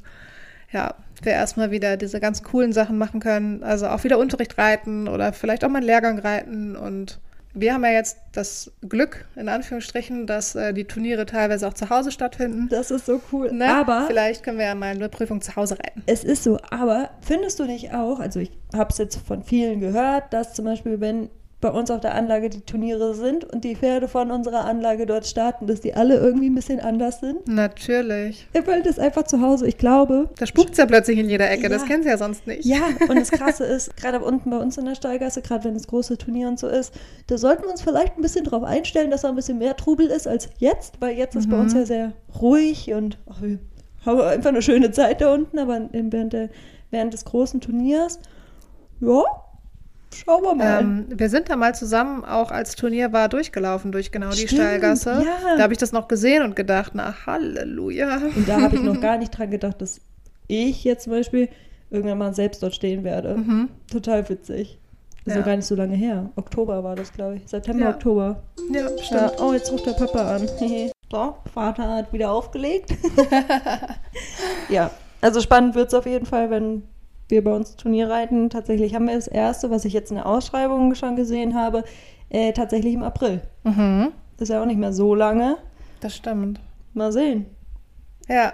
ja, 0.72 0.94
wir 1.24 1.32
erstmal 1.32 1.72
wieder 1.72 1.98
diese 1.98 2.20
ganz 2.20 2.44
coolen 2.44 2.74
Sachen 2.74 2.98
machen 2.98 3.20
können. 3.20 3.64
Also 3.64 3.88
auch 3.88 4.04
wieder 4.04 4.20
Unterricht 4.20 4.58
reiten 4.58 5.08
oder 5.08 5.34
vielleicht 5.34 5.64
auch 5.66 5.70
mal 5.70 5.78
einen 5.80 5.88
Lehrgang 5.88 6.20
reiten 6.20 6.76
und 6.76 7.20
wir 7.60 7.74
haben 7.74 7.84
ja 7.84 7.92
jetzt 7.92 8.18
das 8.32 8.72
Glück, 8.88 9.26
in 9.36 9.50
Anführungsstrichen, 9.50 10.28
dass 10.28 10.56
äh, 10.56 10.74
die 10.74 10.86
Turniere 10.86 11.26
teilweise 11.26 11.68
auch 11.68 11.74
zu 11.74 11.90
Hause 11.90 12.12
stattfinden. 12.12 12.70
Das 12.70 12.92
ist 12.92 13.06
so 13.06 13.22
cool. 13.32 13.52
Ne? 13.52 13.74
Aber 13.74 14.06
vielleicht 14.08 14.44
können 14.44 14.60
wir 14.60 14.66
ja 14.66 14.76
mal 14.76 14.92
eine 14.92 15.10
Prüfung 15.10 15.42
zu 15.42 15.56
Hause 15.56 15.78
reiten. 15.80 16.04
es 16.06 16.24
ist 16.24 16.44
so, 16.44 16.60
aber 16.70 17.10
findest 17.22 17.60
du 17.60 17.66
nicht 17.66 17.94
auch, 17.94 18.20
also 18.20 18.40
ich 18.40 18.52
habe 18.74 18.92
es 18.92 18.98
jetzt 18.98 19.18
von 19.18 19.44
vielen 19.44 19.80
gehört, 19.80 20.32
dass 20.34 20.54
zum 20.54 20.66
Beispiel, 20.66 21.00
wenn 21.02 21.30
bei 21.60 21.70
uns 21.72 21.90
auf 21.90 22.02
der 22.02 22.14
Anlage 22.14 22.50
die 22.52 22.62
Turniere 22.62 23.16
sind 23.16 23.44
und 23.44 23.64
die 23.64 23.76
Pferde 23.76 24.08
von 24.08 24.30
unserer 24.30 24.66
Anlage 24.66 25.08
dort 25.08 25.26
starten, 25.26 25.66
dass 25.66 25.82
die 25.82 25.96
alle 25.96 26.16
irgendwie 26.18 26.50
ein 26.52 26.56
bisschen 26.56 26.80
anders 26.80 27.20
sind? 27.20 27.48
Natürlich. 27.48 28.48
Weil 28.66 28.84
das 28.84 29.00
einfach 29.00 29.24
zu 29.24 29.42
Hause, 29.42 29.68
ich 29.68 29.78
glaube, 29.80 30.30
Da 30.38 30.46
spukt 30.46 30.78
ja 30.78 30.86
plötzlich 30.86 31.18
in 31.18 31.28
jeder 31.28 31.50
Ecke, 31.50 31.68
das 31.68 31.82
Ja. 31.82 31.88
kennst 31.88 32.06
du 32.06 32.12
ja 32.12 32.18
sonst 32.20 32.46
nicht. 32.46 32.64
Ja, 32.64 32.82
und 33.10 33.16
das 33.20 33.32
Krasse 33.32 33.64
ist, 33.66 33.98
gerade 33.98 34.20
unten 34.20 34.52
bei 34.52 34.58
uns 34.58 34.78
in 34.78 34.86
der 34.86 34.94
Stallgasse, 34.94 35.42
gerade 35.42 35.64
wenn 35.64 35.76
es 35.76 35.88
große 35.88 36.20
Turnier 36.20 36.48
und 36.48 36.60
so 36.60 36.68
ist, 36.68 36.94
da 37.26 37.40
sollten 37.40 37.64
wir 37.64 37.72
uns 37.72 37.82
vielleicht 37.82 38.18
ein 38.18 38.22
bisschen 38.22 38.46
darauf 38.46 38.64
einstellen, 38.64 39.10
dass 39.10 39.22
da 39.22 39.30
ein 39.30 39.36
bisschen 39.36 39.58
mehr 39.58 39.76
Trubel 39.76 40.08
ist 40.08 40.28
als 40.28 40.50
jetzt, 40.60 41.02
weil 41.02 41.18
jetzt 41.18 41.36
ist 41.36 41.50
bei 41.50 41.58
uns 41.60 41.74
ja 41.74 41.86
sehr 41.86 42.14
ruhig 42.40 42.94
und 42.94 43.18
ach, 43.28 43.42
wir 43.42 43.58
haben 44.06 44.22
einfach 44.22 44.50
eine 44.50 44.62
schöne 44.62 44.92
Zeit 44.92 45.22
da 45.22 45.34
unten, 45.34 45.58
aber 45.58 45.90
während, 45.92 46.34
der, 46.34 46.50
während 46.92 47.14
des 47.14 47.26
großen 47.26 47.62
Turniers, 47.62 48.20
ja, 49.02 49.24
schauen 50.14 50.44
wir 50.44 50.56
mal. 50.56 50.82
Ähm, 50.82 51.06
wir 51.10 51.30
sind 51.30 51.50
da 51.50 51.56
mal 51.56 51.76
zusammen 51.76 52.24
auch 52.26 52.52
als 52.52 52.76
Turnier 52.76 53.14
war 53.14 53.30
durchgelaufen 53.30 53.92
durch 53.92 54.12
genau 54.12 54.30
die 54.32 54.48
Stimmt, 54.48 54.52
Steilgasse. 54.62 55.24
ja. 55.26 55.56
Da 55.58 55.64
habe 55.64 55.74
ich 55.74 55.80
das 55.80 55.92
noch 55.92 56.08
gesehen 56.08 56.44
und 56.44 56.56
gedacht, 56.56 56.92
na 56.96 57.14
Halleluja. 57.26 58.18
und 58.36 58.48
da 58.48 58.62
habe 58.62 58.76
ich 58.76 58.82
noch 58.82 59.00
gar 59.02 59.18
nicht 59.18 59.38
dran 59.38 59.52
gedacht, 59.52 59.82
dass 59.82 60.00
ich 60.48 60.84
jetzt 60.84 61.04
zum 61.04 61.14
Beispiel 61.14 61.50
irgendwann 61.90 62.18
mal 62.18 62.34
selbst 62.34 62.62
dort 62.64 62.74
stehen 62.76 63.04
werde. 63.04 63.36
Mhm. 63.36 63.70
Total 63.92 64.28
witzig. 64.30 64.80
Ist 65.26 65.36
Ja. 65.36 65.42
auch 65.42 65.46
gar 65.46 65.56
nicht 65.58 65.66
so 65.66 65.76
lange 65.76 65.96
her. 65.96 66.30
Oktober 66.38 66.84
war 66.86 66.96
das, 66.96 67.12
glaube 67.12 67.36
ich. 67.36 67.48
September, 67.50 67.86
Ja. 67.86 67.90
Oktober. 67.92 68.44
Ja, 68.72 68.82
Ja, 68.82 69.04
stimmt. 69.04 69.34
oh, 69.42 69.52
jetzt 69.54 69.72
ruft 69.72 69.86
der 69.86 69.92
Papa 69.92 70.36
an. 70.36 70.48
so, 71.12 71.36
Vater 71.54 71.90
hat 71.96 72.14
wieder 72.14 72.32
aufgelegt. 72.32 72.94
ja, 74.70 74.90
also 75.22 75.42
spannend 75.42 75.76
wird 75.76 75.88
es 75.90 75.94
auf 75.94 76.06
jeden 76.06 76.26
Fall, 76.26 76.50
wenn 76.50 76.84
wir 77.30 77.44
bei 77.44 77.52
uns 77.54 77.76
Turnier 77.76 78.10
reiten. 78.10 78.50
Tatsächlich 78.50 78.96
haben 78.96 79.08
wir 79.08 79.16
das 79.16 79.28
erste, 79.28 79.70
was 79.70 79.86
ich 79.86 79.94
jetzt 79.94 80.12
in 80.12 80.16
der 80.18 80.26
Ausschreibung 80.26 80.96
schon 80.96 81.16
gesehen 81.16 81.56
habe, 81.56 81.84
äh, 82.30 82.54
tatsächlich 82.54 82.94
im 82.94 83.04
April. 83.04 83.42
Mhm. 83.64 84.10
Ist 84.40 84.50
ja 84.50 84.62
auch 84.62 84.66
nicht 84.66 84.80
mehr 84.80 84.94
so 84.94 85.16
lange. 85.16 85.58
Das 86.00 86.16
stimmt. 86.16 86.60
Mal 86.94 87.12
sehen. 87.12 87.46
Ja. 88.28 88.54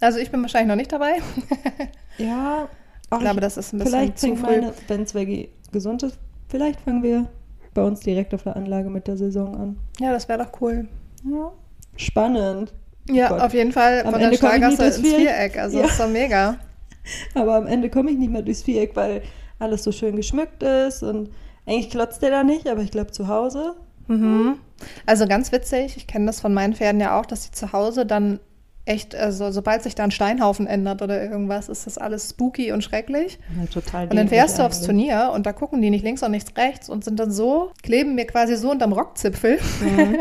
Also 0.00 0.18
ich 0.18 0.30
bin 0.30 0.42
wahrscheinlich 0.42 0.68
noch 0.68 0.76
nicht 0.76 0.92
dabei. 0.92 1.14
Ja, 2.18 2.68
Ich 3.10 3.18
glaube, 3.20 3.40
das 3.40 3.56
ist 3.56 3.72
ein 3.72 3.78
bisschen 3.78 3.92
vielleicht 3.92 4.18
zu 4.18 4.36
früh. 4.36 4.60
wenn 4.88 5.06
Zweggy 5.06 5.48
gesund 5.72 6.02
ist, 6.02 6.18
vielleicht 6.48 6.78
fangen 6.80 7.02
wir 7.02 7.26
bei 7.72 7.82
uns 7.82 8.00
direkt 8.00 8.34
auf 8.34 8.42
der 8.42 8.54
Anlage 8.54 8.90
mit 8.90 9.06
der 9.08 9.16
Saison 9.16 9.56
an. 9.56 9.76
Ja, 9.98 10.12
das 10.12 10.28
wäre 10.28 10.44
doch 10.44 10.60
cool. 10.60 10.86
Ja. 11.24 11.50
Spannend. 11.96 12.74
Ja, 13.08 13.28
Gott. 13.30 13.40
auf 13.40 13.54
jeden 13.54 13.72
Fall 13.72 14.00
Am 14.04 14.10
von 14.10 14.18
der 14.20 14.24
Ende 14.24 14.36
Steilgasse 14.36 14.76
durchs 14.76 14.98
ins 14.98 15.08
Viereck. 15.14 15.58
Also 15.58 15.76
Ja. 15.78 15.82
das 15.84 15.92
ist 15.92 16.00
doch 16.00 16.08
mega. 16.10 16.56
Aber 17.34 17.56
am 17.56 17.66
Ende 17.66 17.90
komme 17.90 18.10
ich 18.10 18.18
nicht 18.18 18.32
mehr 18.32 18.42
durchs 18.42 18.62
Viereck, 18.62 18.96
weil 18.96 19.22
alles 19.58 19.84
so 19.84 19.92
schön 19.92 20.16
geschmückt 20.16 20.62
ist 20.62 21.02
und 21.02 21.30
eigentlich 21.66 21.90
klotzt 21.90 22.22
der 22.22 22.30
da 22.30 22.42
nicht, 22.42 22.66
aber 22.66 22.82
ich 22.82 22.90
glaube 22.90 23.12
zu 23.12 23.28
Hause. 23.28 23.74
Mhm. 24.08 24.58
Also 25.06 25.26
ganz 25.26 25.52
witzig, 25.52 25.96
ich 25.96 26.08
kenne 26.08 26.26
das 26.26 26.40
von 26.40 26.52
meinen 26.52 26.74
Pferden 26.74 27.00
ja 27.00 27.18
auch, 27.18 27.26
dass 27.26 27.44
sie 27.44 27.52
zu 27.52 27.72
Hause 27.72 28.04
dann 28.04 28.40
echt, 28.84 29.14
also 29.14 29.52
sobald 29.52 29.82
sich 29.82 29.94
da 29.94 30.02
ein 30.04 30.10
Steinhaufen 30.10 30.66
ändert 30.66 31.02
oder 31.02 31.22
irgendwas, 31.22 31.68
ist 31.68 31.86
das 31.86 31.98
alles 31.98 32.30
spooky 32.30 32.72
und 32.72 32.82
schrecklich. 32.82 33.38
Ja, 33.56 33.66
total. 33.66 34.08
Und 34.08 34.16
dann 34.16 34.28
fährst 34.28 34.58
du 34.58 34.64
aufs 34.64 34.82
Turnier 34.82 35.30
und 35.34 35.46
da 35.46 35.52
gucken 35.52 35.80
die 35.80 35.90
nicht 35.90 36.02
links 36.02 36.22
und 36.22 36.32
nicht 36.32 36.56
rechts 36.58 36.88
und 36.88 37.04
sind 37.04 37.20
dann 37.20 37.30
so, 37.30 37.70
kleben 37.82 38.16
mir 38.16 38.26
quasi 38.26 38.56
so 38.56 38.70
unterm 38.70 38.92
Rockzipfel. 38.92 39.58
Mhm. 39.80 40.18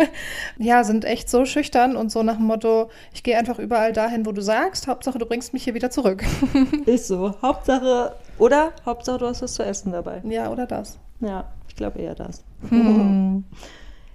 ja, 0.64 0.84
sind 0.84 1.06
echt 1.06 1.30
so 1.30 1.46
schüchtern 1.46 1.96
und 1.96 2.12
so 2.12 2.22
nach 2.22 2.38
dem 2.38 2.46
Motto, 2.46 2.90
ich 3.14 3.24
gehe 3.24 3.38
einfach 3.38 3.58
überall 3.58 3.94
dahin, 3.94 4.26
wo 4.28 4.32
du 4.32 4.42
sagst, 4.42 4.88
Hauptsache 4.88 5.18
du 5.18 5.26
bringst 5.26 5.54
mich 5.54 5.64
hier 5.64 5.74
wieder 5.74 5.90
zurück. 5.90 6.24
Ist 6.86 7.08
so. 7.08 7.34
Hauptsache, 7.42 8.16
oder 8.38 8.74
Hauptsache 8.86 9.18
du 9.18 9.26
hast 9.26 9.42
was 9.42 9.54
zu 9.54 9.64
essen 9.64 9.92
dabei. 9.92 10.22
ja, 10.26 10.52
oder 10.52 10.68
das. 10.68 11.00
Ja, 11.20 11.46
ich 11.68 11.76
glaube 11.76 12.00
eher 12.00 12.16
das. 12.16 12.44
Hm. 12.70 13.44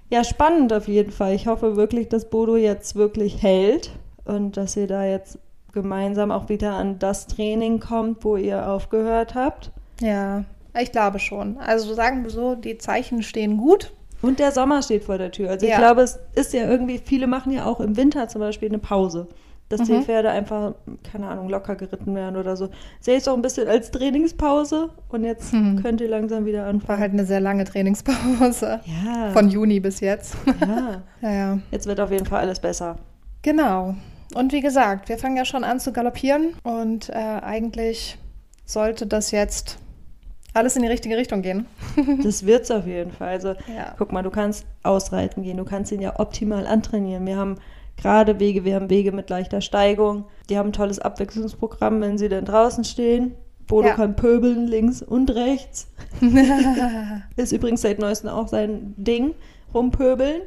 Ja, 0.08 0.22
spannend 0.22 0.72
auf 0.72 0.86
jeden 0.86 1.10
Fall. 1.10 1.34
Ich 1.34 1.48
hoffe 1.48 1.74
wirklich, 1.74 2.08
dass 2.08 2.30
Bodo 2.30 2.54
jetzt 2.56 2.94
wirklich 2.94 3.42
hält 3.42 3.90
und 4.26 4.56
dass 4.56 4.76
ihr 4.76 4.86
da 4.86 5.04
jetzt 5.04 5.38
gemeinsam 5.72 6.30
auch 6.30 6.48
wieder 6.48 6.74
an 6.74 6.98
das 6.98 7.26
Training 7.26 7.80
kommt, 7.80 8.24
wo 8.24 8.36
ihr 8.36 8.68
aufgehört 8.68 9.34
habt. 9.34 9.70
Ja, 10.00 10.44
ich 10.78 10.92
glaube 10.92 11.18
schon. 11.18 11.58
Also 11.58 11.94
sagen 11.94 12.22
wir 12.22 12.30
so, 12.30 12.54
die 12.54 12.78
Zeichen 12.78 13.22
stehen 13.22 13.56
gut. 13.58 13.92
Und 14.22 14.38
der 14.38 14.52
Sommer 14.52 14.82
steht 14.82 15.04
vor 15.04 15.18
der 15.18 15.30
Tür. 15.30 15.50
Also 15.50 15.66
ich 15.66 15.72
Ja. 15.72 15.78
glaube, 15.78 16.00
es 16.02 16.18
ist 16.34 16.52
ja 16.54 16.66
irgendwie, 16.68 16.98
viele 17.04 17.26
machen 17.26 17.52
ja 17.52 17.66
auch 17.66 17.80
im 17.80 17.96
Winter 17.96 18.28
zum 18.28 18.40
Beispiel 18.40 18.68
eine 18.68 18.78
Pause. 18.78 19.28
Dass 19.68 19.82
die 19.82 19.92
Mhm. 19.92 20.02
Pferde 20.04 20.30
einfach, 20.30 20.74
keine 21.12 21.26
Ahnung, 21.26 21.48
locker 21.48 21.74
geritten 21.74 22.14
werden 22.14 22.36
oder 22.36 22.56
so. 22.56 22.68
Sehe 23.00 23.16
ich 23.16 23.22
es 23.22 23.28
auch 23.28 23.34
ein 23.34 23.42
bisschen 23.42 23.66
als 23.68 23.90
Trainingspause 23.90 24.90
und 25.08 25.24
jetzt 25.24 25.52
Mhm. 25.52 25.82
könnt 25.82 26.00
ihr 26.00 26.08
langsam 26.08 26.44
wieder 26.46 26.60
War 26.62 26.68
anfangen. 26.68 27.00
halt 27.00 27.12
eine 27.12 27.26
sehr 27.26 27.40
lange 27.40 27.64
Trainingspause. 27.64 28.80
Ja. 29.04 29.30
Von 29.32 29.48
Juni 29.48 29.80
bis 29.80 30.00
jetzt. 30.00 30.36
ja. 30.60 31.02
ja, 31.20 31.30
ja. 31.32 31.58
Jetzt 31.72 31.86
wird 31.86 32.00
auf 32.00 32.10
jeden 32.12 32.26
Fall 32.26 32.40
alles 32.42 32.60
besser. 32.60 32.96
Genau. 33.42 33.94
Und 34.34 34.52
wie 34.52 34.60
gesagt, 34.60 35.08
wir 35.08 35.18
fangen 35.18 35.36
ja 35.36 35.44
schon 35.44 35.64
an 35.64 35.80
zu 35.80 35.92
galoppieren 35.92 36.54
und 36.62 37.08
äh, 37.10 37.12
eigentlich 37.14 38.18
sollte 38.64 39.06
das 39.06 39.30
jetzt 39.30 39.78
alles 40.52 40.74
in 40.76 40.82
die 40.82 40.88
richtige 40.88 41.16
Richtung 41.16 41.42
gehen. 41.42 41.66
Das 42.22 42.44
wird's 42.46 42.70
auf 42.70 42.86
jeden 42.86 43.12
Fall. 43.12 43.28
Also 43.28 43.48
Ja. 43.74 43.94
guck 43.98 44.12
mal, 44.12 44.22
du 44.22 44.30
kannst 44.30 44.66
ausreiten 44.82 45.42
gehen, 45.42 45.56
du 45.56 45.64
kannst 45.64 45.92
ihn 45.92 46.00
ja 46.00 46.18
optimal 46.18 46.66
antrainieren. 46.66 47.26
Wir 47.26 47.36
haben 47.36 47.56
gerade 47.96 48.40
Wege, 48.40 48.64
wir 48.64 48.74
haben 48.74 48.90
Wege 48.90 49.12
mit 49.12 49.30
leichter 49.30 49.60
Steigung. 49.60 50.24
Die 50.50 50.58
haben 50.58 50.70
ein 50.70 50.72
tolles 50.72 50.98
Abwechslungsprogramm, 50.98 52.00
wenn 52.00 52.18
sie 52.18 52.28
dann 52.28 52.44
draußen 52.44 52.84
stehen. 52.84 53.34
Bodo 53.66 53.88
Ja. 53.88 53.94
kann 53.94 54.16
pöbeln 54.16 54.66
links 54.66 55.02
und 55.02 55.30
rechts. 55.34 55.88
Ist 57.36 57.52
übrigens 57.52 57.82
seit 57.82 57.98
neuestem 57.98 58.30
auch 58.30 58.48
sein 58.48 58.94
Ding, 58.96 59.34
rumpöbeln. 59.74 60.42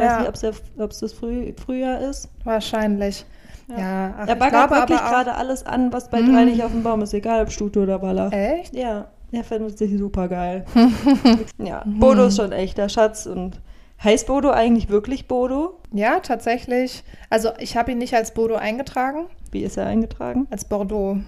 Weiß 0.00 0.06
Ja. 0.24 0.30
nicht, 0.30 0.42
der- 0.42 0.84
ob's 0.84 0.98
das 1.00 1.12
Früh, 1.12 1.52
Frühjahr 1.64 2.00
ist. 2.00 2.28
Wahrscheinlich. 2.44 3.24
Ja, 3.68 3.78
Ja. 3.78 4.14
ach, 4.18 4.28
er 4.28 4.34
baggert 4.36 4.70
wirklich 4.70 4.98
gerade 4.98 5.34
alles 5.34 5.64
an, 5.64 5.92
was 5.92 6.08
bei 6.08 6.20
drei 6.22 6.44
nicht 6.44 6.62
auf 6.64 6.72
dem 6.72 6.82
Baum 6.82 7.02
ist, 7.02 7.14
egal 7.14 7.42
ob 7.42 7.52
Stute 7.52 7.80
oder 7.80 7.98
Baller. 8.00 8.32
Echt? 8.32 8.74
Ja, 8.74 9.06
er 9.30 9.44
findet 9.44 9.78
sich 9.78 9.96
super 9.96 10.26
geil. 10.28 10.64
ja, 11.58 11.82
Bodo 11.86 12.24
ist 12.26 12.36
schon 12.36 12.50
echter 12.52 12.88
Schatz 12.88 13.26
und 13.26 13.60
heißt 14.02 14.26
Bodo 14.26 14.50
eigentlich 14.50 14.88
wirklich 14.88 15.28
Bodo? 15.28 15.78
Ja, 15.92 16.18
tatsächlich. 16.20 17.04
Also 17.28 17.50
ich 17.58 17.76
habe 17.76 17.92
ihn 17.92 17.98
nicht 17.98 18.14
als 18.14 18.32
Bodo 18.34 18.56
eingetragen, 18.56 19.26
Wie 19.52 19.62
ist 19.62 19.76
er 19.76 19.86
eingetragen? 19.86 20.48
als 20.50 20.64
Bordeaux. 20.64 21.18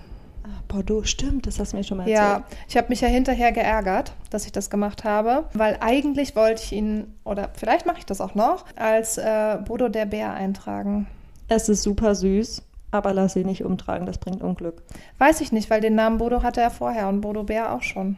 Bordeaux, 0.69 1.05
stimmt, 1.05 1.47
das 1.47 1.59
hast 1.59 1.73
du 1.73 1.77
mir 1.77 1.85
schon 1.85 1.99
mal 1.99 2.09
Ja, 2.09 2.35
erzählt. 2.39 2.59
ich 2.69 2.77
habe 2.77 2.89
mich 2.89 3.01
ja 3.01 3.09
hinterher 3.09 3.53
geärgert, 3.53 4.13
dass 4.31 4.47
ich 4.47 4.53
das 4.53 4.71
gemacht 4.71 5.05
habe, 5.05 5.45
weil 5.55 5.77
eigentlich 5.81 6.35
wollte 6.35 6.63
ich 6.65 6.73
ihn, 6.73 7.15
oder 7.25 7.51
vielleicht 7.55 7.87
mache 7.87 7.99
ich 7.99 8.07
das 8.07 8.21
auch 8.21 8.35
noch, 8.35 8.65
als 8.77 9.19
äh, 9.19 9.59
Bodo 9.65 9.89
der 9.89 10.07
Bär 10.07 10.33
eintragen. 10.33 11.07
Es 11.49 11.69
ist 11.69 11.83
super 11.83 12.15
süß, 12.15 12.63
aber 12.91 13.13
lass 13.13 13.37
ihn 13.37 13.47
nicht 13.47 13.65
umtragen, 13.65 14.07
das 14.07 14.19
bringt 14.19 14.43
Unglück. 14.43 14.83
Weiß 15.19 15.41
ich 15.43 15.53
nicht, 15.53 15.69
weil 15.71 15.81
den 15.81 15.95
Namen 15.95 16.19
Bodo 16.19 16.43
hatte 16.43 16.61
er 16.61 16.71
vorher 16.71 17.09
und 17.09 17.21
Bodo 17.21 17.45
Bär 17.45 17.73
auch 17.75 17.83
schon. 17.83 18.17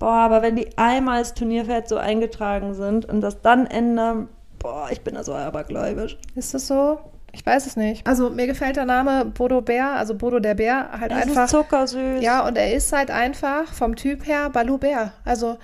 Boah, 0.00 0.14
aber 0.14 0.42
wenn 0.42 0.56
die 0.56 0.76
einmal 0.76 1.18
als 1.18 1.34
Turnierpferd 1.34 1.88
so 1.88 1.96
eingetragen 1.96 2.74
sind 2.74 3.04
und 3.06 3.20
das 3.20 3.40
dann 3.42 3.66
ändern, 3.66 4.28
boah, 4.58 4.88
ich 4.90 5.02
bin 5.02 5.14
da 5.14 5.22
so 5.22 5.32
abergläubisch. 5.34 6.18
Ist 6.34 6.52
das 6.52 6.66
so? 6.66 6.98
Ich 7.34 7.44
weiß 7.44 7.66
es 7.66 7.76
nicht. 7.76 8.06
Also 8.06 8.30
mir 8.30 8.46
gefällt 8.46 8.76
der 8.76 8.84
Name 8.84 9.24
Bodo 9.26 9.60
Bär, 9.60 9.90
also 9.96 10.14
Bodo 10.14 10.38
der 10.38 10.54
Bär, 10.54 10.88
halt 10.98 11.10
Es 11.12 11.22
einfach. 11.28 11.44
ist 11.44 11.50
zuckersüß. 11.50 12.22
Ja, 12.22 12.46
und 12.46 12.56
er 12.56 12.72
ist 12.74 12.92
halt 12.92 13.10
einfach 13.10 13.66
vom 13.72 13.96
Typ 13.96 14.26
her 14.26 14.50
Balu 14.50 14.78
Bär. 14.78 15.12
Also 15.24 15.58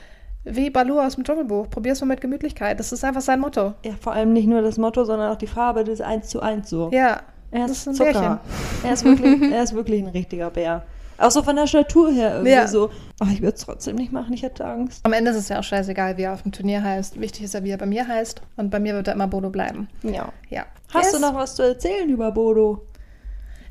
wie 0.45 0.71
Balu 0.71 0.99
aus 1.01 1.15
dem 1.15 1.25
Dschungelbuch. 1.25 1.71
Probier's 1.71 2.01
mal 2.01 2.07
mit 2.09 2.21
Gemütlichkeit. 2.21 2.81
Das 2.81 2.93
ist 2.93 3.05
einfach 3.05 3.21
sein 3.21 3.41
Motto. 3.41 3.75
ja, 3.85 3.93
vor 4.01 4.13
allem 4.15 4.33
nicht 4.33 4.49
nur 4.49 4.63
das 4.63 4.79
Motto, 4.79 5.05
sondern 5.05 5.31
auch 5.33 5.37
die 5.37 5.47
Farbe, 5.47 5.85
das 5.85 5.95
ist 5.95 6.03
eins 6.03 6.29
zu 6.29 6.41
eins 6.41 6.69
so. 6.71 6.91
Ja. 6.93 7.21
Er 7.53 7.63
das 7.63 7.71
ist 7.73 7.79
ist 7.79 7.89
ein 7.89 7.95
Zucker. 7.95 8.13
Bärchen. 8.13 8.39
Er 8.85 8.93
ist, 8.93 9.05
wirklich, 9.05 9.53
er 9.53 9.63
ist 9.63 9.75
wirklich 9.75 10.03
ein 10.03 10.09
richtiger 10.09 10.51
Bär. 10.51 10.83
Auch 11.21 11.31
so 11.31 11.43
von 11.43 11.55
der 11.57 11.67
Statur 11.67 12.11
her 12.11 12.33
irgendwie 12.33 12.53
Ja. 12.53 12.67
so. 12.67 12.91
Oh, 13.23 13.27
ich 13.31 13.43
würde 13.43 13.55
es 13.57 13.65
trotzdem 13.65 13.97
nicht 13.97 14.11
machen, 14.13 14.33
ich 14.33 14.43
hätte 14.43 14.65
Angst. 14.65 15.01
Am 15.05 15.13
Ende 15.13 15.31
ist 15.31 15.37
es 15.37 15.49
ja 15.51 15.59
auch 15.59 15.65
scheißegal, 15.65 16.17
wie 16.17 16.23
er 16.23 16.33
auf 16.33 16.43
dem 16.43 16.53
Turnier 16.53 16.83
heißt. 16.83 17.21
Wichtig 17.21 17.45
ist 17.45 17.55
ja, 17.55 17.63
wie 17.63 17.71
er 17.71 17.79
bei 17.79 17.87
mir 17.87 18.09
heißt. 18.09 18.41
Und 18.57 18.71
bei 18.71 18.81
mir 18.81 18.95
wird 18.95 19.07
er 19.09 19.15
immer 19.15 19.27
Bodo 19.29 19.51
bleiben. 19.51 19.89
Ja. 20.03 20.33
Ja. 20.49 20.65
Hast 20.95 21.13
Yes. 21.13 21.21
du 21.21 21.21
noch 21.21 21.35
was 21.35 21.55
zu 21.57 21.63
erzählen 21.63 22.09
über 22.09 22.33
Bodo? 22.33 22.87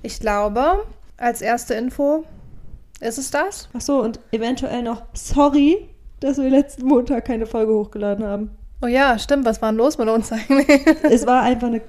Ich 0.04 0.20
glaube, 0.20 0.86
als 1.18 1.42
erste 1.42 1.74
Info 1.74 2.24
ist 3.00 3.18
es 3.18 3.32
das. 3.32 3.68
Ach 3.76 3.82
so, 3.82 4.02
und 4.02 4.20
eventuell 4.32 4.84
noch 4.84 5.04
sorry, 5.14 5.90
dass 6.20 6.38
wir 6.38 6.50
letzten 6.50 6.86
Montag 6.86 7.26
keine 7.26 7.46
Folge 7.46 7.74
hochgeladen 7.74 8.26
haben. 8.26 8.52
Oh 8.82 8.88
ja, 8.88 9.18
stimmt. 9.20 9.46
Was 9.46 9.62
war 9.62 9.72
denn 9.72 9.78
los 9.78 9.98
mit 9.98 10.08
uns 10.08 10.32
eigentlich? 10.32 10.68
es 11.04 11.26
war 11.26 11.42
einfach 11.42 11.68
eine 11.68 11.82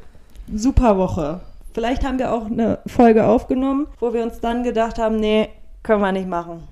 super 0.53 0.97
Woche. 0.97 1.41
Vielleicht 1.73 2.05
haben 2.05 2.19
wir 2.19 2.33
auch 2.33 2.47
eine 2.47 2.79
Folge 2.87 3.27
aufgenommen, 3.27 3.87
wo 4.01 4.13
wir 4.13 4.23
uns 4.23 4.41
dann 4.41 4.63
gedacht 4.65 4.99
haben, 4.99 5.17
nee, 5.17 5.49
können 5.83 6.03
wir 6.03 6.13
nicht 6.13 6.29
machen. 6.29 6.69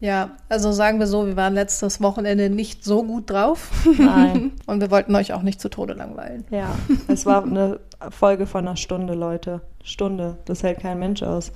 ja, 0.00 0.30
also 0.48 0.72
sagen 0.72 0.98
wir 0.98 1.06
so, 1.06 1.26
wir 1.26 1.36
waren 1.36 1.54
letztes 1.54 2.00
Wochenende 2.00 2.48
nicht 2.48 2.84
so 2.84 3.02
gut 3.02 3.28
drauf. 3.28 3.70
Nein. 3.98 4.52
Und 4.66 4.80
wir 4.80 4.90
wollten 4.90 5.14
euch 5.14 5.32
auch 5.32 5.42
nicht 5.42 5.60
zu 5.60 5.68
Tode 5.68 5.94
langweilen. 5.94 6.44
Ja, 6.50 6.74
es 7.08 7.26
war 7.26 7.42
eine 7.42 7.80
Folge 8.10 8.46
von 8.46 8.66
einer 8.66 8.76
Stunde, 8.76 9.14
Leute. 9.14 9.60
Stunde, 9.82 10.38
das 10.44 10.62
hält 10.62 10.80
kein 10.80 10.98
Mensch 10.98 11.22
aus. 11.22 11.52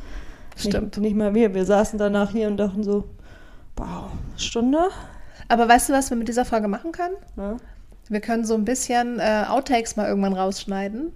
Stimmt. 0.57 0.97
Nicht, 0.97 0.99
nicht 0.99 1.17
mal 1.17 1.35
wir. 1.35 1.55
Wir 1.55 1.65
saßen 1.65 1.99
danach 1.99 2.31
hier 2.31 2.49
und 2.49 2.57
dachten 2.57 2.83
so, 2.83 3.05
wow, 3.77 4.11
Stunde? 4.37 4.89
Aber 5.49 5.69
weißt 5.69 5.89
du, 5.89 5.93
was 5.93 6.11
wir 6.11 6.17
mit 6.17 6.29
dieser 6.29 6.45
Folge 6.45 6.69
machen 6.69 6.93
können? 6.93 7.17
Ne? 7.37 7.57
Wir 8.09 8.21
können 8.21 8.45
so 8.45 8.55
ein 8.55 8.65
bisschen 8.65 9.19
äh, 9.19 9.45
Outtakes 9.49 9.97
mal 9.97 10.07
irgendwann 10.07 10.35
rausschneiden. 10.35 11.13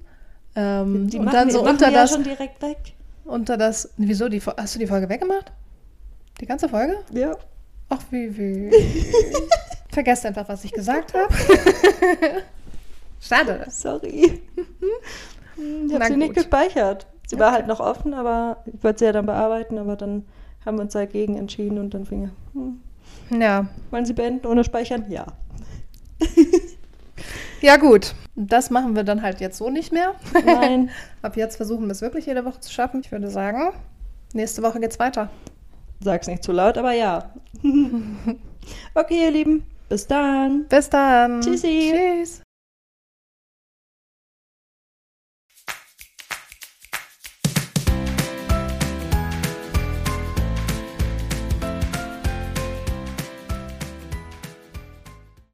Ähm, 0.60 1.08
Die 1.08 1.18
und 1.18 1.32
dann 1.32 1.46
wir- 1.48 1.52
so 1.54 1.60
unter 1.64 1.86
wir 1.86 1.92
ja 1.92 2.00
das, 2.02 2.10
schon 2.12 2.24
direkt 2.24 2.60
weg. 2.62 2.78
unter 3.24 3.56
das. 3.56 3.90
Wieso? 3.96 4.28
Die, 4.28 4.40
hast 4.40 4.74
du 4.74 4.78
die 4.80 4.86
Folge 4.88 5.08
weggemacht? 5.08 5.52
Die 6.40 6.46
ganze 6.46 6.68
Folge? 6.68 6.96
Ja. 7.12 7.36
Ach, 7.90 8.00
wie, 8.10 8.36
wie. 8.36 8.70
Vergesst 9.92 10.26
einfach, 10.26 10.48
was 10.48 10.64
ich 10.64 10.72
gesagt 10.72 11.14
habe. 11.14 11.32
Schade. 13.20 13.66
Sorry. 13.70 14.42
Ich 15.60 15.92
habe 15.92 16.04
sie 16.04 16.16
nicht 16.16 16.28
gut. 16.28 16.36
gespeichert. 16.36 17.08
Sie 17.26 17.36
war 17.36 17.50
halt 17.50 17.66
noch 17.66 17.80
offen, 17.80 18.14
aber 18.14 18.58
ich 18.66 18.80
wollte 18.84 19.00
sie 19.00 19.04
ja 19.06 19.12
dann 19.12 19.26
bearbeiten, 19.26 19.76
aber 19.78 19.96
dann 19.96 20.24
haben 20.64 20.76
wir 20.76 20.82
uns 20.82 20.92
dagegen 20.92 21.36
entschieden 21.36 21.78
und 21.78 21.94
dann 21.94 22.06
fing 22.06 22.22
er, 22.26 22.30
hm, 22.54 23.40
Ja. 23.40 23.66
wollen 23.90 24.06
Sie 24.06 24.12
beenden 24.12 24.46
ohne 24.46 24.62
Speichern? 24.62 25.06
Ja. 25.10 25.26
Ja, 27.60 27.76
gut. 27.76 28.14
Das 28.34 28.70
machen 28.70 28.94
wir 28.94 29.04
dann 29.04 29.22
halt 29.22 29.40
jetzt 29.40 29.58
so 29.58 29.70
nicht 29.70 29.92
mehr. 29.92 30.14
Nein. 30.44 30.90
Ab 31.22 31.36
jetzt 31.36 31.56
versuchen 31.56 31.86
wir 31.86 31.92
es 31.92 32.02
wirklich 32.02 32.26
jede 32.26 32.44
Woche 32.44 32.60
zu 32.60 32.72
schaffen. 32.72 33.00
Ich 33.04 33.10
würde 33.10 33.30
sagen, 33.30 33.72
nächste 34.32 34.62
Woche 34.62 34.80
geht's 34.80 34.98
weiter. 34.98 35.30
Sag's 36.00 36.28
nicht 36.28 36.44
zu 36.44 36.52
laut, 36.52 36.78
aber 36.78 36.92
ja. 36.92 37.32
okay, 38.94 39.24
ihr 39.24 39.30
Lieben. 39.30 39.66
Bis 39.88 40.06
dann. 40.06 40.66
Bis 40.68 40.88
dann. 40.90 41.40
Tschüssi. 41.40 41.92
Tschüss. 41.92 42.42